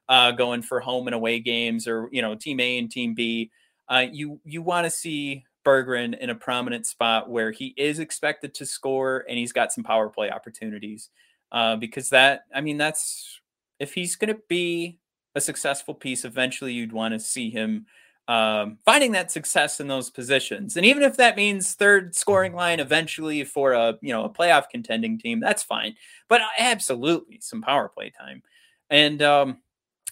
uh, 0.09 0.31
going 0.31 0.61
for 0.61 0.81
home 0.81 1.07
and 1.07 1.15
away 1.15 1.39
games, 1.39 1.87
or 1.87 2.09
you 2.11 2.21
know, 2.21 2.35
team 2.35 2.59
A 2.59 2.77
and 2.77 2.91
team 2.91 3.13
B, 3.13 3.51
uh, 3.87 4.05
you 4.11 4.41
you 4.43 4.61
want 4.61 4.85
to 4.85 4.91
see 4.91 5.45
Berggren 5.65 6.17
in 6.17 6.29
a 6.29 6.35
prominent 6.35 6.85
spot 6.85 7.29
where 7.29 7.51
he 7.51 7.73
is 7.77 7.99
expected 7.99 8.53
to 8.55 8.65
score 8.65 9.23
and 9.29 9.37
he's 9.37 9.53
got 9.53 9.71
some 9.71 9.83
power 9.83 10.09
play 10.09 10.31
opportunities. 10.31 11.09
Uh, 11.51 11.75
because 11.75 12.09
that, 12.09 12.41
I 12.53 12.61
mean, 12.61 12.77
that's 12.77 13.39
if 13.79 13.93
he's 13.93 14.15
going 14.15 14.33
to 14.33 14.41
be 14.47 14.99
a 15.35 15.41
successful 15.41 15.93
piece, 15.93 16.25
eventually 16.25 16.73
you'd 16.73 16.93
want 16.93 17.13
to 17.13 17.19
see 17.19 17.49
him 17.49 17.85
um, 18.27 18.77
finding 18.85 19.13
that 19.13 19.31
success 19.31 19.79
in 19.79 19.87
those 19.87 20.11
positions. 20.11 20.77
And 20.77 20.85
even 20.85 21.01
if 21.01 21.17
that 21.17 21.35
means 21.35 21.73
third 21.73 22.15
scoring 22.15 22.53
line 22.53 22.79
eventually 22.79 23.43
for 23.43 23.73
a 23.73 23.97
you 24.01 24.13
know 24.13 24.25
a 24.25 24.29
playoff 24.29 24.69
contending 24.69 25.17
team, 25.17 25.39
that's 25.39 25.63
fine. 25.63 25.95
But 26.27 26.41
absolutely 26.59 27.39
some 27.41 27.61
power 27.61 27.89
play 27.89 28.11
time. 28.11 28.43
And 28.91 29.21
um, 29.23 29.57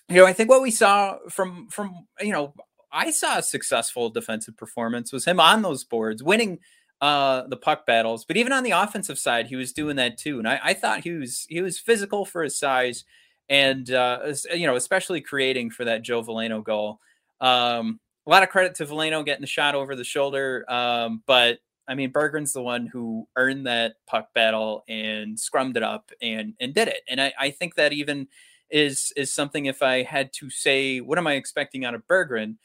you 0.09 0.15
know, 0.15 0.25
I 0.25 0.33
think 0.33 0.49
what 0.49 0.61
we 0.61 0.71
saw 0.71 1.17
from 1.29 1.67
from 1.69 2.07
you 2.21 2.31
know, 2.31 2.53
I 2.91 3.11
saw 3.11 3.39
a 3.39 3.43
successful 3.43 4.09
defensive 4.09 4.57
performance 4.57 5.11
was 5.11 5.25
him 5.25 5.39
on 5.39 5.61
those 5.61 5.83
boards, 5.83 6.23
winning 6.23 6.59
uh 7.01 7.43
the 7.47 7.57
puck 7.57 7.85
battles. 7.85 8.25
But 8.25 8.37
even 8.37 8.53
on 8.53 8.63
the 8.63 8.71
offensive 8.71 9.19
side, 9.19 9.47
he 9.47 9.55
was 9.55 9.73
doing 9.73 9.97
that 9.97 10.17
too. 10.17 10.39
And 10.39 10.47
I, 10.47 10.59
I 10.63 10.73
thought 10.73 11.03
he 11.03 11.11
was 11.11 11.45
he 11.49 11.61
was 11.61 11.77
physical 11.77 12.25
for 12.25 12.43
his 12.43 12.57
size, 12.57 13.03
and 13.49 13.89
uh, 13.91 14.33
you 14.53 14.67
know, 14.67 14.75
especially 14.75 15.21
creating 15.21 15.71
for 15.71 15.85
that 15.85 16.03
Joe 16.03 16.23
Veleno 16.23 16.63
goal. 16.63 16.99
Um, 17.39 17.99
a 18.25 18.29
lot 18.29 18.43
of 18.43 18.49
credit 18.49 18.75
to 18.75 18.85
Veleno 18.85 19.25
getting 19.25 19.41
the 19.41 19.47
shot 19.47 19.73
over 19.75 19.95
the 19.95 20.03
shoulder. 20.03 20.65
Um, 20.69 21.23
but 21.25 21.59
I 21.87 21.95
mean, 21.95 22.11
Berggren's 22.11 22.51
the 22.51 22.61
one 22.61 22.85
who 22.85 23.27
earned 23.35 23.67
that 23.67 23.95
puck 24.05 24.33
battle 24.33 24.83
and 24.89 25.37
scrummed 25.37 25.77
it 25.77 25.83
up 25.83 26.11
and 26.21 26.53
and 26.59 26.73
did 26.73 26.87
it. 26.89 27.01
And 27.09 27.21
I, 27.21 27.33
I 27.39 27.51
think 27.51 27.75
that 27.75 27.93
even 27.93 28.27
is 28.69 29.11
is 29.15 29.33
something. 29.33 29.65
If 29.65 29.81
I 29.81 30.03
had 30.03 30.31
to 30.33 30.49
say, 30.49 30.99
what 30.99 31.17
am 31.17 31.27
I 31.27 31.33
expecting 31.33 31.85
out 31.85 31.95
of 31.95 32.07
Berggren? 32.07 32.55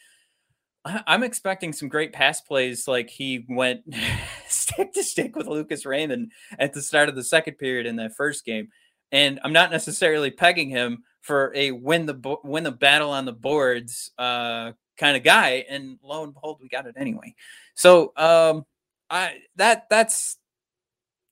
I'm 0.85 1.23
expecting 1.23 1.73
some 1.73 1.89
great 1.89 2.13
pass 2.13 2.41
plays, 2.41 2.89
like 2.89 3.09
he 3.09 3.47
went 3.49 3.83
stick 4.49 4.93
to 4.95 5.05
stick 5.05 5.37
with 5.37 5.47
Lucas 5.47 5.87
Raymond 5.87 6.33
at 6.59 6.73
the 6.73 6.83
start 6.83 7.09
of 7.09 7.15
the 7.15 7.23
second 7.23 7.55
period 7.55 7.87
in 7.87 7.97
that 7.97 8.17
first 8.17 8.45
game. 8.45 8.69
And 9.13 9.39
I'm 9.45 9.53
not 9.53 9.71
necessarily 9.71 10.31
pegging 10.31 10.71
him 10.71 11.05
for 11.21 11.53
a 11.55 11.71
win 11.71 12.07
the 12.07 12.37
win 12.43 12.65
the 12.65 12.73
battle 12.73 13.11
on 13.11 13.25
the 13.25 13.33
boards 13.33 14.11
uh, 14.19 14.73
kind 14.97 15.17
of 15.17 15.23
guy, 15.23 15.65
and 15.69 15.99
lo 16.03 16.25
and 16.25 16.35
behold, 16.35 16.59
we 16.61 16.69
got 16.69 16.87
it 16.87 16.97
anyway. 16.99 17.35
So 17.75 18.13
um, 18.17 18.67
I 19.09 19.39
that 19.57 19.89
that's 19.89 20.39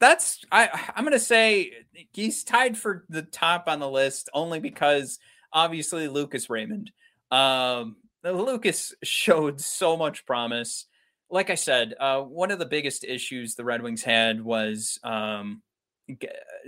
that's 0.00 0.44
I 0.50 0.68
I'm 0.96 1.04
gonna 1.04 1.18
say 1.18 1.72
he's 2.12 2.42
tied 2.42 2.76
for 2.76 3.04
the 3.08 3.22
top 3.22 3.64
on 3.68 3.78
the 3.78 3.88
list 3.88 4.28
only 4.34 4.58
because 4.58 5.18
obviously 5.52 6.08
Lucas 6.08 6.50
Raymond. 6.50 6.90
Um, 7.30 7.96
Lucas 8.24 8.94
showed 9.02 9.60
so 9.60 9.96
much 9.96 10.26
promise. 10.26 10.86
Like 11.30 11.50
I 11.50 11.54
said, 11.54 11.94
uh, 12.00 12.22
one 12.22 12.50
of 12.50 12.58
the 12.58 12.66
biggest 12.66 13.04
issues 13.04 13.54
the 13.54 13.64
Red 13.64 13.82
Wings 13.82 14.02
had 14.02 14.42
was 14.42 14.98
um, 15.04 15.62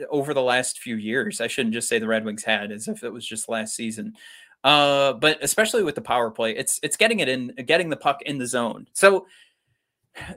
over 0.08 0.34
the 0.34 0.42
last 0.42 0.78
few 0.78 0.96
years. 0.96 1.40
I 1.40 1.48
shouldn't 1.48 1.74
just 1.74 1.88
say 1.88 1.98
the 1.98 2.06
Red 2.06 2.24
Wings 2.24 2.44
had 2.44 2.70
as 2.70 2.86
if 2.86 3.02
it 3.02 3.12
was 3.12 3.26
just 3.26 3.48
last 3.48 3.74
season. 3.74 4.14
Uh, 4.62 5.14
but 5.14 5.38
especially 5.42 5.82
with 5.82 5.96
the 5.96 6.00
power 6.00 6.30
play, 6.30 6.56
it's 6.56 6.78
it's 6.82 6.96
getting 6.96 7.20
it 7.20 7.28
in, 7.28 7.48
getting 7.66 7.88
the 7.88 7.96
puck 7.96 8.22
in 8.22 8.38
the 8.38 8.46
zone. 8.46 8.86
So 8.92 9.26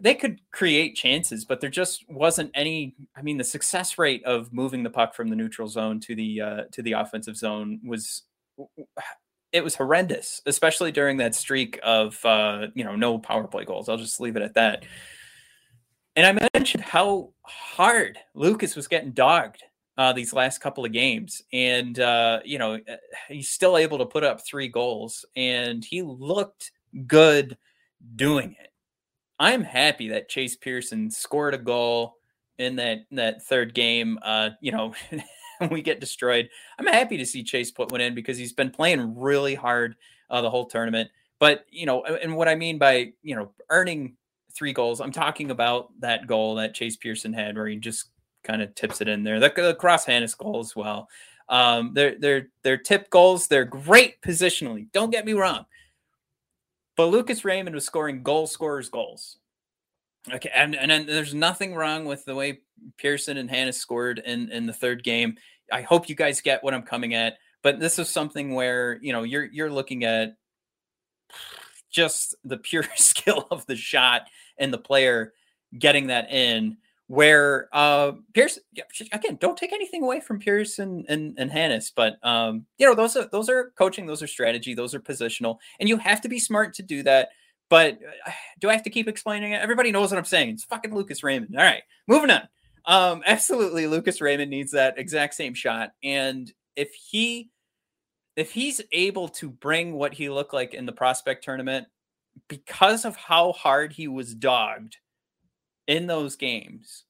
they 0.01 0.15
could 0.15 0.39
create 0.51 0.95
chances, 0.95 1.45
but 1.45 1.61
there 1.61 1.69
just 1.69 2.09
wasn't 2.09 2.51
any. 2.53 2.95
I 3.15 3.21
mean, 3.21 3.38
the 3.38 3.43
success 3.43 3.97
rate 3.97 4.23
of 4.23 4.53
moving 4.53 4.83
the 4.83 4.89
puck 4.89 5.13
from 5.15 5.29
the 5.29 5.35
neutral 5.35 5.67
zone 5.67 5.99
to 6.01 6.15
the 6.15 6.41
uh, 6.41 6.61
to 6.71 6.81
the 6.81 6.93
offensive 6.93 7.35
zone 7.35 7.79
was 7.85 8.23
it 9.51 9.63
was 9.63 9.75
horrendous, 9.75 10.41
especially 10.45 10.91
during 10.91 11.17
that 11.17 11.35
streak 11.35 11.79
of 11.83 12.23
uh, 12.25 12.67
you 12.73 12.83
know 12.83 12.95
no 12.95 13.19
power 13.19 13.47
play 13.47 13.65
goals. 13.65 13.89
I'll 13.89 13.97
just 13.97 14.19
leave 14.19 14.35
it 14.35 14.43
at 14.43 14.55
that. 14.55 14.85
And 16.15 16.25
I 16.25 16.47
mentioned 16.53 16.83
how 16.83 17.33
hard 17.41 18.17
Lucas 18.33 18.75
was 18.75 18.88
getting 18.88 19.11
dogged 19.11 19.63
uh, 19.97 20.13
these 20.13 20.33
last 20.33 20.59
couple 20.59 20.85
of 20.85 20.93
games, 20.93 21.41
and 21.51 21.99
uh, 21.99 22.39
you 22.45 22.59
know 22.59 22.75
uh, 22.75 22.95
he's 23.27 23.49
still 23.49 23.77
able 23.77 23.97
to 23.97 24.05
put 24.05 24.23
up 24.23 24.45
three 24.45 24.67
goals, 24.67 25.25
and 25.35 25.83
he 25.83 26.01
looked 26.01 26.71
good 27.07 27.57
doing 28.15 28.55
it. 28.59 28.69
I'm 29.39 29.63
happy 29.63 30.09
that 30.09 30.29
Chase 30.29 30.55
Pearson 30.55 31.09
scored 31.11 31.53
a 31.53 31.57
goal 31.57 32.17
in 32.57 32.75
that 32.77 32.99
that 33.11 33.43
third 33.43 33.73
game. 33.73 34.19
Uh, 34.21 34.51
you 34.61 34.71
know, 34.71 34.93
we 35.71 35.81
get 35.81 35.99
destroyed. 35.99 36.49
I'm 36.79 36.87
happy 36.87 37.17
to 37.17 37.25
see 37.25 37.43
Chase 37.43 37.71
put 37.71 37.91
one 37.91 38.01
in 38.01 38.15
because 38.15 38.37
he's 38.37 38.53
been 38.53 38.71
playing 38.71 39.19
really 39.19 39.55
hard 39.55 39.95
uh, 40.29 40.41
the 40.41 40.49
whole 40.49 40.65
tournament. 40.65 41.09
But 41.39 41.65
you 41.69 41.85
know, 41.85 42.03
and 42.05 42.35
what 42.35 42.47
I 42.47 42.55
mean 42.55 42.77
by 42.77 43.13
you 43.23 43.35
know 43.35 43.51
earning 43.69 44.15
three 44.53 44.73
goals, 44.73 45.01
I'm 45.01 45.11
talking 45.11 45.51
about 45.51 45.89
that 45.99 46.27
goal 46.27 46.55
that 46.55 46.73
Chase 46.73 46.95
Pearson 46.95 47.33
had 47.33 47.55
where 47.55 47.67
he 47.67 47.75
just 47.75 48.09
kind 48.43 48.61
of 48.61 48.73
tips 48.75 49.01
it 49.01 49.07
in 49.07 49.23
there. 49.23 49.39
The, 49.39 49.51
the 49.55 49.75
cross 49.75 50.05
goal 50.05 50.59
as 50.59 50.75
well. 50.75 51.09
Um, 51.49 51.91
they're 51.93 52.15
they're 52.17 52.47
they're 52.63 52.77
tip 52.77 53.09
goals. 53.09 53.47
They're 53.47 53.65
great 53.65 54.21
positionally. 54.21 54.87
Don't 54.93 55.11
get 55.11 55.25
me 55.25 55.33
wrong. 55.33 55.65
But 56.97 57.08
Lucas 57.08 57.43
Raymond 57.43 57.75
was 57.75 57.86
scoring 57.86 58.23
goal 58.23 58.47
scorers 58.47 58.89
goals. 58.89 59.38
Okay, 60.31 60.49
and 60.53 60.75
and 60.75 60.89
then 60.89 61.05
there's 61.05 61.34
nothing 61.34 61.75
wrong 61.75 62.05
with 62.05 62.25
the 62.25 62.36
way 62.36 62.62
Pearson 62.97 63.38
and 63.38 63.49
Hanas 63.49 63.75
scored 63.75 64.19
in 64.19 64.49
in 64.51 64.65
the 64.65 64.73
third 64.73 65.03
game. 65.03 65.38
I 65.71 65.81
hope 65.81 66.10
you 66.10 66.15
guys 66.15 66.41
get 66.41 66.63
what 66.63 66.73
I'm 66.73 66.84
coming 66.84 67.13
at. 67.13 67.38
But 67.62 67.79
this 67.79 67.99
is 67.99 68.10
something 68.10 68.53
where 68.53 68.97
you 69.01 69.13
know 69.13 69.23
you're 69.23 69.45
you're 69.45 69.71
looking 69.71 70.03
at 70.03 70.36
just 71.91 72.36
the 72.43 72.58
pure 72.58 72.86
skill 72.95 73.47
of 73.51 73.65
the 73.65 73.75
shot 73.75 74.23
and 74.58 74.73
the 74.73 74.77
player 74.77 75.34
getting 75.77 76.08
that 76.08 76.31
in 76.31 76.77
where 77.07 77.69
uh 77.71 78.13
Pierce 78.33 78.57
again 79.11 79.37
don't 79.39 79.57
take 79.57 79.73
anything 79.73 80.03
away 80.03 80.19
from 80.19 80.39
Pierce 80.39 80.79
and 80.79 81.05
and, 81.07 81.35
and 81.37 81.51
Hanas, 81.51 81.91
but 81.95 82.17
um 82.23 82.65
you 82.77 82.87
know 82.87 82.95
those 82.95 83.15
are 83.15 83.27
those 83.31 83.49
are 83.49 83.71
coaching, 83.77 84.05
those 84.05 84.23
are 84.23 84.27
strategy, 84.27 84.73
those 84.73 84.95
are 84.95 84.99
positional, 84.99 85.57
and 85.79 85.87
you 85.87 85.97
have 85.97 86.21
to 86.21 86.29
be 86.29 86.39
smart 86.39 86.73
to 86.75 86.83
do 86.83 87.03
that. 87.03 87.29
But 87.69 87.99
uh, 88.25 88.31
do 88.59 88.69
I 88.69 88.73
have 88.73 88.83
to 88.83 88.89
keep 88.89 89.07
explaining 89.07 89.51
it? 89.51 89.61
Everybody 89.61 89.91
knows 89.91 90.11
what 90.11 90.17
I'm 90.17 90.25
saying. 90.25 90.49
It's 90.49 90.63
fucking 90.63 90.93
Lucas 90.93 91.23
Raymond. 91.23 91.55
All 91.55 91.63
right, 91.63 91.83
moving 92.07 92.31
on. 92.31 92.47
Um, 92.85 93.23
absolutely, 93.27 93.87
Lucas 93.87 94.21
Raymond 94.21 94.49
needs 94.49 94.71
that 94.71 94.97
exact 94.97 95.35
same 95.35 95.53
shot, 95.53 95.91
and 96.03 96.51
if 96.75 96.93
he 96.93 97.51
if 98.35 98.51
he's 98.51 98.81
able 98.91 99.29
to 99.29 99.49
bring 99.49 99.93
what 99.93 100.13
he 100.13 100.29
looked 100.29 100.53
like 100.53 100.73
in 100.73 100.85
the 100.85 100.91
prospect 100.91 101.43
tournament 101.43 101.87
because 102.49 103.05
of 103.05 103.15
how 103.15 103.53
hard 103.53 103.93
he 103.93 104.09
was 104.09 104.35
dogged 104.35 104.97
in 105.87 106.07
those 106.07 106.35
games. 106.35 107.03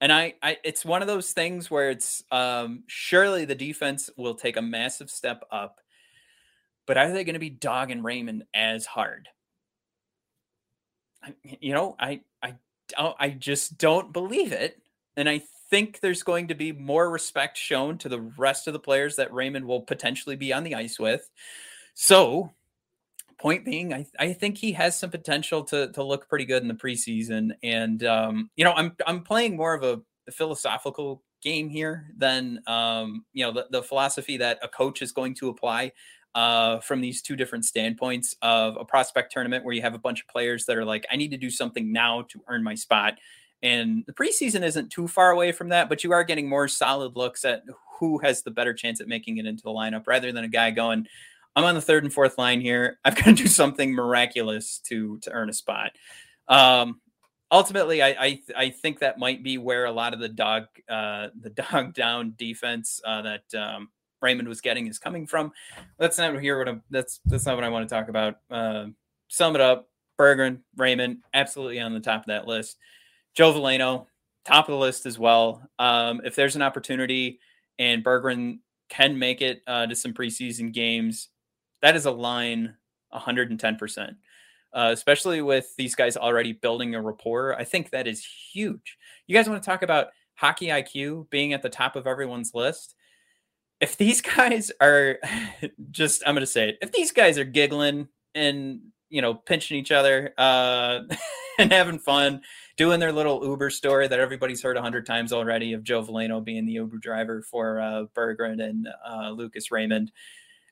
And 0.00 0.12
I, 0.12 0.34
I 0.42 0.58
it's 0.64 0.84
one 0.84 1.02
of 1.02 1.08
those 1.08 1.32
things 1.32 1.70
where 1.70 1.90
it's 1.90 2.22
um 2.30 2.84
surely 2.86 3.44
the 3.44 3.54
defense 3.54 4.10
will 4.16 4.34
take 4.34 4.56
a 4.56 4.62
massive 4.62 5.10
step 5.10 5.44
up, 5.50 5.80
but 6.86 6.96
are 6.96 7.12
they 7.12 7.24
going 7.24 7.34
to 7.34 7.40
be 7.40 7.50
dogging 7.50 8.02
Raymond 8.02 8.44
as 8.54 8.86
hard? 8.86 9.28
You 11.42 11.74
know, 11.74 11.96
I 11.98 12.20
I 12.42 12.54
don't, 12.96 13.16
I 13.18 13.30
just 13.30 13.76
don't 13.76 14.12
believe 14.12 14.52
it, 14.52 14.80
and 15.16 15.28
I 15.28 15.42
think 15.70 16.00
there's 16.00 16.22
going 16.22 16.48
to 16.48 16.54
be 16.54 16.72
more 16.72 17.10
respect 17.10 17.56
shown 17.58 17.98
to 17.98 18.08
the 18.08 18.20
rest 18.20 18.66
of 18.66 18.72
the 18.72 18.78
players 18.78 19.16
that 19.16 19.32
Raymond 19.32 19.66
will 19.66 19.82
potentially 19.82 20.36
be 20.36 20.52
on 20.52 20.64
the 20.64 20.74
ice 20.74 20.98
with. 20.98 21.28
So 21.94 22.52
point 23.38 23.64
being, 23.64 23.94
I, 23.94 24.06
I 24.18 24.32
think 24.32 24.58
he 24.58 24.72
has 24.72 24.98
some 24.98 25.10
potential 25.10 25.64
to 25.64 25.92
to 25.92 26.02
look 26.02 26.28
pretty 26.28 26.44
good 26.44 26.62
in 26.62 26.68
the 26.68 26.74
preseason. 26.74 27.52
And 27.62 28.04
um, 28.04 28.50
you 28.56 28.64
know, 28.64 28.72
I'm 28.72 28.96
I'm 29.06 29.22
playing 29.22 29.56
more 29.56 29.74
of 29.74 29.82
a, 29.82 30.00
philosophical 30.30 31.22
game 31.42 31.70
here 31.70 32.12
than 32.14 32.60
um, 32.66 33.24
you 33.32 33.42
know 33.42 33.50
the, 33.50 33.66
the 33.70 33.82
philosophy 33.82 34.36
that 34.36 34.58
a 34.62 34.68
coach 34.68 35.00
is 35.00 35.10
going 35.10 35.34
to 35.34 35.48
apply 35.48 35.90
uh, 36.34 36.80
from 36.80 37.00
these 37.00 37.22
two 37.22 37.34
different 37.34 37.64
standpoints 37.64 38.36
of 38.42 38.76
a 38.76 38.84
prospect 38.84 39.32
tournament 39.32 39.64
where 39.64 39.74
you 39.74 39.82
have 39.82 39.94
a 39.94 39.98
bunch 39.98 40.20
of 40.20 40.28
players 40.28 40.66
that 40.66 40.76
are 40.76 40.84
like, 40.84 41.06
I 41.10 41.16
need 41.16 41.30
to 41.30 41.36
do 41.36 41.50
something 41.50 41.92
now 41.92 42.22
to 42.28 42.42
earn 42.48 42.62
my 42.62 42.74
spot. 42.74 43.14
And 43.62 44.04
the 44.06 44.12
preseason 44.12 44.62
isn't 44.62 44.90
too 44.90 45.08
far 45.08 45.30
away 45.30 45.50
from 45.50 45.70
that, 45.70 45.88
but 45.88 46.04
you 46.04 46.12
are 46.12 46.22
getting 46.22 46.48
more 46.48 46.68
solid 46.68 47.16
looks 47.16 47.44
at 47.44 47.64
who 47.98 48.18
has 48.18 48.42
the 48.42 48.52
better 48.52 48.72
chance 48.72 49.00
at 49.00 49.08
making 49.08 49.38
it 49.38 49.46
into 49.46 49.62
the 49.64 49.70
lineup 49.70 50.06
rather 50.06 50.30
than 50.30 50.44
a 50.44 50.48
guy 50.48 50.70
going, 50.70 51.08
I'm 51.58 51.64
on 51.64 51.74
the 51.74 51.82
third 51.82 52.04
and 52.04 52.12
fourth 52.12 52.38
line 52.38 52.60
here. 52.60 53.00
I've 53.04 53.16
got 53.16 53.24
to 53.24 53.32
do 53.32 53.48
something 53.48 53.92
miraculous 53.92 54.78
to 54.84 55.18
to 55.22 55.32
earn 55.32 55.50
a 55.50 55.52
spot. 55.52 55.90
Um, 56.46 57.00
ultimately, 57.50 58.00
I, 58.00 58.10
I, 58.10 58.42
I 58.56 58.70
think 58.70 59.00
that 59.00 59.18
might 59.18 59.42
be 59.42 59.58
where 59.58 59.84
a 59.84 59.90
lot 59.90 60.14
of 60.14 60.20
the 60.20 60.28
dog 60.28 60.66
uh, 60.88 61.30
the 61.40 61.50
dog 61.72 61.94
down 61.94 62.34
defense 62.38 63.00
uh, 63.04 63.22
that 63.22 63.54
um, 63.56 63.88
Raymond 64.22 64.46
was 64.46 64.60
getting 64.60 64.86
is 64.86 65.00
coming 65.00 65.26
from. 65.26 65.50
That's 65.98 66.16
not 66.16 66.40
here 66.40 66.60
what 66.60 66.68
I'm, 66.68 66.82
that's 66.90 67.18
that's 67.24 67.44
not 67.44 67.56
what 67.56 67.64
I 67.64 67.70
want 67.70 67.88
to 67.88 67.92
talk 67.92 68.08
about. 68.08 68.36
Uh, 68.48 68.86
sum 69.26 69.56
it 69.56 69.60
up: 69.60 69.88
Berggren, 70.16 70.60
Raymond, 70.76 71.24
absolutely 71.34 71.80
on 71.80 71.92
the 71.92 71.98
top 71.98 72.20
of 72.20 72.26
that 72.28 72.46
list. 72.46 72.76
Joe 73.34 73.52
Veleno, 73.52 74.06
top 74.44 74.68
of 74.68 74.72
the 74.74 74.78
list 74.78 75.06
as 75.06 75.18
well. 75.18 75.68
Um, 75.80 76.20
if 76.24 76.36
there's 76.36 76.54
an 76.54 76.62
opportunity 76.62 77.40
and 77.80 78.04
Berggren 78.04 78.60
can 78.88 79.18
make 79.18 79.42
it 79.42 79.62
uh, 79.66 79.86
to 79.86 79.96
some 79.96 80.14
preseason 80.14 80.72
games, 80.72 81.30
that 81.82 81.96
is 81.96 82.06
a 82.06 82.10
line 82.10 82.74
110%. 83.12 84.16
Uh, 84.70 84.90
especially 84.92 85.40
with 85.40 85.74
these 85.76 85.94
guys 85.94 86.16
already 86.16 86.52
building 86.52 86.94
a 86.94 87.00
rapport. 87.00 87.56
I 87.56 87.64
think 87.64 87.90
that 87.90 88.06
is 88.06 88.26
huge. 88.52 88.98
You 89.26 89.34
guys 89.34 89.48
want 89.48 89.62
to 89.62 89.66
talk 89.66 89.82
about 89.82 90.08
hockey 90.34 90.66
IQ 90.66 91.30
being 91.30 91.54
at 91.54 91.62
the 91.62 91.70
top 91.70 91.96
of 91.96 92.06
everyone's 92.06 92.52
list? 92.52 92.94
If 93.80 93.96
these 93.96 94.20
guys 94.36 94.70
are 94.80 95.18
just, 95.90 96.22
I'm 96.26 96.34
going 96.34 96.40
to 96.40 96.46
say 96.46 96.70
it, 96.70 96.78
if 96.82 96.92
these 96.92 97.12
guys 97.12 97.38
are 97.38 97.44
giggling 97.44 98.08
and 98.34 98.80
you 99.10 99.22
know, 99.22 99.34
pinching 99.34 99.78
each 99.78 99.90
other 99.90 100.34
uh, 100.38 101.00
and 101.58 101.72
having 101.72 101.98
fun, 101.98 102.42
doing 102.76 103.00
their 103.00 103.12
little 103.12 103.44
Uber 103.44 103.70
story 103.70 104.06
that 104.08 104.20
everybody's 104.20 104.62
heard 104.62 104.76
a 104.76 104.82
hundred 104.82 105.06
times 105.06 105.32
already 105.32 105.72
of 105.72 105.82
Joe 105.82 106.02
Veleno 106.02 106.42
being 106.42 106.66
the 106.66 106.72
Uber 106.72 106.98
driver 106.98 107.42
for 107.42 107.80
uh, 107.80 108.04
Berggren 108.14 108.62
and 108.62 108.88
uh, 109.06 109.30
Lucas 109.30 109.70
Raymond. 109.70 110.12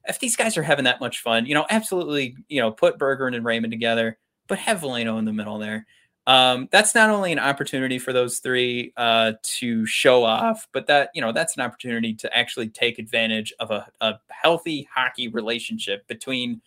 If 0.09 0.19
these 0.21 0.37
guys 0.37 0.57
are 0.57 0.63
having 0.63 0.85
that 0.85 1.01
much 1.01 1.21
fun, 1.21 1.47
you 1.47 1.55
know, 1.55 1.67
absolutely, 1.71 2.37
you 2.49 2.61
know, 2.61 2.71
put 2.71 2.99
Berggren 2.99 3.35
and 3.35 3.45
Raymond 3.45 3.73
together, 3.73 4.19
but 4.47 4.59
have 4.59 4.81
Veleno 4.81 5.19
in 5.19 5.25
the 5.25 5.33
middle 5.33 5.59
there. 5.59 5.87
Um, 6.27 6.69
that's 6.73 6.95
not 6.95 7.09
only 7.11 7.31
an 7.31 7.39
opportunity 7.39 7.99
for 7.99 8.13
those 8.13 8.41
three 8.41 8.93
uh, 8.97 9.35
to 9.43 9.87
show 9.87 10.25
off, 10.25 10.67
but 10.73 10.89
that 10.89 11.11
you 11.15 11.21
know 11.21 11.31
that's 11.31 11.57
an 11.57 11.63
opportunity 11.63 12.15
to 12.15 12.37
actually 12.37 12.69
take 12.69 12.99
advantage 12.99 13.53
of 13.61 13.71
a, 13.71 13.87
a 14.01 14.15
healthy 14.31 14.89
hockey 14.93 15.29
relationship 15.29 16.07
between 16.09 16.61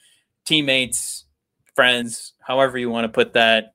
teammates, 0.45 1.25
friends, 1.75 2.33
however 2.39 2.77
you 2.77 2.89
want 2.89 3.03
to 3.03 3.09
put 3.09 3.33
that. 3.33 3.73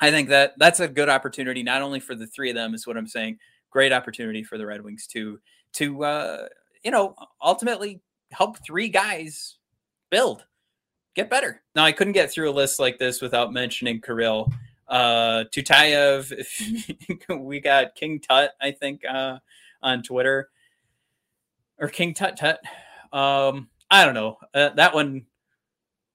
I 0.00 0.10
think 0.10 0.30
that 0.30 0.54
that's 0.58 0.80
a 0.80 0.88
good 0.88 1.08
opportunity, 1.08 1.62
not 1.62 1.80
only 1.80 2.00
for 2.00 2.16
the 2.16 2.26
three 2.26 2.50
of 2.50 2.56
them, 2.56 2.74
is 2.74 2.84
what 2.84 2.96
I'm 2.96 3.06
saying. 3.06 3.38
Great 3.70 3.92
opportunity 3.92 4.42
for 4.42 4.58
the 4.58 4.66
Red 4.66 4.82
Wings 4.82 5.06
to 5.08 5.38
to 5.74 6.04
uh, 6.04 6.48
you 6.82 6.90
know 6.90 7.14
ultimately 7.40 8.00
help 8.34 8.58
three 8.64 8.88
guys 8.88 9.56
build, 10.10 10.44
get 11.14 11.30
better. 11.30 11.62
Now 11.74 11.84
I 11.84 11.92
couldn't 11.92 12.12
get 12.12 12.30
through 12.30 12.50
a 12.50 12.52
list 12.52 12.78
like 12.78 12.98
this 12.98 13.20
without 13.20 13.52
mentioning 13.52 14.00
Kirill 14.00 14.52
uh 14.88 15.44
Tyutyayev. 15.54 16.32
we 17.40 17.60
got 17.60 17.94
King 17.94 18.20
Tut, 18.20 18.52
I 18.60 18.70
think, 18.70 19.02
uh 19.04 19.38
on 19.82 20.02
Twitter. 20.02 20.50
Or 21.78 21.88
King 21.88 22.14
Tut 22.14 22.36
Tut. 22.36 22.60
Um, 23.12 23.68
I 23.90 24.04
don't 24.04 24.14
know. 24.14 24.38
Uh, 24.52 24.70
that 24.70 24.94
one 24.94 25.26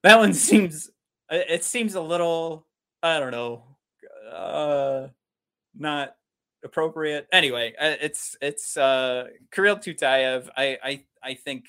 that 0.04 0.18
one 0.18 0.34
seems 0.36 0.90
it 1.30 1.64
seems 1.64 1.96
a 1.96 2.02
little 2.02 2.66
I 3.04 3.20
don't 3.20 3.32
know 3.32 3.64
uh 4.34 5.08
not 5.76 6.16
appropriate. 6.64 7.28
Anyway, 7.32 7.74
uh, 7.80 7.96
it's 8.02 8.36
it's 8.42 8.78
uh 8.78 9.28
Kirill 9.52 9.78
Tyutyayev. 9.78 10.50
I 10.56 10.78
I 10.84 11.04
I 11.24 11.34
think 11.34 11.66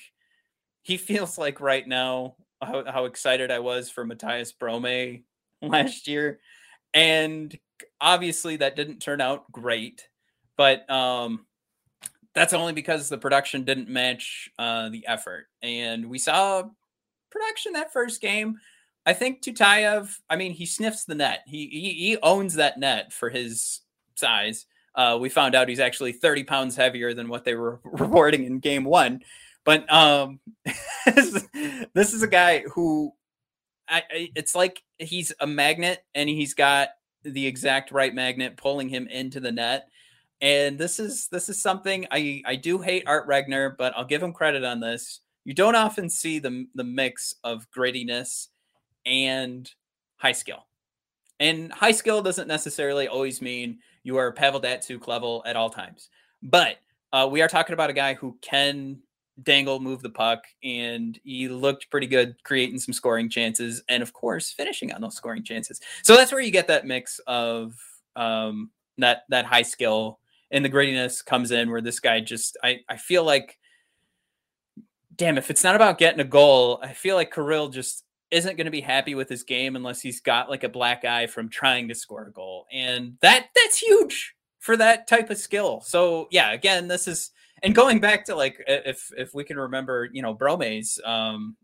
he 0.81 0.97
feels 0.97 1.37
like 1.37 1.59
right 1.59 1.87
now 1.87 2.35
how, 2.61 2.83
how 2.85 3.05
excited 3.05 3.51
I 3.51 3.59
was 3.59 3.89
for 3.89 4.05
Matthias 4.05 4.51
Brome 4.51 5.23
last 5.61 6.07
year 6.07 6.39
and 6.93 7.57
obviously 7.99 8.57
that 8.57 8.75
didn't 8.75 8.99
turn 8.99 9.21
out 9.21 9.51
great 9.51 10.07
but 10.57 10.89
um 10.89 11.45
that's 12.33 12.53
only 12.53 12.73
because 12.73 13.09
the 13.09 13.17
production 13.17 13.63
didn't 13.63 13.89
match 13.89 14.49
uh 14.59 14.89
the 14.89 15.05
effort 15.07 15.47
and 15.61 16.09
we 16.09 16.17
saw 16.17 16.63
production 17.31 17.73
that 17.73 17.91
first 17.91 18.21
game. 18.21 18.59
I 19.05 19.13
think 19.13 19.41
tyutyayev 19.41 20.15
i 20.29 20.35
mean 20.35 20.51
he 20.51 20.67
sniffs 20.67 21.05
the 21.05 21.15
net. 21.15 21.43
He 21.47 21.67
he, 21.67 21.93
he 21.93 22.17
owns 22.21 22.55
that 22.55 22.77
net 22.77 23.11
for 23.11 23.29
his 23.29 23.81
size. 24.15 24.67
Uh, 24.93 25.17
we 25.19 25.29
found 25.29 25.55
out 25.55 25.69
he's 25.69 25.79
actually 25.79 26.11
30 26.11 26.43
pounds 26.43 26.75
heavier 26.75 27.13
than 27.13 27.29
what 27.29 27.45
they 27.45 27.55
were 27.55 27.79
reporting 27.85 28.43
in 28.43 28.59
game 28.59 28.83
one 28.83 29.21
but 29.63 29.91
um, 29.91 30.39
this 31.05 32.13
is 32.13 32.23
a 32.23 32.27
guy 32.27 32.63
who 32.73 33.13
I, 33.87 34.03
it's 34.35 34.55
like 34.55 34.81
he's 34.97 35.33
a 35.39 35.47
magnet 35.47 36.03
and 36.15 36.29
he's 36.29 36.53
got 36.53 36.89
the 37.23 37.45
exact 37.45 37.91
right 37.91 38.13
magnet 38.13 38.57
pulling 38.57 38.89
him 38.89 39.07
into 39.07 39.39
the 39.39 39.51
net. 39.51 39.89
And 40.39 40.79
this 40.79 40.99
is 40.99 41.27
this 41.27 41.49
is 41.49 41.61
something 41.61 42.07
I 42.09 42.41
I 42.45 42.55
do 42.55 42.79
hate 42.79 43.03
Art 43.05 43.27
Regner, 43.27 43.75
but 43.77 43.93
I'll 43.95 44.05
give 44.05 44.23
him 44.23 44.33
credit 44.33 44.63
on 44.63 44.79
this. 44.79 45.21
You 45.43 45.53
don't 45.53 45.75
often 45.75 46.09
see 46.09 46.39
the 46.39 46.65
the 46.73 46.83
mix 46.83 47.35
of 47.43 47.69
grittiness 47.75 48.47
and 49.05 49.69
high 50.17 50.31
skill. 50.31 50.65
And 51.39 51.71
high 51.71 51.91
skill 51.91 52.21
doesn't 52.21 52.47
necessarily 52.47 53.07
always 53.07 53.41
mean 53.41 53.79
you 54.03 54.17
are 54.17 54.31
Pavel 54.31 54.61
Datsyuk 54.61 55.07
level 55.07 55.43
at 55.45 55.55
all 55.55 55.69
times. 55.69 56.09
But 56.41 56.77
uh, 57.13 57.27
we 57.31 57.41
are 57.41 57.47
talking 57.47 57.73
about 57.73 57.89
a 57.89 57.93
guy 57.93 58.13
who 58.13 58.37
can 58.41 58.99
Dangle 59.43 59.79
moved 59.79 60.03
the 60.03 60.09
puck 60.09 60.43
and 60.63 61.19
he 61.23 61.47
looked 61.47 61.89
pretty 61.89 62.07
good 62.07 62.35
creating 62.43 62.79
some 62.79 62.93
scoring 62.93 63.29
chances 63.29 63.81
and 63.89 64.03
of 64.03 64.13
course 64.13 64.51
finishing 64.51 64.91
on 64.93 65.01
those 65.01 65.15
scoring 65.15 65.43
chances. 65.43 65.79
So 66.03 66.15
that's 66.15 66.31
where 66.31 66.41
you 66.41 66.51
get 66.51 66.67
that 66.67 66.85
mix 66.85 67.19
of 67.27 67.73
um, 68.15 68.71
that 68.97 69.23
that 69.29 69.45
high 69.45 69.61
skill 69.61 70.19
and 70.51 70.63
the 70.63 70.69
grittiness 70.69 71.25
comes 71.25 71.51
in 71.51 71.71
where 71.71 71.81
this 71.81 71.99
guy 71.99 72.19
just 72.19 72.57
I, 72.63 72.81
I 72.89 72.97
feel 72.97 73.23
like 73.23 73.57
damn 75.15 75.37
if 75.37 75.49
it's 75.49 75.63
not 75.63 75.75
about 75.75 75.97
getting 75.97 76.19
a 76.19 76.25
goal, 76.25 76.79
I 76.81 76.93
feel 76.93 77.15
like 77.15 77.33
Kirill 77.33 77.69
just 77.69 78.03
isn't 78.31 78.55
going 78.55 78.65
to 78.65 78.71
be 78.71 78.81
happy 78.81 79.13
with 79.13 79.29
his 79.29 79.43
game 79.43 79.75
unless 79.75 80.01
he's 80.01 80.21
got 80.21 80.49
like 80.49 80.63
a 80.63 80.69
black 80.69 81.03
eye 81.03 81.27
from 81.27 81.49
trying 81.49 81.87
to 81.89 81.95
score 81.95 82.25
a 82.25 82.31
goal. 82.31 82.65
And 82.71 83.17
that 83.21 83.47
that's 83.55 83.77
huge 83.77 84.35
for 84.59 84.77
that 84.77 85.07
type 85.07 85.29
of 85.29 85.37
skill. 85.37 85.81
So 85.81 86.27
yeah, 86.31 86.51
again, 86.53 86.87
this 86.87 87.07
is 87.07 87.31
and 87.63 87.75
going 87.75 87.99
back 87.99 88.25
to 88.25 88.35
like 88.35 88.63
if 88.67 89.11
if 89.17 89.33
we 89.33 89.43
can 89.43 89.57
remember, 89.57 90.09
you 90.11 90.21
know, 90.21 90.33
Brome's 90.33 90.99
um, 91.05 91.55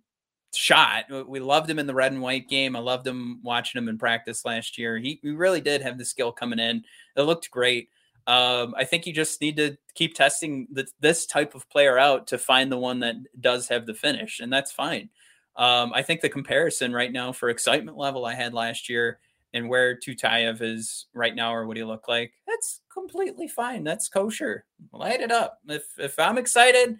shot, 0.53 1.05
we 1.27 1.39
loved 1.39 1.69
him 1.69 1.79
in 1.79 1.88
the 1.88 1.95
red 1.95 2.12
and 2.12 2.21
white 2.21 2.47
game. 2.47 2.75
I 2.75 2.79
loved 2.79 3.07
him 3.07 3.39
watching 3.43 3.81
him 3.81 3.89
in 3.89 3.97
practice 3.97 4.45
last 4.45 4.77
year. 4.77 4.97
He, 4.97 5.19
he 5.21 5.31
really 5.31 5.62
did 5.62 5.81
have 5.81 5.97
the 5.97 6.05
skill 6.05 6.31
coming 6.31 6.60
in. 6.60 6.83
It 7.15 7.23
looked 7.23 7.49
great. 7.51 7.89
Um, 8.27 8.75
I 8.77 8.83
think 8.83 9.07
you 9.07 9.13
just 9.13 9.39
need 9.39 9.55
to 9.55 9.77
keep 9.95 10.13
testing 10.13 10.67
the, 10.71 10.86
this 10.99 11.25
type 11.25 11.55
of 11.55 11.69
player 11.69 11.97
out 11.97 12.27
to 12.27 12.38
find 12.38 12.71
the 12.71 12.77
one 12.77 12.99
that 12.99 13.15
does 13.39 13.69
have 13.69 13.86
the 13.86 13.93
finish, 13.93 14.39
and 14.41 14.51
that's 14.51 14.71
fine. 14.71 15.10
Um, 15.55 15.91
I 15.93 16.03
think 16.03 16.21
the 16.21 16.29
comparison 16.29 16.93
right 16.93 17.12
now 17.12 17.31
for 17.31 17.49
excitement 17.49 17.97
level 17.97 18.25
I 18.25 18.36
had 18.36 18.53
last 18.53 18.89
year 18.89 19.19
and 19.53 19.69
where 19.69 19.97
Tyutyayev 19.97 20.62
is 20.62 21.07
right 21.13 21.36
now 21.36 21.53
or 21.53 21.65
what 21.65 21.77
he 21.77 21.83
look 21.83 22.07
like, 22.07 22.33
that's 22.47 22.81
completely 22.91 23.47
fine. 23.47 23.83
That's 23.83 24.10
kosher. 24.10 24.65
Light 24.91 25.21
it 25.21 25.31
up. 25.31 25.60
If 25.67 25.86
if 25.97 26.19
I'm 26.19 26.38
excited, 26.38 26.97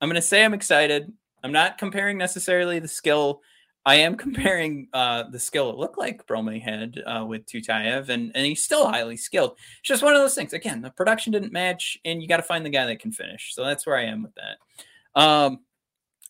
I'm 0.00 0.08
gonna 0.08 0.22
say 0.22 0.44
I'm 0.44 0.54
excited. 0.54 1.12
I'm 1.42 1.52
not 1.52 1.78
comparing 1.78 2.18
necessarily 2.18 2.78
the 2.78 2.88
skill. 2.88 3.42
I 3.86 3.96
am 3.96 4.16
comparing 4.18 4.88
uh, 4.92 5.24
the 5.30 5.38
skill 5.38 5.70
it 5.70 5.76
looked 5.76 5.98
like 5.98 6.26
Brome 6.26 6.60
had 6.60 7.02
uh, 7.06 7.24
with 7.26 7.46
Tyutyayev, 7.46 8.08
and, 8.10 8.32
and 8.34 8.46
he's 8.46 8.62
still 8.62 8.86
highly 8.86 9.16
skilled. 9.16 9.52
It's 9.80 9.88
just 9.88 10.02
one 10.02 10.14
of 10.14 10.20
those 10.20 10.34
things. 10.34 10.52
Again, 10.52 10.82
the 10.82 10.90
production 10.90 11.32
didn't 11.32 11.52
match, 11.52 11.98
and 12.04 12.20
you 12.20 12.28
got 12.28 12.36
to 12.36 12.42
find 12.42 12.66
the 12.66 12.70
guy 12.70 12.86
that 12.86 13.00
can 13.00 13.12
finish. 13.12 13.54
So 13.54 13.64
that's 13.64 13.86
where 13.86 13.96
I 13.96 14.04
am 14.04 14.22
with 14.22 14.34
that. 14.34 15.20
Um, 15.20 15.60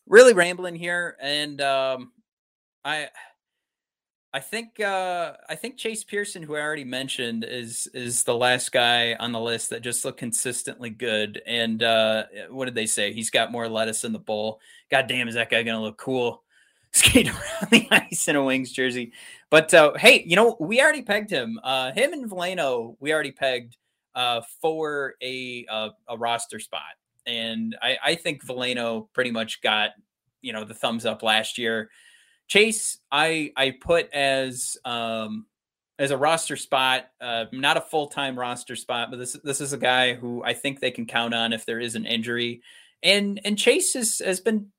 really 0.07 0.33
rambling 0.33 0.75
here, 0.75 1.17
and 1.21 1.59
um, 1.61 2.11
I 2.85 3.09
I 4.31 4.39
think 4.39 4.79
uh, 4.79 5.33
I 5.47 5.55
think 5.55 5.77
Chase 5.77 6.03
Pearson, 6.03 6.43
who 6.43 6.55
I 6.55 6.61
already 6.61 6.83
mentioned, 6.83 7.43
is 7.43 7.87
is 7.95 8.23
the 8.23 8.35
last 8.35 8.71
guy 8.71 9.15
on 9.15 9.31
the 9.31 9.39
list 9.39 9.71
that 9.71 9.81
just 9.81 10.05
looked 10.05 10.19
consistently 10.19 10.91
good. 10.91 11.41
And 11.47 11.81
uh, 11.81 12.25
what 12.49 12.65
did 12.65 12.75
they 12.75 12.85
say? 12.85 13.11
He's 13.11 13.31
got 13.31 13.51
more 13.51 13.67
lettuce 13.67 14.03
in 14.03 14.13
the 14.13 14.19
bowl. 14.19 14.59
God 14.91 15.07
damn, 15.07 15.27
is 15.27 15.33
that 15.33 15.49
guy 15.49 15.63
gonna 15.63 15.81
look 15.81 15.97
cool? 15.97 16.43
Skating 16.91 17.31
around 17.31 17.69
the 17.71 17.87
ice 17.91 18.27
in 18.27 18.35
a 18.35 18.43
Wings 18.43 18.71
jersey. 18.71 19.13
But 19.49 19.73
uh, 19.73 19.93
hey, 19.95 20.23
you 20.25 20.35
know 20.35 20.55
we 20.59 20.79
already 20.79 21.01
pegged 21.01 21.31
him. 21.31 21.59
Uh, 21.63 21.91
him 21.91 22.13
and 22.13 22.29
Veleno, 22.29 22.97
we 22.99 23.11
already 23.11 23.31
pegged 23.31 23.77
uh, 24.13 24.41
for 24.61 25.15
a 25.23 25.65
uh, 25.71 25.89
a 26.07 26.17
roster 26.17 26.59
spot. 26.59 26.81
And 27.25 27.75
I, 27.81 27.97
I 28.03 28.15
think 28.15 28.45
Veleno 28.45 29.07
pretty 29.13 29.31
much 29.31 29.61
got 29.61 29.91
you 30.41 30.53
know 30.53 30.65
the 30.65 30.75
thumbs 30.75 31.07
up 31.07 31.23
last 31.23 31.57
year. 31.57 31.89
Chase, 32.49 32.97
I 33.11 33.53
I 33.55 33.71
put 33.79 34.11
as 34.11 34.77
um 34.83 35.45
as 35.99 36.11
a 36.11 36.17
roster 36.17 36.55
spot, 36.55 37.05
uh, 37.21 37.45
not 37.51 37.77
a 37.77 37.81
full 37.81 38.07
time 38.07 38.37
roster 38.37 38.75
spot, 38.75 39.11
but 39.11 39.17
this 39.17 39.37
this 39.43 39.61
is 39.61 39.71
a 39.71 39.77
guy 39.77 40.15
who 40.15 40.43
I 40.43 40.53
think 40.53 40.79
they 40.79 40.91
can 40.91 41.05
count 41.05 41.33
on 41.33 41.53
if 41.53 41.65
there 41.65 41.79
is 41.79 41.95
an 41.95 42.05
injury. 42.05 42.61
And 43.03 43.39
and 43.45 43.57
Chase 43.57 43.93
has 43.93 44.19
has 44.19 44.39
been 44.41 44.71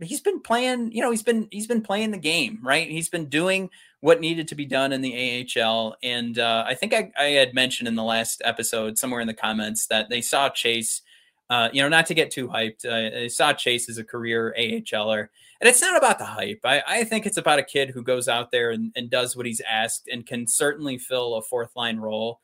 he's 0.00 0.20
been 0.20 0.40
playing, 0.40 0.92
you 0.92 1.02
know, 1.02 1.10
he's 1.10 1.24
been 1.24 1.48
he's 1.50 1.66
been 1.66 1.82
playing 1.82 2.12
the 2.12 2.18
game, 2.18 2.60
right? 2.62 2.88
He's 2.88 3.08
been 3.08 3.26
doing 3.26 3.70
what 4.00 4.20
needed 4.20 4.48
to 4.48 4.54
be 4.54 4.64
done 4.64 4.92
in 4.92 5.02
the 5.02 5.46
AHL. 5.58 5.96
And 6.02 6.38
uh, 6.38 6.64
I 6.66 6.74
think 6.74 6.94
I, 6.94 7.10
I 7.18 7.24
had 7.24 7.54
mentioned 7.54 7.88
in 7.88 7.96
the 7.96 8.04
last 8.04 8.40
episode 8.44 8.98
somewhere 8.98 9.20
in 9.20 9.26
the 9.26 9.34
comments 9.34 9.88
that 9.88 10.08
they 10.08 10.22
saw 10.22 10.48
Chase 10.48 11.02
uh, 11.50 11.68
you 11.72 11.82
know, 11.82 11.88
not 11.88 12.06
to 12.06 12.14
get 12.14 12.30
too 12.30 12.48
hyped. 12.48 12.86
Uh, 12.86 13.24
I 13.24 13.26
saw 13.26 13.52
Chase 13.52 13.90
as 13.90 13.98
a 13.98 14.04
career 14.04 14.54
AHLer, 14.56 15.28
and 15.60 15.68
it's 15.68 15.82
not 15.82 15.96
about 15.96 16.18
the 16.18 16.24
hype. 16.24 16.60
I, 16.64 16.82
I 16.86 17.04
think 17.04 17.26
it's 17.26 17.36
about 17.36 17.58
a 17.58 17.64
kid 17.64 17.90
who 17.90 18.02
goes 18.02 18.28
out 18.28 18.50
there 18.50 18.70
and, 18.70 18.92
and, 18.96 19.10
does 19.10 19.36
what 19.36 19.46
he's 19.46 19.60
asked 19.60 20.08
and 20.10 20.26
can 20.26 20.46
certainly 20.46 20.96
fill 20.96 21.34
a 21.34 21.42
fourth 21.42 21.76
line 21.76 21.98
role. 21.98 22.40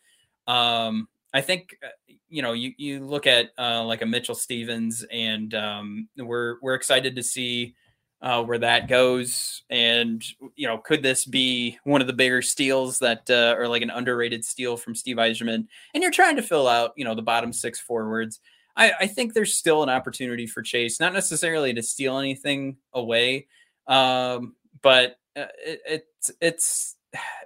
Um, 0.47 1.09
I 1.33 1.41
think 1.41 1.77
uh, 1.85 1.89
you 2.29 2.43
know 2.43 2.53
you 2.53 2.73
you 2.77 3.05
look 3.05 3.27
at 3.27 3.51
uh, 3.59 3.85
like 3.85 4.03
a 4.03 4.07
Mitchell 4.07 4.35
Stephens, 4.35 5.05
and 5.11 5.55
um, 5.55 6.09
we're 6.17 6.57
we're 6.63 6.75
excited 6.75 7.17
to 7.17 7.23
see 7.23 7.75
uh, 8.23 8.43
where 8.43 8.59
that 8.59 8.89
goes. 8.89 9.63
And 9.71 10.25
you 10.55 10.67
know, 10.67 10.79
could 10.79 11.03
this 11.03 11.25
be 11.25 11.79
one 11.85 12.01
of 12.01 12.07
the 12.07 12.13
bigger 12.13 12.43
steals 12.43 12.99
that, 13.01 13.29
uh, 13.31 13.55
or 13.59 13.69
like 13.69 13.83
an 13.83 13.91
underrated 13.91 14.45
steal 14.45 14.77
from 14.77 14.95
Steve 14.95 15.17
Yzerman? 15.17 15.67
And 15.95 16.03
you're 16.03 16.11
trying 16.11 16.37
to 16.37 16.43
fill 16.43 16.69
out, 16.69 16.93
you 16.97 17.05
know, 17.05 17.15
the 17.15 17.23
bottom 17.23 17.53
six 17.53 17.81
forwards. 17.81 18.41
I, 18.77 18.93
I 19.01 19.07
think 19.07 19.33
there's 19.33 19.55
still 19.55 19.83
an 19.83 19.89
opportunity 19.89 20.47
for 20.47 20.63
Chase, 20.63 21.01
not 21.01 21.13
necessarily 21.13 21.73
to 21.75 21.83
steal 21.83 22.19
anything 22.19 22.77
away, 22.93 23.47
um, 23.87 24.55
but 24.83 25.19
uh, 25.37 25.47
it, 25.65 25.81
it's 25.87 26.31
it's 26.41 26.97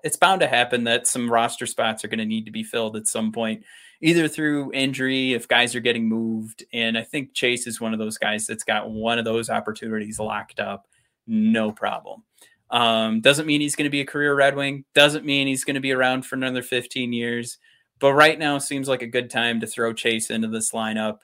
it's 0.02 0.16
bound 0.16 0.40
to 0.40 0.48
happen 0.48 0.84
that 0.84 1.06
some 1.06 1.30
roster 1.30 1.66
spots 1.66 2.04
are 2.04 2.08
going 2.08 2.18
to 2.18 2.24
need 2.24 2.46
to 2.46 2.50
be 2.50 2.64
filled 2.64 2.96
at 2.96 3.06
some 3.06 3.30
point, 3.30 3.62
either 4.00 4.26
through 4.26 4.72
injury 4.72 5.34
if 5.34 5.46
guys 5.46 5.74
are 5.74 5.80
getting 5.80 6.08
moved. 6.08 6.64
And 6.72 6.98
I 6.98 7.02
think 7.02 7.34
Chase 7.34 7.66
is 7.66 7.80
one 7.80 7.92
of 7.92 7.98
those 7.98 8.18
guys 8.18 8.46
that's 8.46 8.64
got 8.64 8.90
one 8.90 9.18
of 9.18 9.24
those 9.24 9.50
opportunities 9.50 10.18
locked 10.18 10.58
up, 10.58 10.86
no 11.26 11.70
problem. 11.70 12.24
Um, 12.70 13.20
doesn't 13.20 13.46
mean 13.46 13.60
he's 13.60 13.76
going 13.76 13.86
to 13.86 13.90
be 13.90 14.00
a 14.00 14.06
career 14.06 14.34
Red 14.34 14.56
Wing. 14.56 14.84
Doesn't 14.94 15.24
mean 15.24 15.46
he's 15.46 15.64
going 15.64 15.74
to 15.74 15.80
be 15.80 15.92
around 15.92 16.24
for 16.24 16.36
another 16.36 16.62
15 16.62 17.12
years. 17.12 17.58
But 18.00 18.14
right 18.14 18.38
now 18.38 18.58
seems 18.58 18.88
like 18.88 19.02
a 19.02 19.06
good 19.06 19.30
time 19.30 19.60
to 19.60 19.66
throw 19.66 19.92
Chase 19.92 20.30
into 20.30 20.48
this 20.48 20.72
lineup, 20.72 21.18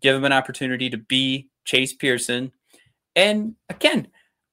give 0.00 0.16
him 0.16 0.24
an 0.24 0.32
opportunity 0.32 0.90
to 0.90 0.98
be 0.98 1.48
Chase 1.64 1.92
Pearson. 1.92 2.50
And 3.14 3.54
again, 3.68 4.08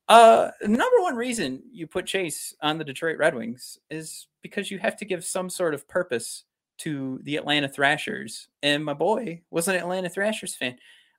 uh, 0.08 0.52
number 0.62 1.02
one 1.02 1.16
reason 1.16 1.64
you 1.72 1.88
put 1.88 2.06
Chase 2.06 2.54
on 2.62 2.78
the 2.78 2.84
Detroit 2.84 3.18
Red 3.18 3.34
Wings 3.34 3.80
is 3.90 4.28
because 4.42 4.70
you 4.70 4.78
have 4.80 4.98
to 4.98 5.06
give 5.06 5.24
some 5.24 5.50
sort 5.50 5.74
of 5.74 5.88
purpose 5.88 6.44
to 6.80 7.20
the 7.24 7.38
Atlanta 7.38 7.70
Thrashers. 7.70 8.50
And 8.62 8.84
my 8.84 8.94
boy 8.94 9.42
was 9.50 9.68
an 9.68 9.76
Atlanta 9.76 10.10
Thrashers 10.10 10.56
fan. 10.56 10.78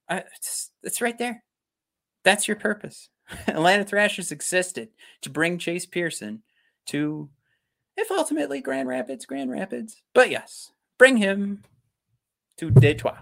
Uh, 0.09 0.21
it's, 0.37 0.71
it's 0.83 1.01
right 1.01 1.17
there. 1.17 1.43
That's 2.25 2.47
your 2.47 2.57
purpose. 2.57 3.09
Atlanta 3.47 3.85
Thrashers 3.85 4.33
existed 4.33 4.89
to 5.23 5.31
bring 5.31 5.57
Chase 5.57 5.87
Pearson 5.87 6.43
to, 6.87 7.31
if 7.97 8.11
ultimately 8.11 8.61
Grand 8.61 8.89
Rapids, 8.89 9.27
Grand 9.27 9.51
Rapids. 9.51 10.03
But 10.15 10.31
yes, 10.31 10.73
bring 10.99 11.17
him 11.17 11.63
to 12.59 12.71
Detroit. 12.71 13.17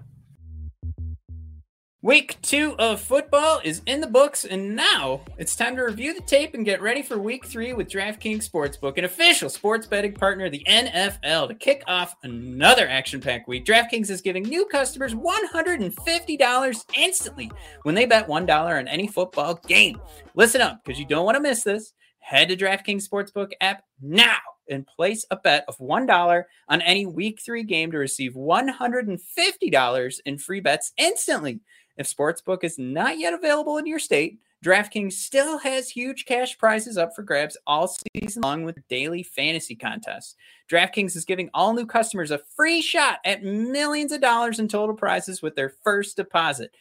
Week 2.03 2.39
two 2.41 2.75
of 2.79 2.99
football 2.99 3.61
is 3.63 3.83
in 3.85 4.01
the 4.01 4.07
books, 4.07 4.47
and 4.47 4.75
now 4.75 5.21
it's 5.37 5.55
time 5.55 5.77
to 5.77 5.83
review 5.83 6.15
the 6.15 6.23
tape 6.23 6.55
and 6.55 6.65
get 6.65 6.81
ready 6.81 7.03
for 7.03 7.19
week 7.19 7.45
three 7.45 7.75
with 7.75 7.91
DraftKings 7.91 8.49
Sportsbook, 8.49 8.97
an 8.97 9.05
official 9.05 9.51
sports 9.51 9.87
betting 9.87 10.15
partner 10.15 10.47
of 10.47 10.53
the 10.53 10.65
NFL. 10.67 11.49
To 11.49 11.55
kick 11.55 11.83
off 11.87 12.17
another 12.23 12.89
action 12.89 13.21
packed 13.21 13.49
week, 13.49 13.67
DraftKings 13.67 14.09
is 14.09 14.23
giving 14.23 14.45
new 14.45 14.65
customers 14.65 15.13
$150 15.13 16.85
instantly 16.97 17.51
when 17.83 17.95
they 17.95 18.07
bet 18.07 18.27
$1 18.27 18.79
on 18.79 18.89
any 18.89 19.07
football 19.07 19.61
game. 19.67 20.01
Listen 20.35 20.63
up, 20.63 20.81
because 20.83 20.99
you 20.99 21.05
don't 21.05 21.27
want 21.27 21.37
to 21.37 21.43
miss 21.43 21.65
this. 21.65 21.93
Head 22.21 22.49
to 22.49 22.57
DraftKings 22.57 23.07
Sportsbook 23.07 23.51
app 23.61 23.85
now 24.01 24.39
and 24.71 24.87
place 24.87 25.25
a 25.31 25.37
bet 25.37 25.65
of 25.69 25.77
$1 25.79 26.45
on 26.69 26.83
any 26.83 27.07
week 27.07 27.41
three 27.41 27.63
game 27.63 27.91
to 27.93 27.99
receive 27.99 28.35
$150 28.35 30.21
in 30.25 30.39
free 30.39 30.61
bets 30.61 30.93
instantly. 30.97 31.61
If 31.97 32.15
Sportsbook 32.15 32.65
is 32.65 32.79
not 32.79 33.19
yet 33.19 33.35
available 33.35 33.77
in 33.79 33.87
your 33.87 33.99
state, 33.99 34.39
DraftKings 34.65 35.15
still 35.15 35.59
has 35.59 35.89
huge 35.89 36.27
cash 36.27 36.59
prizes 36.59 36.99
up 36.99 37.15
for 37.17 37.23
grabs 37.23 37.57
all 37.67 37.95
season 38.15 38.43
long 38.43 38.63
with 38.63 38.87
daily 38.89 39.23
fantasy 39.23 39.75
contests. 39.75 40.37
DraftKings 40.71 41.17
is 41.17 41.25
giving 41.25 41.49
all 41.55 41.73
new 41.73 41.87
customers 41.87 42.31
a 42.31 42.43
free 42.57 42.83
shot 42.83 43.21
at 43.25 43.43
millions 43.43 44.13
of 44.13 44.21
dollars 44.21 44.59
in 44.59 44.69
total 44.69 44.95
prizes 44.95 45.41
with 45.41 45.57
their 45.57 45.73
first 45.83 46.17
deposit. 46.17 46.75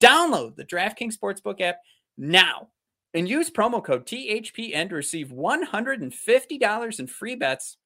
Download 0.00 0.54
the 0.54 0.64
DraftKings 0.64 1.16
Sportsbook 1.18 1.60
app 1.60 1.78
now 2.16 2.68
and 3.16 3.28
use 3.28 3.50
promo 3.50 3.82
code 3.82 4.06
THPN 4.06 4.90
to 4.90 4.94
receive 4.94 5.28
$150 5.28 7.00
in 7.00 7.06
free 7.06 7.34
bets 7.34 7.78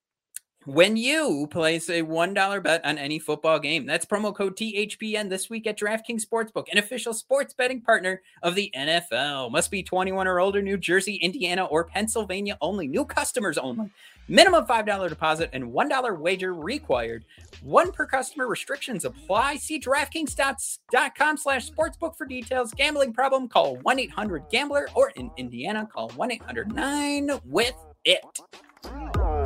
when 0.66 0.96
you 0.96 1.48
place 1.50 1.88
a 1.88 2.02
$1 2.02 2.62
bet 2.62 2.84
on 2.84 2.98
any 2.98 3.18
football 3.18 3.58
game. 3.58 3.86
That's 3.86 4.04
promo 4.04 4.34
code 4.34 4.56
THPN 4.56 5.30
this 5.30 5.48
week 5.48 5.66
at 5.66 5.78
DraftKings 5.78 6.26
Sportsbook, 6.26 6.66
an 6.70 6.78
official 6.78 7.14
sports 7.14 7.54
betting 7.54 7.80
partner 7.80 8.20
of 8.42 8.54
the 8.54 8.70
NFL. 8.76 9.50
Must 9.52 9.70
be 9.70 9.82
21 9.82 10.26
or 10.26 10.40
older, 10.40 10.60
New 10.60 10.76
Jersey, 10.76 11.14
Indiana, 11.16 11.64
or 11.64 11.84
Pennsylvania 11.84 12.58
only. 12.60 12.88
New 12.88 13.04
customers 13.04 13.56
only. 13.56 13.90
Minimum 14.30 14.64
$5 14.64 15.08
deposit 15.08 15.50
and 15.52 15.64
$1 15.64 16.18
wager 16.20 16.54
required. 16.54 17.24
One 17.62 17.90
per 17.90 18.06
customer 18.06 18.46
restrictions 18.46 19.04
apply. 19.04 19.56
See 19.56 19.80
DraftKings.com 19.80 21.36
slash 21.36 21.68
sportsbook 21.68 22.16
for 22.16 22.26
details. 22.26 22.72
Gambling 22.72 23.12
problem, 23.12 23.48
call 23.48 23.78
1-800-GAMBLER 23.78 24.90
or 24.94 25.08
in 25.16 25.32
Indiana, 25.36 25.88
call 25.92 26.10
1-800-9-WITH-IT. 26.10 28.40
All 28.84 29.44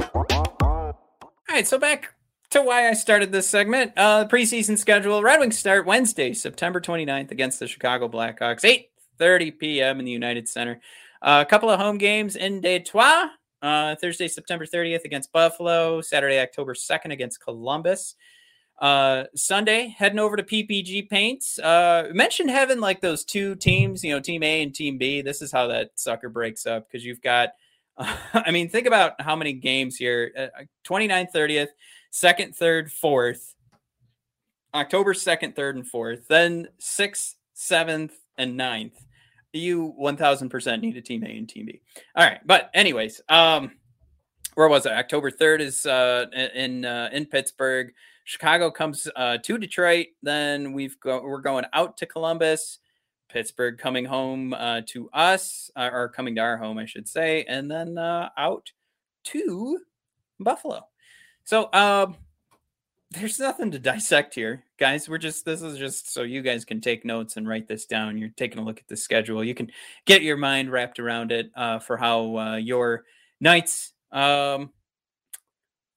right, 1.49 1.67
so 1.67 1.79
back 1.79 2.13
to 2.51 2.61
why 2.61 2.87
I 2.87 2.93
started 2.93 3.33
this 3.33 3.49
segment. 3.49 3.93
Uh, 3.97 4.25
the 4.25 4.29
preseason 4.29 4.77
schedule: 4.77 5.23
Red 5.23 5.41
Wings 5.41 5.59
start 5.59 5.87
Wednesday, 5.87 6.35
September 6.35 6.79
29th 6.79 7.31
against 7.31 7.59
the 7.59 7.67
Chicago 7.67 8.07
Blackhawks, 8.07 8.87
8:30 9.19 9.59
p.m. 9.59 9.99
in 9.99 10.05
the 10.05 10.13
United 10.13 10.47
Center. 10.47 10.83
Uh, 11.23 11.43
a 11.47 11.49
couple 11.49 11.71
of 11.71 11.81
home 11.81 11.97
games 11.97 12.37
in 12.37 12.61
Detroit. 12.61 13.31
Uh, 13.65 13.97
Thursday, 13.97 14.29
September 14.29 14.67
30th 14.67 15.05
against 15.05 15.33
Buffalo. 15.33 16.03
Saturday, 16.03 16.39
October 16.39 16.75
2nd 16.75 17.13
against 17.13 17.43
Columbus. 17.43 18.15
Uh, 18.79 19.25
Sunday, 19.35 19.95
heading 19.97 20.19
over 20.19 20.37
to 20.37 20.43
PPG 20.43 21.09
Paints. 21.09 21.59
Uh, 21.59 22.11
mentioned 22.13 22.51
having 22.51 22.79
like 22.79 23.01
those 23.01 23.25
two 23.25 23.55
teams, 23.55 24.05
you 24.05 24.11
know, 24.11 24.21
Team 24.21 24.43
A 24.43 24.63
and 24.63 24.75
Team 24.75 24.99
B. 24.99 25.23
This 25.23 25.41
is 25.41 25.51
how 25.51 25.67
that 25.69 25.93
sucker 25.95 26.29
breaks 26.29 26.67
up 26.67 26.87
because 26.87 27.07
you've 27.07 27.23
got 27.23 27.51
I 27.99 28.51
mean, 28.51 28.69
think 28.69 28.87
about 28.87 29.21
how 29.21 29.37
many 29.37 29.53
games 29.53 29.97
here 29.97 30.33
uh, 30.37 30.65
29th, 30.87 31.33
30th, 31.35 31.69
2nd, 32.13 32.59
3rd, 32.59 32.91
4th, 33.03 33.55
October 34.75 35.15
2nd, 35.15 35.55
3rd, 35.55 35.71
and 35.71 35.91
4th, 35.91 36.27
then 36.27 36.69
6th, 36.81 37.35
7th, 37.57 38.11
and 38.37 38.59
9th. 38.59 38.93
You 39.55 39.95
1000% 40.01 40.81
need 40.81 40.97
a 40.97 41.01
team 41.01 41.25
A 41.25 41.29
and 41.29 41.49
team 41.49 41.67
B. 41.67 41.81
All 42.17 42.27
right. 42.27 42.41
But, 42.45 42.71
anyways, 42.75 43.21
um, 43.29 43.71
where 44.55 44.69
was 44.69 44.85
it? 44.85 44.93
October 44.93 45.31
3rd 45.31 45.61
is 45.61 45.87
uh, 45.87 46.27
in 46.55 46.85
uh, 46.85 47.09
in 47.13 47.27
Pittsburgh. 47.27 47.93
Chicago 48.25 48.71
comes 48.71 49.09
uh, 49.17 49.39
to 49.39 49.59
Detroit. 49.59 50.07
Then 50.23 50.73
we've 50.73 50.99
go- 51.01 51.23
we're 51.23 51.41
going 51.41 51.65
out 51.73 51.97
to 51.99 52.07
Columbus. 52.07 52.79
Pittsburgh 53.29 53.79
coming 53.79 54.05
home 54.05 54.55
uh, 54.55 54.83
to 54.87 55.09
us, 55.13 55.71
uh, 55.77 55.91
or 55.93 56.09
coming 56.09 56.35
to 56.37 56.41
our 56.41 56.57
home, 56.57 56.79
I 56.79 56.87
should 56.87 57.09
say, 57.09 57.45
and 57.49 57.71
then 57.71 57.99
uh, 57.99 58.29
out 58.37 58.71
to 59.25 59.79
Buffalo. 60.39 60.87
So 61.45 61.69
um, 61.73 62.17
there's 63.15 63.39
nothing 63.39 63.71
to 63.71 63.79
dissect 63.79 64.35
here, 64.35 64.65
guys. 64.79 65.09
We're 65.09 65.19
just 65.19 65.45
this 65.45 65.63
is 65.63 65.79
just 65.79 66.13
so 66.13 66.23
you 66.23 66.43
guys 66.43 66.65
can 66.65 66.81
take 66.81 67.05
notes 67.05 67.37
and 67.37 67.49
write 67.49 67.69
this 67.69 67.87
down. 67.87 68.19
You're 68.19 68.31
taking 68.31 68.59
a 68.59 68.65
look 68.65 68.79
at 68.79 68.89
the 68.89 68.97
schedule. 68.97 69.45
You 69.45 69.55
can 69.55 69.71
get 70.05 70.23
your 70.23 70.37
mind 70.37 70.71
wrapped 70.71 70.99
around 70.99 71.33
it 71.33 71.51
uh, 71.57 71.79
for 71.79 71.97
how 71.97 72.37
uh, 72.37 72.57
your 72.57 73.05
nights. 73.41 73.93
Um, 74.13 74.71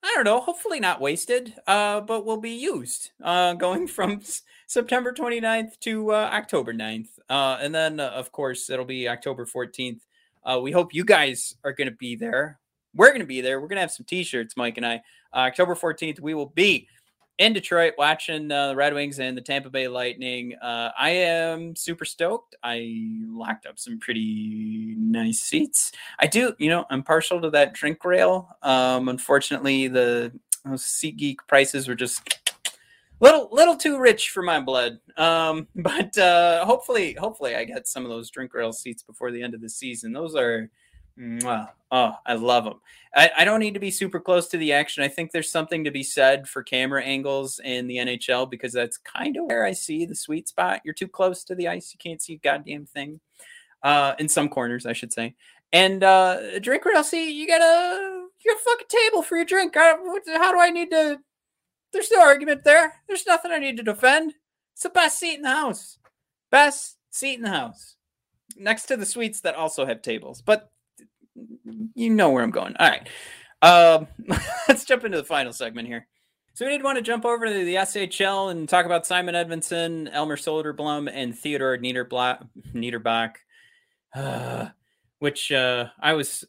I 0.04 0.14
don't 0.16 0.24
know, 0.24 0.40
hopefully 0.40 0.80
not 0.80 1.02
wasted, 1.02 1.54
uh, 1.66 2.02
but 2.02 2.26
will 2.26 2.40
be 2.40 2.52
used 2.52 3.12
uh, 3.24 3.54
going 3.54 3.88
from 3.88 4.22
September 4.68 5.12
29th 5.12 5.80
to 5.82 6.12
uh, 6.12 6.30
October 6.32 6.74
9th. 6.74 7.10
Uh, 7.30 7.58
and 7.62 7.74
then, 7.74 8.00
of 8.00 8.32
course, 8.32 8.70
it'll 8.70 8.86
be 8.86 9.10
October 9.10 9.46
14th. 9.46 10.00
Uh, 10.44 10.60
we 10.62 10.72
hope 10.72 10.94
you 10.94 11.04
guys 11.04 11.56
are 11.64 11.74
going 11.74 11.90
to 11.90 11.96
be 11.96 12.16
there. 12.16 12.60
We're 12.96 13.10
going 13.10 13.20
to 13.20 13.26
be 13.26 13.42
there. 13.42 13.60
We're 13.60 13.68
going 13.68 13.78
to 13.78 13.82
have 13.82 13.92
some 13.92 14.06
t 14.06 14.24
shirts, 14.24 14.56
Mike 14.56 14.78
and 14.78 14.86
I. 14.86 15.02
October 15.34 15.76
14th, 15.76 16.22
we 16.22 16.34
will 16.34 16.54
be 16.56 16.88
in 17.38 17.54
Detroit 17.54 17.94
watching 17.98 18.52
uh, 18.52 18.70
the 18.70 18.76
Red 18.76 18.94
Wings 18.94 19.20
and 19.20 19.38
the 19.38 19.42
Tampa 19.42 19.70
Bay 19.70 19.88
Lightning. 19.88 20.56
I 20.62 21.10
am 21.10 21.76
super 21.76 22.06
stoked. 22.06 22.56
I 22.64 22.98
locked 23.28 23.66
up 23.66 23.78
some 23.78 24.00
pretty 24.00 24.96
nice 24.98 25.40
seats. 25.40 25.92
I 26.20 26.28
do, 26.28 26.54
you 26.58 26.70
know, 26.70 26.86
I'm 26.90 27.04
partial 27.04 27.42
to 27.42 27.50
that 27.52 27.74
drink 27.74 28.04
rail. 28.04 28.50
Um, 28.64 29.10
unfortunately, 29.10 29.88
the 29.88 30.32
SeatGeek 30.66 31.38
prices 31.48 31.88
were 31.88 31.96
just 31.96 32.40
little 33.20 33.50
little 33.52 33.76
too 33.76 34.00
rich 34.00 34.30
for 34.30 34.44
my 34.44 34.60
blood. 34.60 35.00
Um, 35.18 35.68
but 35.76 36.18
uh, 36.18 36.66
hopefully, 36.66 37.14
hopefully, 37.20 37.56
I 37.56 37.64
get 37.64 37.88
some 37.88 38.04
of 38.04 38.10
those 38.10 38.30
drink 38.30 38.54
rail 38.54 38.74
seats 38.74 39.04
before 39.04 39.32
the 39.32 39.42
end 39.42 39.54
of 39.54 39.62
the 39.62 39.70
season. 39.70 40.14
Those 40.14 40.36
are, 40.36 40.70
mwah, 41.18 41.70
oh, 41.92 42.14
I 42.26 42.34
love 42.34 42.66
them. 42.66 42.82
I, 43.16 43.32
I 43.38 43.46
don't 43.46 43.60
need 43.60 43.74
to 43.74 43.80
be 43.80 43.92
super 43.92 44.20
close 44.20 44.48
to 44.50 44.58
the 44.58 44.74
action. 44.74 45.04
I 45.04 45.08
think 45.08 45.32
there's 45.32 45.52
something 45.52 45.84
to 45.84 45.92
be 45.92 46.04
said 46.04 46.48
for 46.48 46.64
camera 46.64 47.04
angles 47.04 47.60
in 47.64 47.88
the 47.88 47.98
NHL 47.98 48.50
because 48.50 48.74
that's 48.74 48.98
kind 48.98 49.38
of 49.38 49.46
where 49.46 49.66
I 49.66 49.72
see 49.72 50.06
the 50.06 50.16
sweet 50.16 50.48
spot. 50.48 50.82
You're 50.84 50.94
too 50.94 51.08
close 51.08 51.44
to 51.46 51.56
the 51.56 51.68
ice, 51.68 51.94
you 51.94 51.98
can't 51.98 52.22
see 52.22 52.34
a 52.34 52.38
goddamn 52.38 52.86
thing. 52.86 53.20
Uh, 53.84 54.16
in 54.18 54.28
some 54.28 54.50
corners, 54.50 54.86
I 54.86 54.94
should 54.94 55.14
say. 55.14 55.36
And 55.72 56.04
uh, 56.04 56.60
drink 56.60 56.84
rail 56.84 57.04
seat, 57.04 57.32
you 57.32 57.48
got 57.48 57.62
a 57.62 58.28
you 58.44 58.52
got 58.52 58.60
a 58.60 58.64
fucking 58.64 58.88
table 58.90 59.22
for 59.22 59.36
your 59.36 59.46
drink. 59.46 59.76
how 59.76 60.52
do 60.52 60.60
I 60.60 60.70
need 60.70 60.90
to 60.92 61.20
there's 61.94 62.12
no 62.12 62.22
argument 62.22 62.64
there. 62.64 62.94
There's 63.08 63.26
nothing 63.26 63.52
I 63.52 63.60
need 63.60 63.78
to 63.78 63.84
defend. 63.84 64.34
It's 64.74 64.84
the 64.84 64.90
best 64.90 65.20
seat 65.20 65.36
in 65.36 65.42
the 65.42 65.50
house. 65.50 65.98
Best 66.52 66.98
seat 67.12 67.36
in 67.36 67.42
the 67.42 67.50
house. 67.50 67.96
Next 68.56 68.86
to 68.86 68.98
the 68.98 69.06
suites 69.06 69.42
that 69.42 69.56
also 69.56 69.86
have 69.86 70.02
tables. 70.02 70.42
But 70.42 70.70
you 71.96 72.10
know 72.10 72.30
where 72.30 72.44
I'm 72.44 72.52
going. 72.52 72.76
All 72.78 72.90
right. 72.90 73.08
Um, 73.62 74.08
let's 74.68 74.86
jump 74.86 75.04
into 75.04 75.18
the 75.18 75.24
final 75.24 75.54
segment 75.54 75.88
here. 75.88 76.08
So 76.54 76.66
we 76.66 76.72
did 76.72 76.84
want 76.84 76.98
to 76.98 77.04
jump 77.04 77.24
over 77.24 77.46
to 77.46 77.54
the 77.54 77.76
SHL 77.76 78.50
and 78.50 78.68
talk 78.68 78.86
about 78.86 79.06
Simon 79.06 79.36
Edvinsson, 79.36 80.10
Elmer 80.12 80.38
Soderblom, 80.38 81.10
and 81.12 81.38
Theodor 81.38 81.78
Niederbach. 81.78 82.48
Niederbach. 82.74 83.36
Uh, 84.16 84.70
which 85.20 85.52
uh, 85.52 85.88
I 86.00 86.14
was 86.14 86.46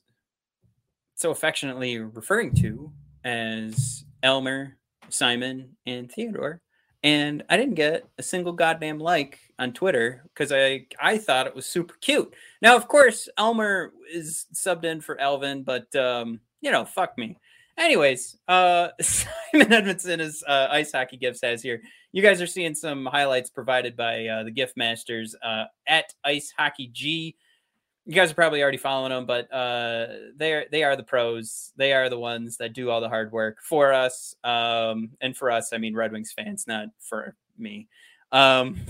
so 1.16 1.30
affectionately 1.30 1.98
referring 1.98 2.54
to 2.56 2.92
as 3.24 4.04
Elmer, 4.22 4.76
Simon, 5.08 5.76
and 5.84 6.10
Theodore. 6.10 6.60
And 7.02 7.44
I 7.48 7.56
didn't 7.56 7.74
get 7.74 8.08
a 8.18 8.22
single 8.22 8.52
goddamn 8.52 8.98
like 8.98 9.38
on 9.58 9.72
Twitter 9.72 10.24
because 10.34 10.52
I 10.52 10.86
I 11.00 11.18
thought 11.18 11.46
it 11.46 11.54
was 11.54 11.66
super 11.66 11.94
cute. 12.00 12.34
Now, 12.60 12.76
of 12.76 12.88
course, 12.88 13.28
Elmer 13.38 13.92
is 14.12 14.46
subbed 14.52 14.84
in 14.84 15.00
for 15.00 15.18
Elvin, 15.20 15.62
but 15.62 15.94
um, 15.94 16.40
you 16.60 16.70
know, 16.70 16.84
fuck 16.84 17.16
me. 17.16 17.36
Anyways, 17.76 18.36
uh, 18.48 18.88
Simon 19.00 19.68
Edvinsson 19.68 20.20
is 20.20 20.42
uh, 20.46 20.68
Ice 20.70 20.90
Hockey 20.90 21.16
Gifts 21.16 21.40
has 21.42 21.62
here. 21.62 21.80
You 22.10 22.22
guys 22.22 22.42
are 22.42 22.46
seeing 22.46 22.74
some 22.74 23.06
highlights 23.06 23.50
provided 23.50 23.96
by 23.96 24.26
uh, 24.26 24.42
the 24.42 24.50
Gift 24.50 24.76
Masters 24.76 25.36
uh, 25.42 25.64
at 25.86 26.12
Ice 26.24 26.52
Hockey 26.56 26.90
G. 26.92 27.36
You 28.08 28.14
guys 28.14 28.30
are 28.30 28.34
probably 28.34 28.62
already 28.62 28.78
following 28.78 29.10
them, 29.10 29.26
but 29.26 29.52
uh, 29.52 30.06
they 30.34 30.54
are 30.54 30.64
they 30.72 30.82
are 30.82 30.96
the 30.96 31.02
pros. 31.02 31.74
They 31.76 31.92
are 31.92 32.08
the 32.08 32.18
ones 32.18 32.56
that 32.56 32.72
do 32.72 32.88
all 32.88 33.02
the 33.02 33.08
hard 33.10 33.30
work 33.32 33.58
for 33.62 33.92
us, 33.92 34.34
um, 34.44 35.10
and 35.20 35.36
for 35.36 35.50
us, 35.50 35.74
I 35.74 35.76
mean 35.76 35.94
Red 35.94 36.12
Wings 36.12 36.32
fans, 36.32 36.66
not 36.66 36.86
for 37.00 37.36
me. 37.58 37.86
Um, 38.32 38.80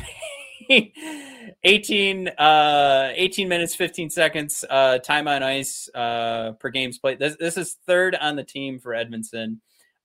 18, 0.70 2.28
uh, 2.28 3.10
18 3.12 3.48
minutes, 3.48 3.74
15 3.74 4.08
seconds, 4.08 4.64
uh, 4.70 4.98
time 4.98 5.26
on 5.26 5.42
ice, 5.42 5.90
uh, 5.96 6.52
per 6.60 6.68
games 6.68 6.98
played. 6.98 7.18
This, 7.18 7.34
this 7.40 7.56
is 7.56 7.76
third 7.88 8.14
on 8.14 8.36
the 8.36 8.44
team 8.44 8.78
for 8.78 8.92
Edvinsson. 8.92 9.58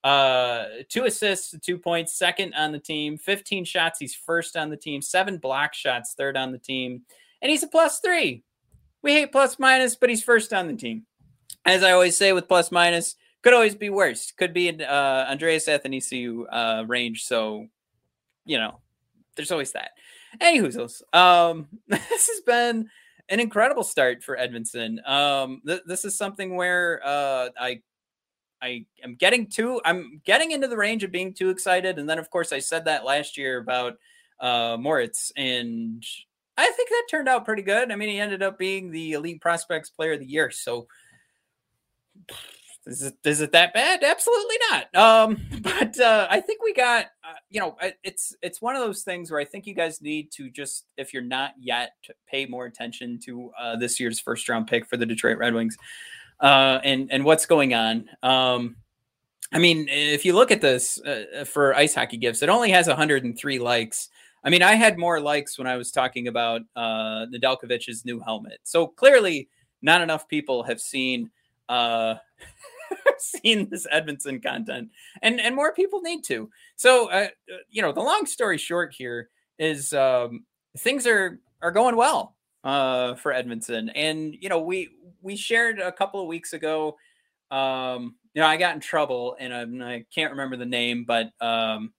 Uh, 0.03 0.65
two 0.89 1.05
assists, 1.05 1.53
two 1.61 1.77
points, 1.77 2.17
second 2.17 2.55
on 2.55 2.71
the 2.71 2.79
team, 2.79 3.19
15 3.19 3.63
shots. 3.63 3.99
He's 3.99 4.15
first 4.15 4.57
on 4.57 4.71
the 4.71 4.77
team, 4.77 5.03
seven 5.03 5.37
block 5.37 5.75
shots, 5.75 6.15
third 6.17 6.35
on 6.35 6.51
the 6.51 6.57
team, 6.57 7.03
and 7.43 7.51
he's 7.51 7.61
a 7.61 7.67
plus 7.67 7.99
three. 7.99 8.41
We 9.03 9.13
hate 9.13 9.31
plus 9.31 9.59
minus, 9.59 9.95
but 9.95 10.09
he's 10.09 10.23
first 10.23 10.53
on 10.53 10.67
the 10.67 10.75
team. 10.75 11.05
As 11.65 11.83
I 11.83 11.91
always 11.91 12.17
say 12.17 12.33
with 12.33 12.47
plus 12.47 12.71
minus, 12.71 13.15
could 13.43 13.53
always 13.53 13.75
be 13.75 13.89
worse. 13.89 14.31
Could 14.31 14.53
be 14.53 14.69
in 14.69 14.81
uh, 14.81 15.27
Andreas 15.29 15.67
Athanasiou 15.67 16.45
uh, 16.49 16.85
range. 16.87 17.25
So, 17.25 17.67
you 18.45 18.57
know, 18.57 18.79
there's 19.35 19.51
always 19.51 19.73
that. 19.73 19.91
Anywho's, 20.39 21.01
um, 21.11 21.67
this 21.87 22.27
has 22.27 22.41
been 22.45 22.89
an 23.29 23.39
incredible 23.39 23.83
start 23.83 24.23
for 24.23 24.37
Edvinsson. 24.37 25.07
Um, 25.07 25.61
th- 25.67 25.83
this 25.85 26.05
is 26.05 26.17
something 26.17 26.55
where 26.55 27.01
uh, 27.03 27.49
I 27.59 27.81
I 28.61 28.85
am 29.03 29.15
getting 29.15 29.47
too 29.47 29.81
I'm 29.83 30.21
getting 30.25 30.51
into 30.51 30.67
the 30.67 30.77
range 30.77 31.03
of 31.03 31.11
being 31.11 31.33
too 31.33 31.49
excited, 31.49 31.99
and 31.99 32.09
then 32.09 32.19
of 32.19 32.29
course 32.29 32.53
I 32.53 32.59
said 32.59 32.85
that 32.85 33.03
last 33.03 33.37
year 33.37 33.57
about 33.57 33.97
uh, 34.39 34.77
Moritz, 34.79 35.31
and 35.35 36.03
I 36.57 36.69
think 36.71 36.89
that 36.89 37.03
turned 37.09 37.27
out 37.27 37.45
pretty 37.45 37.63
good. 37.63 37.91
I 37.91 37.95
mean, 37.95 38.09
he 38.09 38.19
ended 38.19 38.43
up 38.43 38.57
being 38.57 38.91
the 38.91 39.13
elite 39.13 39.41
prospects 39.41 39.89
player 39.89 40.13
of 40.13 40.19
the 40.19 40.25
year, 40.25 40.51
so 40.51 40.87
is 42.85 43.01
it 43.01 43.15
is 43.23 43.41
it 43.41 43.53
that 43.53 43.73
bad? 43.73 44.03
Absolutely 44.03 44.55
not. 44.69 44.95
Um, 44.95 45.41
but 45.61 45.99
uh, 45.99 46.27
I 46.29 46.41
think 46.41 46.61
we 46.63 46.73
got 46.73 47.05
uh, 47.23 47.35
you 47.49 47.59
know 47.59 47.77
it's 48.03 48.35
it's 48.41 48.61
one 48.61 48.75
of 48.75 48.81
those 48.81 49.03
things 49.03 49.31
where 49.31 49.39
I 49.39 49.45
think 49.45 49.65
you 49.65 49.73
guys 49.73 50.01
need 50.01 50.31
to 50.33 50.49
just 50.49 50.85
if 50.97 51.13
you're 51.13 51.23
not 51.23 51.53
yet 51.59 51.93
pay 52.27 52.45
more 52.45 52.65
attention 52.65 53.19
to 53.25 53.51
uh, 53.59 53.75
this 53.77 53.99
year's 53.99 54.19
first 54.19 54.47
round 54.49 54.67
pick 54.67 54.85
for 54.85 54.97
the 54.97 55.05
Detroit 55.05 55.37
Red 55.37 55.53
Wings 55.53 55.77
uh, 56.39 56.79
and 56.83 57.11
and 57.11 57.23
what's 57.23 57.45
going 57.45 57.73
on. 57.73 58.09
Um, 58.21 58.75
I 59.51 59.59
mean, 59.59 59.87
if 59.87 60.25
you 60.25 60.33
look 60.33 60.51
at 60.51 60.61
this 60.61 60.99
uh, 61.01 61.45
for 61.45 61.75
ice 61.75 61.93
hockey 61.93 62.17
gifts, 62.17 62.41
it 62.41 62.49
only 62.49 62.71
has 62.71 62.87
103 62.87 63.59
likes. 63.59 64.09
I 64.43 64.49
mean, 64.49 64.61
I 64.61 64.75
had 64.75 64.97
more 64.97 65.19
likes 65.19 65.57
when 65.57 65.67
I 65.67 65.77
was 65.77 65.91
talking 65.91 66.27
about 66.27 66.61
uh, 66.75 67.25
Nedeljkovic's 67.33 68.03
new 68.03 68.19
helmet. 68.19 68.59
So 68.63 68.87
clearly, 68.87 69.47
not 69.81 70.01
enough 70.01 70.27
people 70.27 70.63
have 70.63 70.81
seen 70.81 71.31
uh, 71.69 72.15
seen 73.17 73.69
this 73.69 73.87
Edvinsson 73.87 74.43
content, 74.43 74.89
and 75.21 75.39
and 75.39 75.55
more 75.55 75.73
people 75.73 76.01
need 76.01 76.23
to. 76.25 76.49
So, 76.75 77.09
uh, 77.09 77.27
you 77.69 77.81
know, 77.81 77.91
the 77.91 78.01
long 78.01 78.25
story 78.25 78.57
short 78.57 78.93
here 78.93 79.29
is 79.59 79.93
um, 79.93 80.45
things 80.77 81.07
are 81.07 81.39
are 81.61 81.71
going 81.71 81.95
well 81.95 82.35
uh, 82.63 83.15
for 83.15 83.33
Edvinsson, 83.33 83.91
and 83.95 84.35
you 84.39 84.49
know, 84.49 84.59
we 84.59 84.89
we 85.21 85.35
shared 85.35 85.79
a 85.79 85.91
couple 85.91 86.21
of 86.21 86.27
weeks 86.27 86.53
ago. 86.53 86.97
Um, 87.51 88.15
you 88.33 88.41
know, 88.41 88.47
I 88.47 88.57
got 88.57 88.75
in 88.75 88.81
trouble, 88.81 89.37
and 89.39 89.83
I, 89.83 89.93
I 89.93 90.05
can't 90.13 90.31
remember 90.31 90.57
the 90.57 90.65
name, 90.65 91.05
but 91.05 91.29
um, 91.39 91.93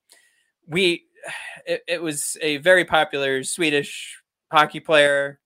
we 0.66 1.05
it, 1.66 1.83
it 1.87 2.03
was 2.03 2.37
a 2.41 2.59
very 2.59 2.85
popular 2.85 3.43
Swedish 3.45 4.20
hockey 4.51 4.81
player. 4.81 5.41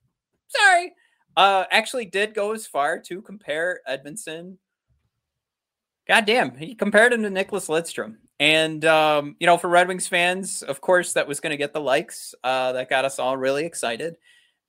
Sorry, 0.49 0.93
uh, 1.37 1.65
actually 1.71 2.07
did 2.07 2.35
go 2.35 2.53
as 2.53 2.67
far 2.67 2.99
to 3.01 3.23
compare 3.23 3.81
Edvinsson 3.89 4.57
God 6.09 6.25
damn, 6.25 6.57
he 6.57 6.75
compared 6.75 7.13
him 7.13 7.23
to 7.23 7.29
Nicklas 7.29 7.69
Lidstrom. 7.69 8.17
And, 8.41 8.85
um, 8.87 9.37
you 9.39 9.47
know, 9.47 9.59
for 9.59 9.69
Red 9.69 9.89
Wings 9.89 10.09
fans, 10.09 10.63
of 10.63 10.81
course, 10.81 11.13
that 11.13 11.29
was 11.29 11.39
going 11.39 11.51
to 11.51 11.59
get 11.59 11.75
the 11.75 11.83
likes. 11.83 12.35
Uh, 12.43 12.73
that 12.73 12.89
got 12.89 13.05
us 13.05 13.19
all 13.19 13.37
really 13.37 13.67
excited. 13.67 14.17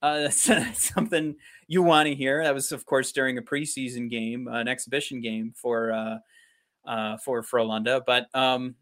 Uh, 0.02 0.20
that's 0.46 0.94
something 0.94 1.36
you 1.68 1.82
want 1.82 2.08
to 2.08 2.16
hear. 2.16 2.44
That 2.44 2.54
was, 2.54 2.74
of 2.74 2.86
course, 2.86 3.14
during 3.14 3.38
a 3.38 3.42
preseason 3.42 4.10
game, 4.10 4.50
an 4.50 4.68
exhibition 4.68 5.22
game 5.22 5.54
for 5.56 5.94
uh, 5.94 6.18
uh, 6.86 7.18
for 7.18 7.42
Frölunda. 7.42 8.02
But, 8.06 8.28
um, 8.36 8.76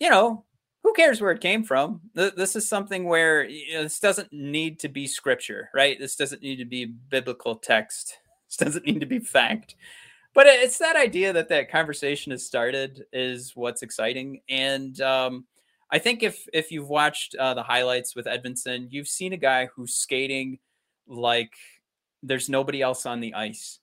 you 0.00 0.10
know, 0.10 0.44
who 0.90 1.02
cares 1.02 1.20
where 1.20 1.30
it 1.30 1.40
came 1.40 1.62
from? 1.62 2.00
This 2.14 2.56
is 2.56 2.68
something 2.68 3.04
where 3.04 3.44
you 3.44 3.74
know, 3.74 3.82
this 3.84 4.00
doesn't 4.00 4.32
need 4.32 4.80
to 4.80 4.88
be 4.88 5.06
scripture, 5.06 5.70
right? 5.72 5.98
This 5.98 6.16
doesn't 6.16 6.42
need 6.42 6.56
to 6.56 6.64
be 6.64 6.86
biblical 6.86 7.56
text. 7.56 8.18
This 8.50 8.56
doesn't 8.56 8.84
need 8.84 8.98
to 8.98 9.06
be 9.06 9.20
fact 9.20 9.76
but 10.34 10.46
it's 10.46 10.78
that 10.78 10.96
idea 10.96 11.32
that 11.32 11.48
that 11.48 11.70
conversation 11.70 12.30
has 12.30 12.44
started 12.44 13.04
is 13.12 13.52
what's 13.54 13.82
exciting 13.82 14.40
and 14.48 15.00
um, 15.00 15.44
i 15.90 15.98
think 15.98 16.22
if 16.22 16.46
if 16.52 16.70
you've 16.70 16.88
watched 16.88 17.34
uh, 17.36 17.54
the 17.54 17.62
highlights 17.62 18.14
with 18.14 18.26
edvinsson 18.26 18.88
you've 18.90 19.08
seen 19.08 19.32
a 19.32 19.38
guy 19.38 19.68
who's 19.74 19.94
skating 19.94 20.58
like 21.06 21.52
there's 22.22 22.48
nobody 22.48 22.82
else 22.82 23.06
on 23.06 23.20
the 23.20 23.34
ice 23.34 23.78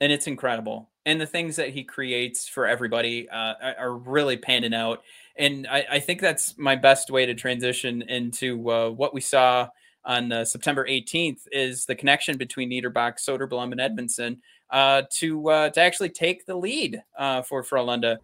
and 0.00 0.12
it's 0.12 0.26
incredible 0.26 0.90
and 1.06 1.20
the 1.20 1.26
things 1.26 1.56
that 1.56 1.70
he 1.70 1.82
creates 1.82 2.46
for 2.46 2.66
everybody 2.66 3.28
uh, 3.30 3.54
are 3.78 3.94
really 3.94 4.36
panning 4.36 4.74
out 4.74 5.02
and 5.38 5.66
I, 5.66 5.86
I, 5.92 6.00
think 6.00 6.20
that's 6.20 6.58
my 6.58 6.76
best 6.76 7.10
way 7.10 7.26
to 7.26 7.34
transition 7.34 8.02
into 8.02 8.70
uh, 8.70 8.90
what 8.90 9.14
we 9.14 9.20
saw 9.20 9.68
on 10.04 10.32
uh, 10.32 10.44
September 10.44 10.86
18th 10.86 11.40
is 11.52 11.84
the 11.84 11.94
connection 11.94 12.36
between 12.36 12.70
Niederbach, 12.70 13.18
Soderblom, 13.18 13.72
and 13.72 13.80
Edvinsson 13.80 14.38
uh, 14.70 15.02
to 15.10 15.48
uh, 15.50 15.70
to 15.70 15.80
actually 15.80 16.10
take 16.10 16.46
the 16.46 16.56
lead 16.56 17.02
uh, 17.18 17.42
for 17.42 17.62
Frölunda. 17.62 18.18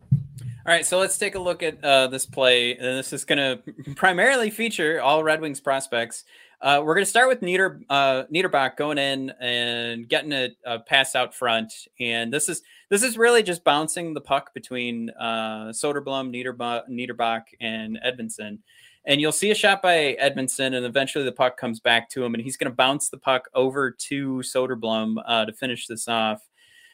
All 0.66 0.72
right, 0.72 0.86
so 0.86 0.98
let's 0.98 1.18
take 1.18 1.34
a 1.34 1.38
look 1.38 1.62
at 1.62 1.82
uh, 1.84 2.06
this 2.06 2.24
play. 2.24 2.74
And 2.74 2.98
this 2.98 3.12
is 3.12 3.26
going 3.26 3.38
to 3.38 3.94
primarily 3.96 4.48
feature 4.48 5.00
all 5.00 5.22
Red 5.22 5.42
Wings 5.42 5.60
prospects. 5.60 6.24
Uh, 6.64 6.80
we're 6.82 6.94
going 6.94 7.04
to 7.04 7.10
start 7.10 7.28
with 7.28 7.42
Nieder, 7.42 7.78
uh, 7.90 8.22
Niederbach 8.32 8.78
going 8.78 8.96
in 8.96 9.28
and 9.38 10.08
getting 10.08 10.32
a, 10.32 10.48
a, 10.64 10.78
pass 10.78 11.14
out 11.14 11.34
front, 11.34 11.70
and 12.00 12.32
this 12.32 12.48
is 12.48 12.62
this 12.88 13.02
is 13.02 13.18
really 13.18 13.42
just 13.42 13.62
bouncing 13.64 14.14
the 14.14 14.20
puck 14.22 14.54
between 14.54 15.10
uh, 15.10 15.66
Soderblom, 15.72 16.32
Niederbach, 16.32 16.88
Niederbach, 16.88 17.42
and 17.60 17.98
Edvinsson. 18.02 18.60
And 19.04 19.20
you'll 19.20 19.30
see 19.30 19.50
a 19.50 19.54
shot 19.54 19.82
by 19.82 20.16
Edvinsson, 20.18 20.74
and 20.74 20.86
eventually 20.86 21.26
the 21.26 21.32
puck 21.32 21.58
comes 21.58 21.80
back 21.80 22.08
to 22.10 22.24
him, 22.24 22.32
and 22.32 22.42
he's 22.42 22.56
going 22.56 22.70
to 22.70 22.74
bounce 22.74 23.10
the 23.10 23.18
puck 23.18 23.46
over 23.52 23.90
to 23.90 24.36
Soderblom 24.38 25.16
uh, 25.26 25.44
to 25.44 25.52
finish 25.52 25.86
this 25.86 26.08
off. 26.08 26.48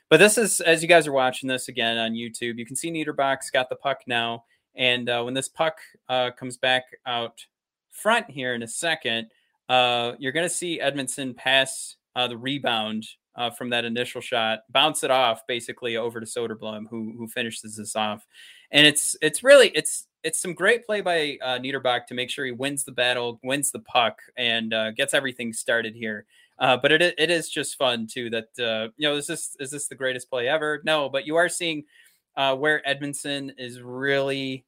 But 0.09 0.17
this 0.17 0.37
is, 0.37 0.61
as 0.61 0.83
you 0.83 0.89
guys 0.89 1.07
are 1.07 1.13
watching 1.13 1.49
this 1.49 1.69
again 1.69 1.97
on 1.97 2.15
YouTube, 2.15 2.59
you 2.59 2.67
can 2.67 2.75
see 2.75 2.91
Niederbach's 2.91 3.53
got 3.53 3.69
the 3.69 3.77
puck 3.77 4.01
now. 4.09 4.47
And 4.75 5.09
uh, 5.09 5.23
when 5.23 5.35
this 5.35 5.49
puck 5.49 5.79
uh, 6.09 6.33
comes 6.33 6.57
back 6.57 6.87
out 7.07 7.47
front 7.93 8.29
here 8.29 8.55
in 8.55 8.65
a 8.65 8.69
second, 8.69 9.29
uh, 9.71 10.15
you're 10.19 10.33
going 10.33 10.49
to 10.49 10.55
see 10.55 10.81
Edvinsson 10.83 11.35
pass 11.37 11.97
uh, 12.17 12.27
the 12.27 12.37
rebound 12.37 13.07
uh, 13.37 13.51
from 13.51 13.71
that 13.71 13.85
initial 13.85 14.21
shot, 14.21 14.61
bounce 14.71 15.05
it 15.05 15.13
off 15.13 15.47
basically 15.47 15.97
over 15.97 16.19
to 16.19 16.27
Soderblom, 16.27 16.87
who 16.91 17.15
who 17.17 17.29
finishes 17.29 17.77
this 17.77 17.95
off. 17.95 18.27
And 18.73 18.85
it's 18.85 19.17
it's 19.23 19.45
really 19.45 19.69
it's 19.69 20.09
it's 20.25 20.43
some 20.43 20.55
great 20.55 20.85
play 20.85 21.01
by 21.01 21.39
uh, 21.41 21.59
Niederbach 21.59 22.07
to 22.07 22.15
make 22.15 22.31
sure 22.31 22.45
he 22.45 22.51
wins 22.51 22.85
the 22.85 22.93
battle, 22.93 23.39
wins 23.45 23.71
the 23.71 23.79
puck, 23.79 24.19
and 24.37 24.75
uh, 24.75 24.91
gets 24.91 25.15
everything 25.15 25.53
started 25.53 25.95
here. 25.95 26.27
Uh, 26.59 26.77
but 26.77 26.91
it 26.91 27.15
it 27.17 27.31
is 27.31 27.49
just 27.49 27.79
fun 27.79 28.09
too 28.11 28.29
that 28.31 28.49
uh, 28.59 28.89
you 28.97 29.09
know 29.09 29.15
is 29.15 29.29
this 29.29 29.57
is 29.61 29.71
this 29.71 29.87
the 29.87 29.95
greatest 29.95 30.29
play 30.29 30.49
ever? 30.49 30.83
No, 30.85 31.09
but 31.09 31.27
you 31.27 31.37
are 31.37 31.49
seeing 31.49 31.85
uh, 32.37 32.57
where 32.57 32.83
Edvinsson 32.89 33.53
is 33.57 33.81
really, 33.81 34.65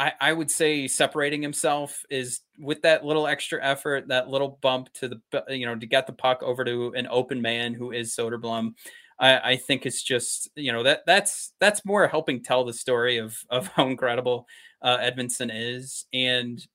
I, 0.00 0.12
I 0.18 0.32
would 0.32 0.50
say, 0.50 0.88
separating 0.88 1.42
himself 1.42 2.06
is 2.08 2.40
with 2.58 2.80
that 2.82 3.04
little 3.04 3.26
extra 3.26 3.62
effort, 3.62 4.08
that 4.08 4.30
little 4.30 4.58
bump 4.62 4.90
to 4.94 5.08
the 5.08 5.44
you 5.48 5.66
know 5.66 5.76
to 5.76 5.86
get 5.86 6.06
the 6.06 6.14
puck 6.14 6.42
over 6.42 6.64
to 6.64 6.94
an 6.94 7.06
open 7.10 7.42
man 7.42 7.74
who 7.74 7.92
is 7.92 8.16
Soderblom. 8.16 8.72
I, 9.18 9.38
I 9.50 9.56
think 9.56 9.84
it's 9.84 10.02
just 10.02 10.48
you 10.56 10.72
know 10.72 10.82
that 10.84 11.02
that's 11.04 11.52
that's 11.60 11.84
more 11.84 12.08
helping 12.08 12.42
tell 12.42 12.64
the 12.64 12.72
story 12.72 13.18
of 13.18 13.38
of 13.50 13.66
how 13.68 13.88
incredible 13.88 14.46
uh, 14.80 14.96
Edvinsson 14.96 15.50
is, 15.52 16.06
and 16.14 16.66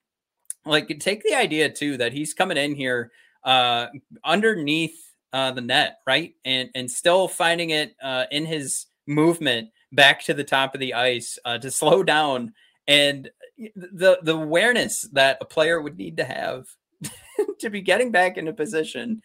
like 0.64 0.88
take 1.00 1.24
the 1.24 1.34
idea 1.34 1.68
too 1.68 1.98
that 1.98 2.14
he's 2.14 2.36
coming 2.36 2.58
in 2.58 2.76
here 2.76 3.12
uh, 3.44 3.88
underneath 4.24 5.16
uh, 5.34 5.50
the 5.50 5.62
net, 5.62 5.98
right? 6.06 6.36
And 6.46 6.70
and 6.76 6.92
still 6.92 7.28
finding 7.28 7.72
it 7.72 7.96
uh, 8.04 8.26
in 8.30 8.46
his 8.46 8.86
movement 9.08 9.70
back 9.92 10.24
to 10.26 10.36
the 10.36 10.44
top 10.44 10.76
of 10.76 10.80
the 10.80 10.94
ice 10.94 11.40
uh, 11.44 11.58
to 11.58 11.72
slow 11.72 12.04
down 12.04 12.54
and 12.88 13.30
the 13.76 14.20
the 14.22 14.36
awareness 14.36 15.04
that 15.14 15.38
a 15.42 15.46
player 15.46 15.82
would 15.82 15.98
need 15.98 16.18
to 16.18 16.26
have 16.26 16.68
to 17.60 17.70
be 17.70 17.82
getting 17.82 18.12
back 18.12 18.38
into 18.38 18.54
position 18.54 19.22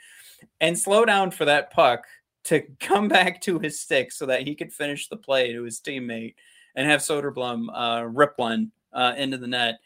and 0.61 0.79
slow 0.79 1.05
down 1.05 1.31
for 1.31 1.45
that 1.45 1.71
puck 1.73 2.05
to 2.45 2.63
come 2.81 3.09
back 3.09 3.41
to 3.43 3.59
his 3.59 3.81
stick 3.81 4.13
so 4.13 4.27
that 4.27 4.43
he 4.43 4.55
could 4.55 4.73
finish 4.73 5.09
the 5.09 5.17
play 5.17 5.53
to 5.53 5.63
his 5.63 5.81
teammate 5.81 6.35
and 6.75 6.89
have 6.89 7.01
Soderblom 7.01 7.67
uh, 7.75 8.05
rip 8.07 8.35
one 8.37 8.71
uh, 8.93 9.15
into 9.17 9.37
the 9.37 9.47
net. 9.47 9.81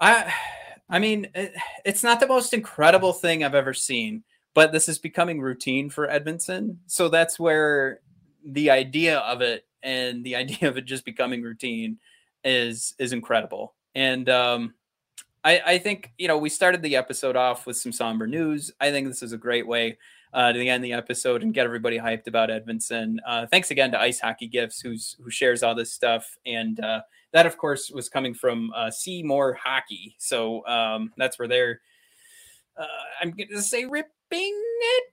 I, 0.00 0.32
I 0.88 0.98
mean, 0.98 1.28
it, 1.34 1.54
it's 1.84 2.02
not 2.02 2.20
the 2.20 2.26
most 2.26 2.52
incredible 2.52 3.12
thing 3.12 3.44
I've 3.44 3.54
ever 3.54 3.72
seen, 3.72 4.24
but 4.54 4.72
this 4.72 4.88
is 4.88 4.98
becoming 4.98 5.40
routine 5.40 5.88
for 5.88 6.08
Edvinsson. 6.08 6.78
So 6.86 7.08
that's 7.08 7.38
where 7.38 8.00
the 8.44 8.70
idea 8.70 9.18
of 9.20 9.40
it 9.40 9.66
and 9.82 10.24
the 10.24 10.36
idea 10.36 10.68
of 10.68 10.76
it 10.76 10.84
just 10.84 11.04
becoming 11.04 11.42
routine 11.42 11.98
is 12.44 12.94
is 12.98 13.12
incredible. 13.12 13.74
And 13.94 14.28
um, 14.28 14.74
I, 15.44 15.60
I 15.66 15.78
think 15.78 16.12
you 16.18 16.28
know 16.28 16.38
we 16.38 16.48
started 16.48 16.82
the 16.82 16.96
episode 16.96 17.36
off 17.36 17.66
with 17.66 17.76
some 17.76 17.92
somber 17.92 18.26
news. 18.26 18.72
I 18.80 18.90
think 18.90 19.08
this 19.08 19.22
is 19.22 19.32
a 19.32 19.38
great 19.38 19.66
way 19.66 19.98
uh, 20.32 20.52
to 20.52 20.66
end 20.66 20.84
the 20.84 20.92
episode 20.92 21.42
and 21.42 21.54
get 21.54 21.64
everybody 21.64 21.98
hyped 21.98 22.26
about 22.26 22.48
Edvinsson. 22.48 23.16
Uh, 23.26 23.46
thanks 23.46 23.70
again 23.70 23.92
to 23.92 24.00
Ice 24.00 24.20
Hockey 24.20 24.48
Gifts, 24.48 24.80
who's 24.80 25.16
who 25.22 25.30
shares 25.30 25.62
all 25.62 25.74
this 25.74 25.92
stuff, 25.92 26.36
and 26.44 26.80
uh, 26.80 27.02
that 27.32 27.46
of 27.46 27.56
course 27.56 27.90
was 27.90 28.08
coming 28.08 28.34
from 28.34 28.72
uh, 28.74 28.90
See 28.90 29.22
More 29.22 29.54
Hockey. 29.54 30.16
So 30.18 30.66
um, 30.66 31.12
that's 31.16 31.38
where 31.38 31.48
they're. 31.48 31.80
Uh, 32.76 32.86
I'm 33.20 33.30
going 33.30 33.48
to 33.50 33.62
say 33.62 33.84
ripping 33.84 34.10
it 34.32 35.04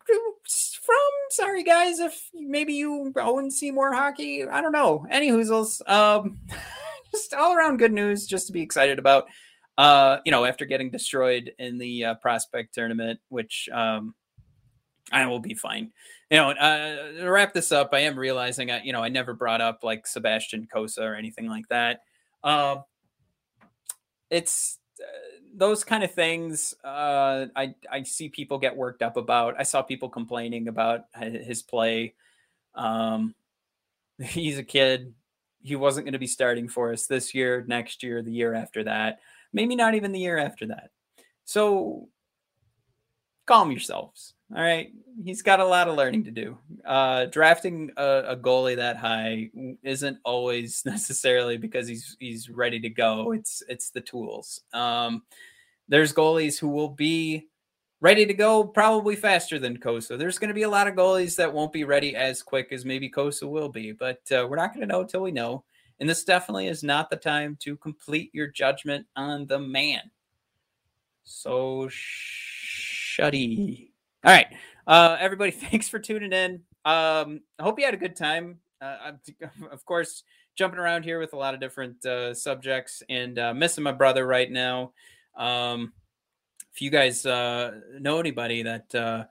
from. 0.81 0.95
Sorry 1.29 1.63
guys, 1.63 1.99
if 1.99 2.29
maybe 2.33 2.73
you 2.73 3.13
own 3.17 3.51
See 3.51 3.69
More 3.69 3.93
Hockey. 3.93 4.47
I 4.47 4.61
don't 4.61 4.71
know. 4.71 5.05
Any 5.11 5.29
hoozles. 5.29 5.87
Um, 5.87 6.39
just 7.11 7.33
all 7.33 7.55
around 7.55 7.77
good 7.77 7.93
news, 7.93 8.25
just 8.25 8.47
to 8.47 8.53
be 8.53 8.61
excited 8.61 8.99
about. 8.99 9.25
Uh, 9.77 10.19
you 10.25 10.31
know, 10.31 10.45
after 10.45 10.65
getting 10.65 10.91
destroyed 10.91 11.53
in 11.57 11.77
the 11.77 12.05
uh, 12.05 12.15
prospect 12.15 12.73
tournament, 12.73 13.19
which 13.29 13.69
um, 13.73 14.13
I 15.11 15.25
will 15.25 15.39
be 15.39 15.53
fine. 15.53 15.91
You 16.29 16.37
know, 16.37 16.51
uh, 16.51 17.11
to 17.13 17.29
wrap 17.29 17.53
this 17.53 17.71
up, 17.71 17.89
I 17.93 17.99
am 17.99 18.17
realizing, 18.17 18.71
I, 18.71 18.83
you 18.83 18.93
know, 18.93 19.01
I 19.01 19.09
never 19.09 19.33
brought 19.33 19.61
up 19.61 19.83
like 19.83 20.07
Sebastian 20.07 20.67
Cossa 20.73 21.01
or 21.01 21.15
anything 21.15 21.47
like 21.47 21.67
that. 21.69 22.01
Uh, 22.43 22.77
it's 24.29 24.77
uh, 25.01 25.39
those 25.53 25.83
kind 25.83 26.03
of 26.03 26.13
things. 26.13 26.73
Uh, 26.83 27.47
I 27.55 27.75
I 27.91 28.03
see 28.03 28.29
people 28.29 28.59
get 28.59 28.75
worked 28.75 29.01
up 29.01 29.17
about. 29.17 29.55
I 29.59 29.63
saw 29.63 29.81
people 29.81 30.09
complaining 30.09 30.67
about 30.67 31.05
his 31.15 31.61
play. 31.61 32.13
Um, 32.75 33.35
he's 34.19 34.57
a 34.57 34.63
kid. 34.63 35.13
He 35.63 35.75
wasn't 35.75 36.05
going 36.05 36.13
to 36.13 36.19
be 36.19 36.27
starting 36.27 36.67
for 36.67 36.91
us 36.91 37.07
this 37.07 37.33
year, 37.33 37.63
next 37.67 38.03
year, 38.03 38.21
the 38.21 38.31
year 38.31 38.53
after 38.53 38.83
that, 38.83 39.19
maybe 39.53 39.75
not 39.75 39.95
even 39.95 40.11
the 40.11 40.19
year 40.19 40.37
after 40.37 40.67
that. 40.67 40.89
So 41.45 42.09
calm 43.45 43.71
yourselves 43.71 44.33
all 44.53 44.61
right, 44.61 44.91
he's 45.23 45.41
got 45.41 45.61
a 45.61 45.65
lot 45.65 45.87
of 45.87 45.95
learning 45.95 46.25
to 46.25 46.31
do. 46.31 46.57
Uh, 46.83 47.25
drafting 47.25 47.91
a, 47.95 48.23
a, 48.27 48.37
goalie 48.37 48.75
that 48.75 48.97
high 48.97 49.49
isn't 49.81 50.17
always 50.25 50.83
necessarily 50.85 51.57
because 51.57 51.87
he's 51.87 52.17
he's 52.19 52.49
ready 52.49 52.79
to 52.81 52.89
go. 52.89 53.31
It's 53.31 53.63
it's 53.69 53.91
the 53.91 54.01
tools. 54.01 54.61
Um, 54.73 55.23
there's 55.87 56.13
goalies 56.13 56.59
who 56.59 56.67
will 56.67 56.89
be 56.89 57.47
ready 58.01 58.25
to 58.25 58.33
go 58.33 58.63
probably 58.63 59.15
faster 59.15 59.59
than 59.59 59.77
Cossa. 59.77 60.17
There's 60.17 60.39
going 60.39 60.49
to 60.49 60.55
be 60.55 60.63
a 60.63 60.69
lot 60.69 60.87
of 60.87 60.95
goalies 60.95 61.35
that 61.37 61.53
won't 61.53 61.71
be 61.71 61.83
ready 61.83 62.15
as 62.15 62.43
quick 62.43 62.69
as 62.71 62.83
maybe 62.83 63.09
Cossa 63.09 63.47
will 63.47 63.69
be, 63.69 63.91
but 63.91 64.19
uh, 64.31 64.47
we're 64.49 64.57
not 64.57 64.73
going 64.73 64.81
to 64.81 64.91
know 64.91 65.01
until 65.01 65.21
we 65.21 65.31
know. 65.31 65.63
And 65.99 66.09
this 66.09 66.23
definitely 66.23 66.67
is 66.67 66.83
not 66.83 67.11
the 67.11 67.15
time 67.15 67.57
to 67.61 67.77
complete 67.77 68.31
your 68.33 68.47
judgment 68.47 69.05
on 69.15 69.45
the 69.45 69.59
man. 69.59 70.01
So 71.23 71.89
shutty. 71.91 73.91
All 74.25 74.33
right. 74.33 74.47
Uh, 74.87 75.17
everybody, 75.19 75.51
thanks 75.51 75.87
for 75.87 75.99
tuning 75.99 76.33
in. 76.33 76.55
Um, 76.83 77.41
I 77.59 77.63
hope 77.63 77.77
you 77.77 77.85
had 77.85 77.93
a 77.93 77.97
good 77.97 78.15
time. 78.15 78.57
Uh, 78.81 79.11
of 79.71 79.85
course, 79.85 80.23
jumping 80.55 80.79
around 80.79 81.03
here 81.03 81.19
with 81.19 81.33
a 81.33 81.37
lot 81.37 81.53
of 81.53 81.59
different 81.59 82.03
uh, 82.03 82.33
subjects 82.33 83.03
and 83.07 83.37
uh, 83.37 83.53
missing 83.53 83.83
my 83.83 83.91
brother 83.91 84.25
right 84.25 84.51
now. 84.51 84.93
Um, 85.37 85.93
if 86.73 86.81
you 86.81 86.89
guys 86.89 87.25
uh, 87.25 87.79
know 87.99 88.19
anybody 88.19 88.63
that 88.63 88.93
uh, 88.95 89.25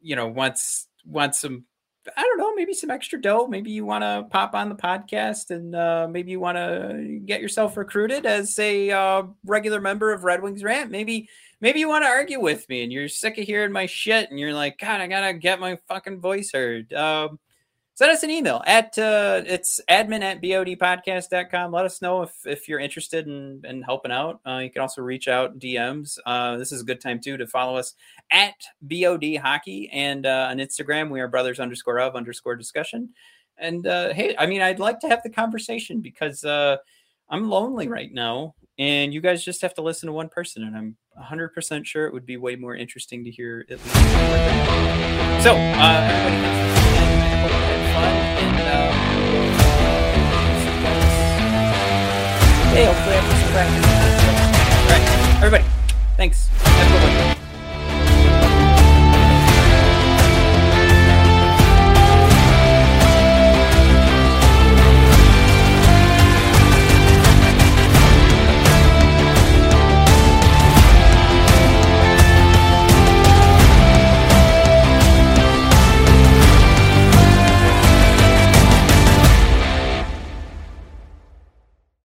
you 0.00 0.16
know 0.16 0.28
wants 0.28 0.88
wants 1.04 1.38
some, 1.38 1.64
I 2.16 2.22
don't 2.22 2.38
know, 2.38 2.54
maybe 2.54 2.74
some 2.74 2.90
extra 2.90 3.20
dough. 3.20 3.46
Maybe 3.46 3.70
you 3.70 3.84
want 3.84 4.02
to 4.02 4.26
pop 4.30 4.54
on 4.54 4.68
the 4.68 4.74
podcast 4.74 5.50
and 5.50 5.74
uh, 5.74 6.08
maybe 6.10 6.32
you 6.32 6.40
want 6.40 6.56
to 6.58 7.20
get 7.24 7.40
yourself 7.40 7.76
recruited 7.76 8.26
as 8.26 8.58
a 8.58 8.90
uh, 8.90 9.22
regular 9.44 9.80
member 9.80 10.12
of 10.12 10.24
Red 10.24 10.42
Wings 10.42 10.62
Rant. 10.62 10.90
Maybe 10.90 11.28
maybe 11.60 11.80
you 11.80 11.88
want 11.88 12.04
to 12.04 12.08
argue 12.08 12.40
with 12.40 12.68
me 12.68 12.82
and 12.82 12.92
you're 12.92 13.08
sick 13.08 13.38
of 13.38 13.44
hearing 13.44 13.72
my 13.72 13.86
shit 13.86 14.30
and 14.30 14.38
you're 14.38 14.54
like, 14.54 14.78
God, 14.78 15.00
I 15.00 15.06
gotta 15.06 15.34
get 15.34 15.60
my 15.60 15.78
fucking 15.88 16.20
voice 16.20 16.50
heard. 16.52 16.92
Um, 16.92 17.38
send 17.96 18.12
us 18.12 18.22
an 18.22 18.30
email 18.30 18.62
at 18.66 18.96
uh, 18.98 19.42
it's 19.46 19.80
admin 19.90 20.20
at 20.20 20.42
bodpodcast.com. 20.42 21.72
Let 21.72 21.86
us 21.86 22.02
know 22.02 22.22
if, 22.22 22.32
if 22.44 22.68
you're 22.68 22.78
interested 22.78 23.26
in, 23.26 23.62
in 23.64 23.82
helping 23.82 24.12
out. 24.12 24.40
Uh, 24.46 24.58
you 24.58 24.70
can 24.70 24.82
also 24.82 25.00
reach 25.00 25.28
out 25.28 25.58
DMs. 25.58 26.18
Uh, 26.26 26.58
this 26.58 26.72
is 26.72 26.82
a 26.82 26.84
good 26.84 27.00
time 27.00 27.20
too 27.20 27.38
to 27.38 27.46
follow 27.46 27.76
us 27.76 27.94
at 28.30 28.54
BOD 28.82 29.36
Hockey 29.42 29.88
and 29.92 30.26
uh, 30.26 30.48
on 30.50 30.58
Instagram 30.58 31.10
we 31.10 31.20
are 31.20 31.28
brothers 31.28 31.58
underscore 31.58 31.98
of 31.98 32.14
underscore 32.14 32.54
discussion. 32.54 33.08
And 33.56 33.86
uh, 33.86 34.12
hey, 34.12 34.36
I 34.38 34.44
mean, 34.44 34.60
I'd 34.60 34.78
like 34.78 35.00
to 35.00 35.08
have 35.08 35.22
the 35.22 35.30
conversation 35.30 36.02
because 36.02 36.44
uh, 36.44 36.76
I'm 37.30 37.48
lonely 37.48 37.88
right 37.88 38.12
now, 38.12 38.54
and 38.78 39.14
you 39.14 39.22
guys 39.22 39.42
just 39.42 39.62
have 39.62 39.72
to 39.74 39.82
listen 39.82 40.08
to 40.08 40.12
one 40.12 40.28
person, 40.28 40.64
and 40.64 40.76
I'm 40.76 40.96
100% 41.18 41.86
sure 41.86 42.06
it 42.06 42.12
would 42.12 42.26
be 42.26 42.36
way 42.36 42.56
more 42.56 42.76
interesting 42.76 43.24
to 43.24 43.30
hear 43.30 43.64
least. 43.70 43.82
So, 45.42 45.54
everybody, 45.54 46.85
hey, 52.76 52.84
hopefully 52.84 53.16
after 53.16 53.36
some 53.36 53.50
practice. 53.52 53.86
All 54.82 54.90
right, 54.90 55.04
everybody, 55.38 55.64
thanks. 56.16 56.48
Have 56.62 56.86
a 56.86 56.92
good 56.92 57.26
one. 57.26 57.35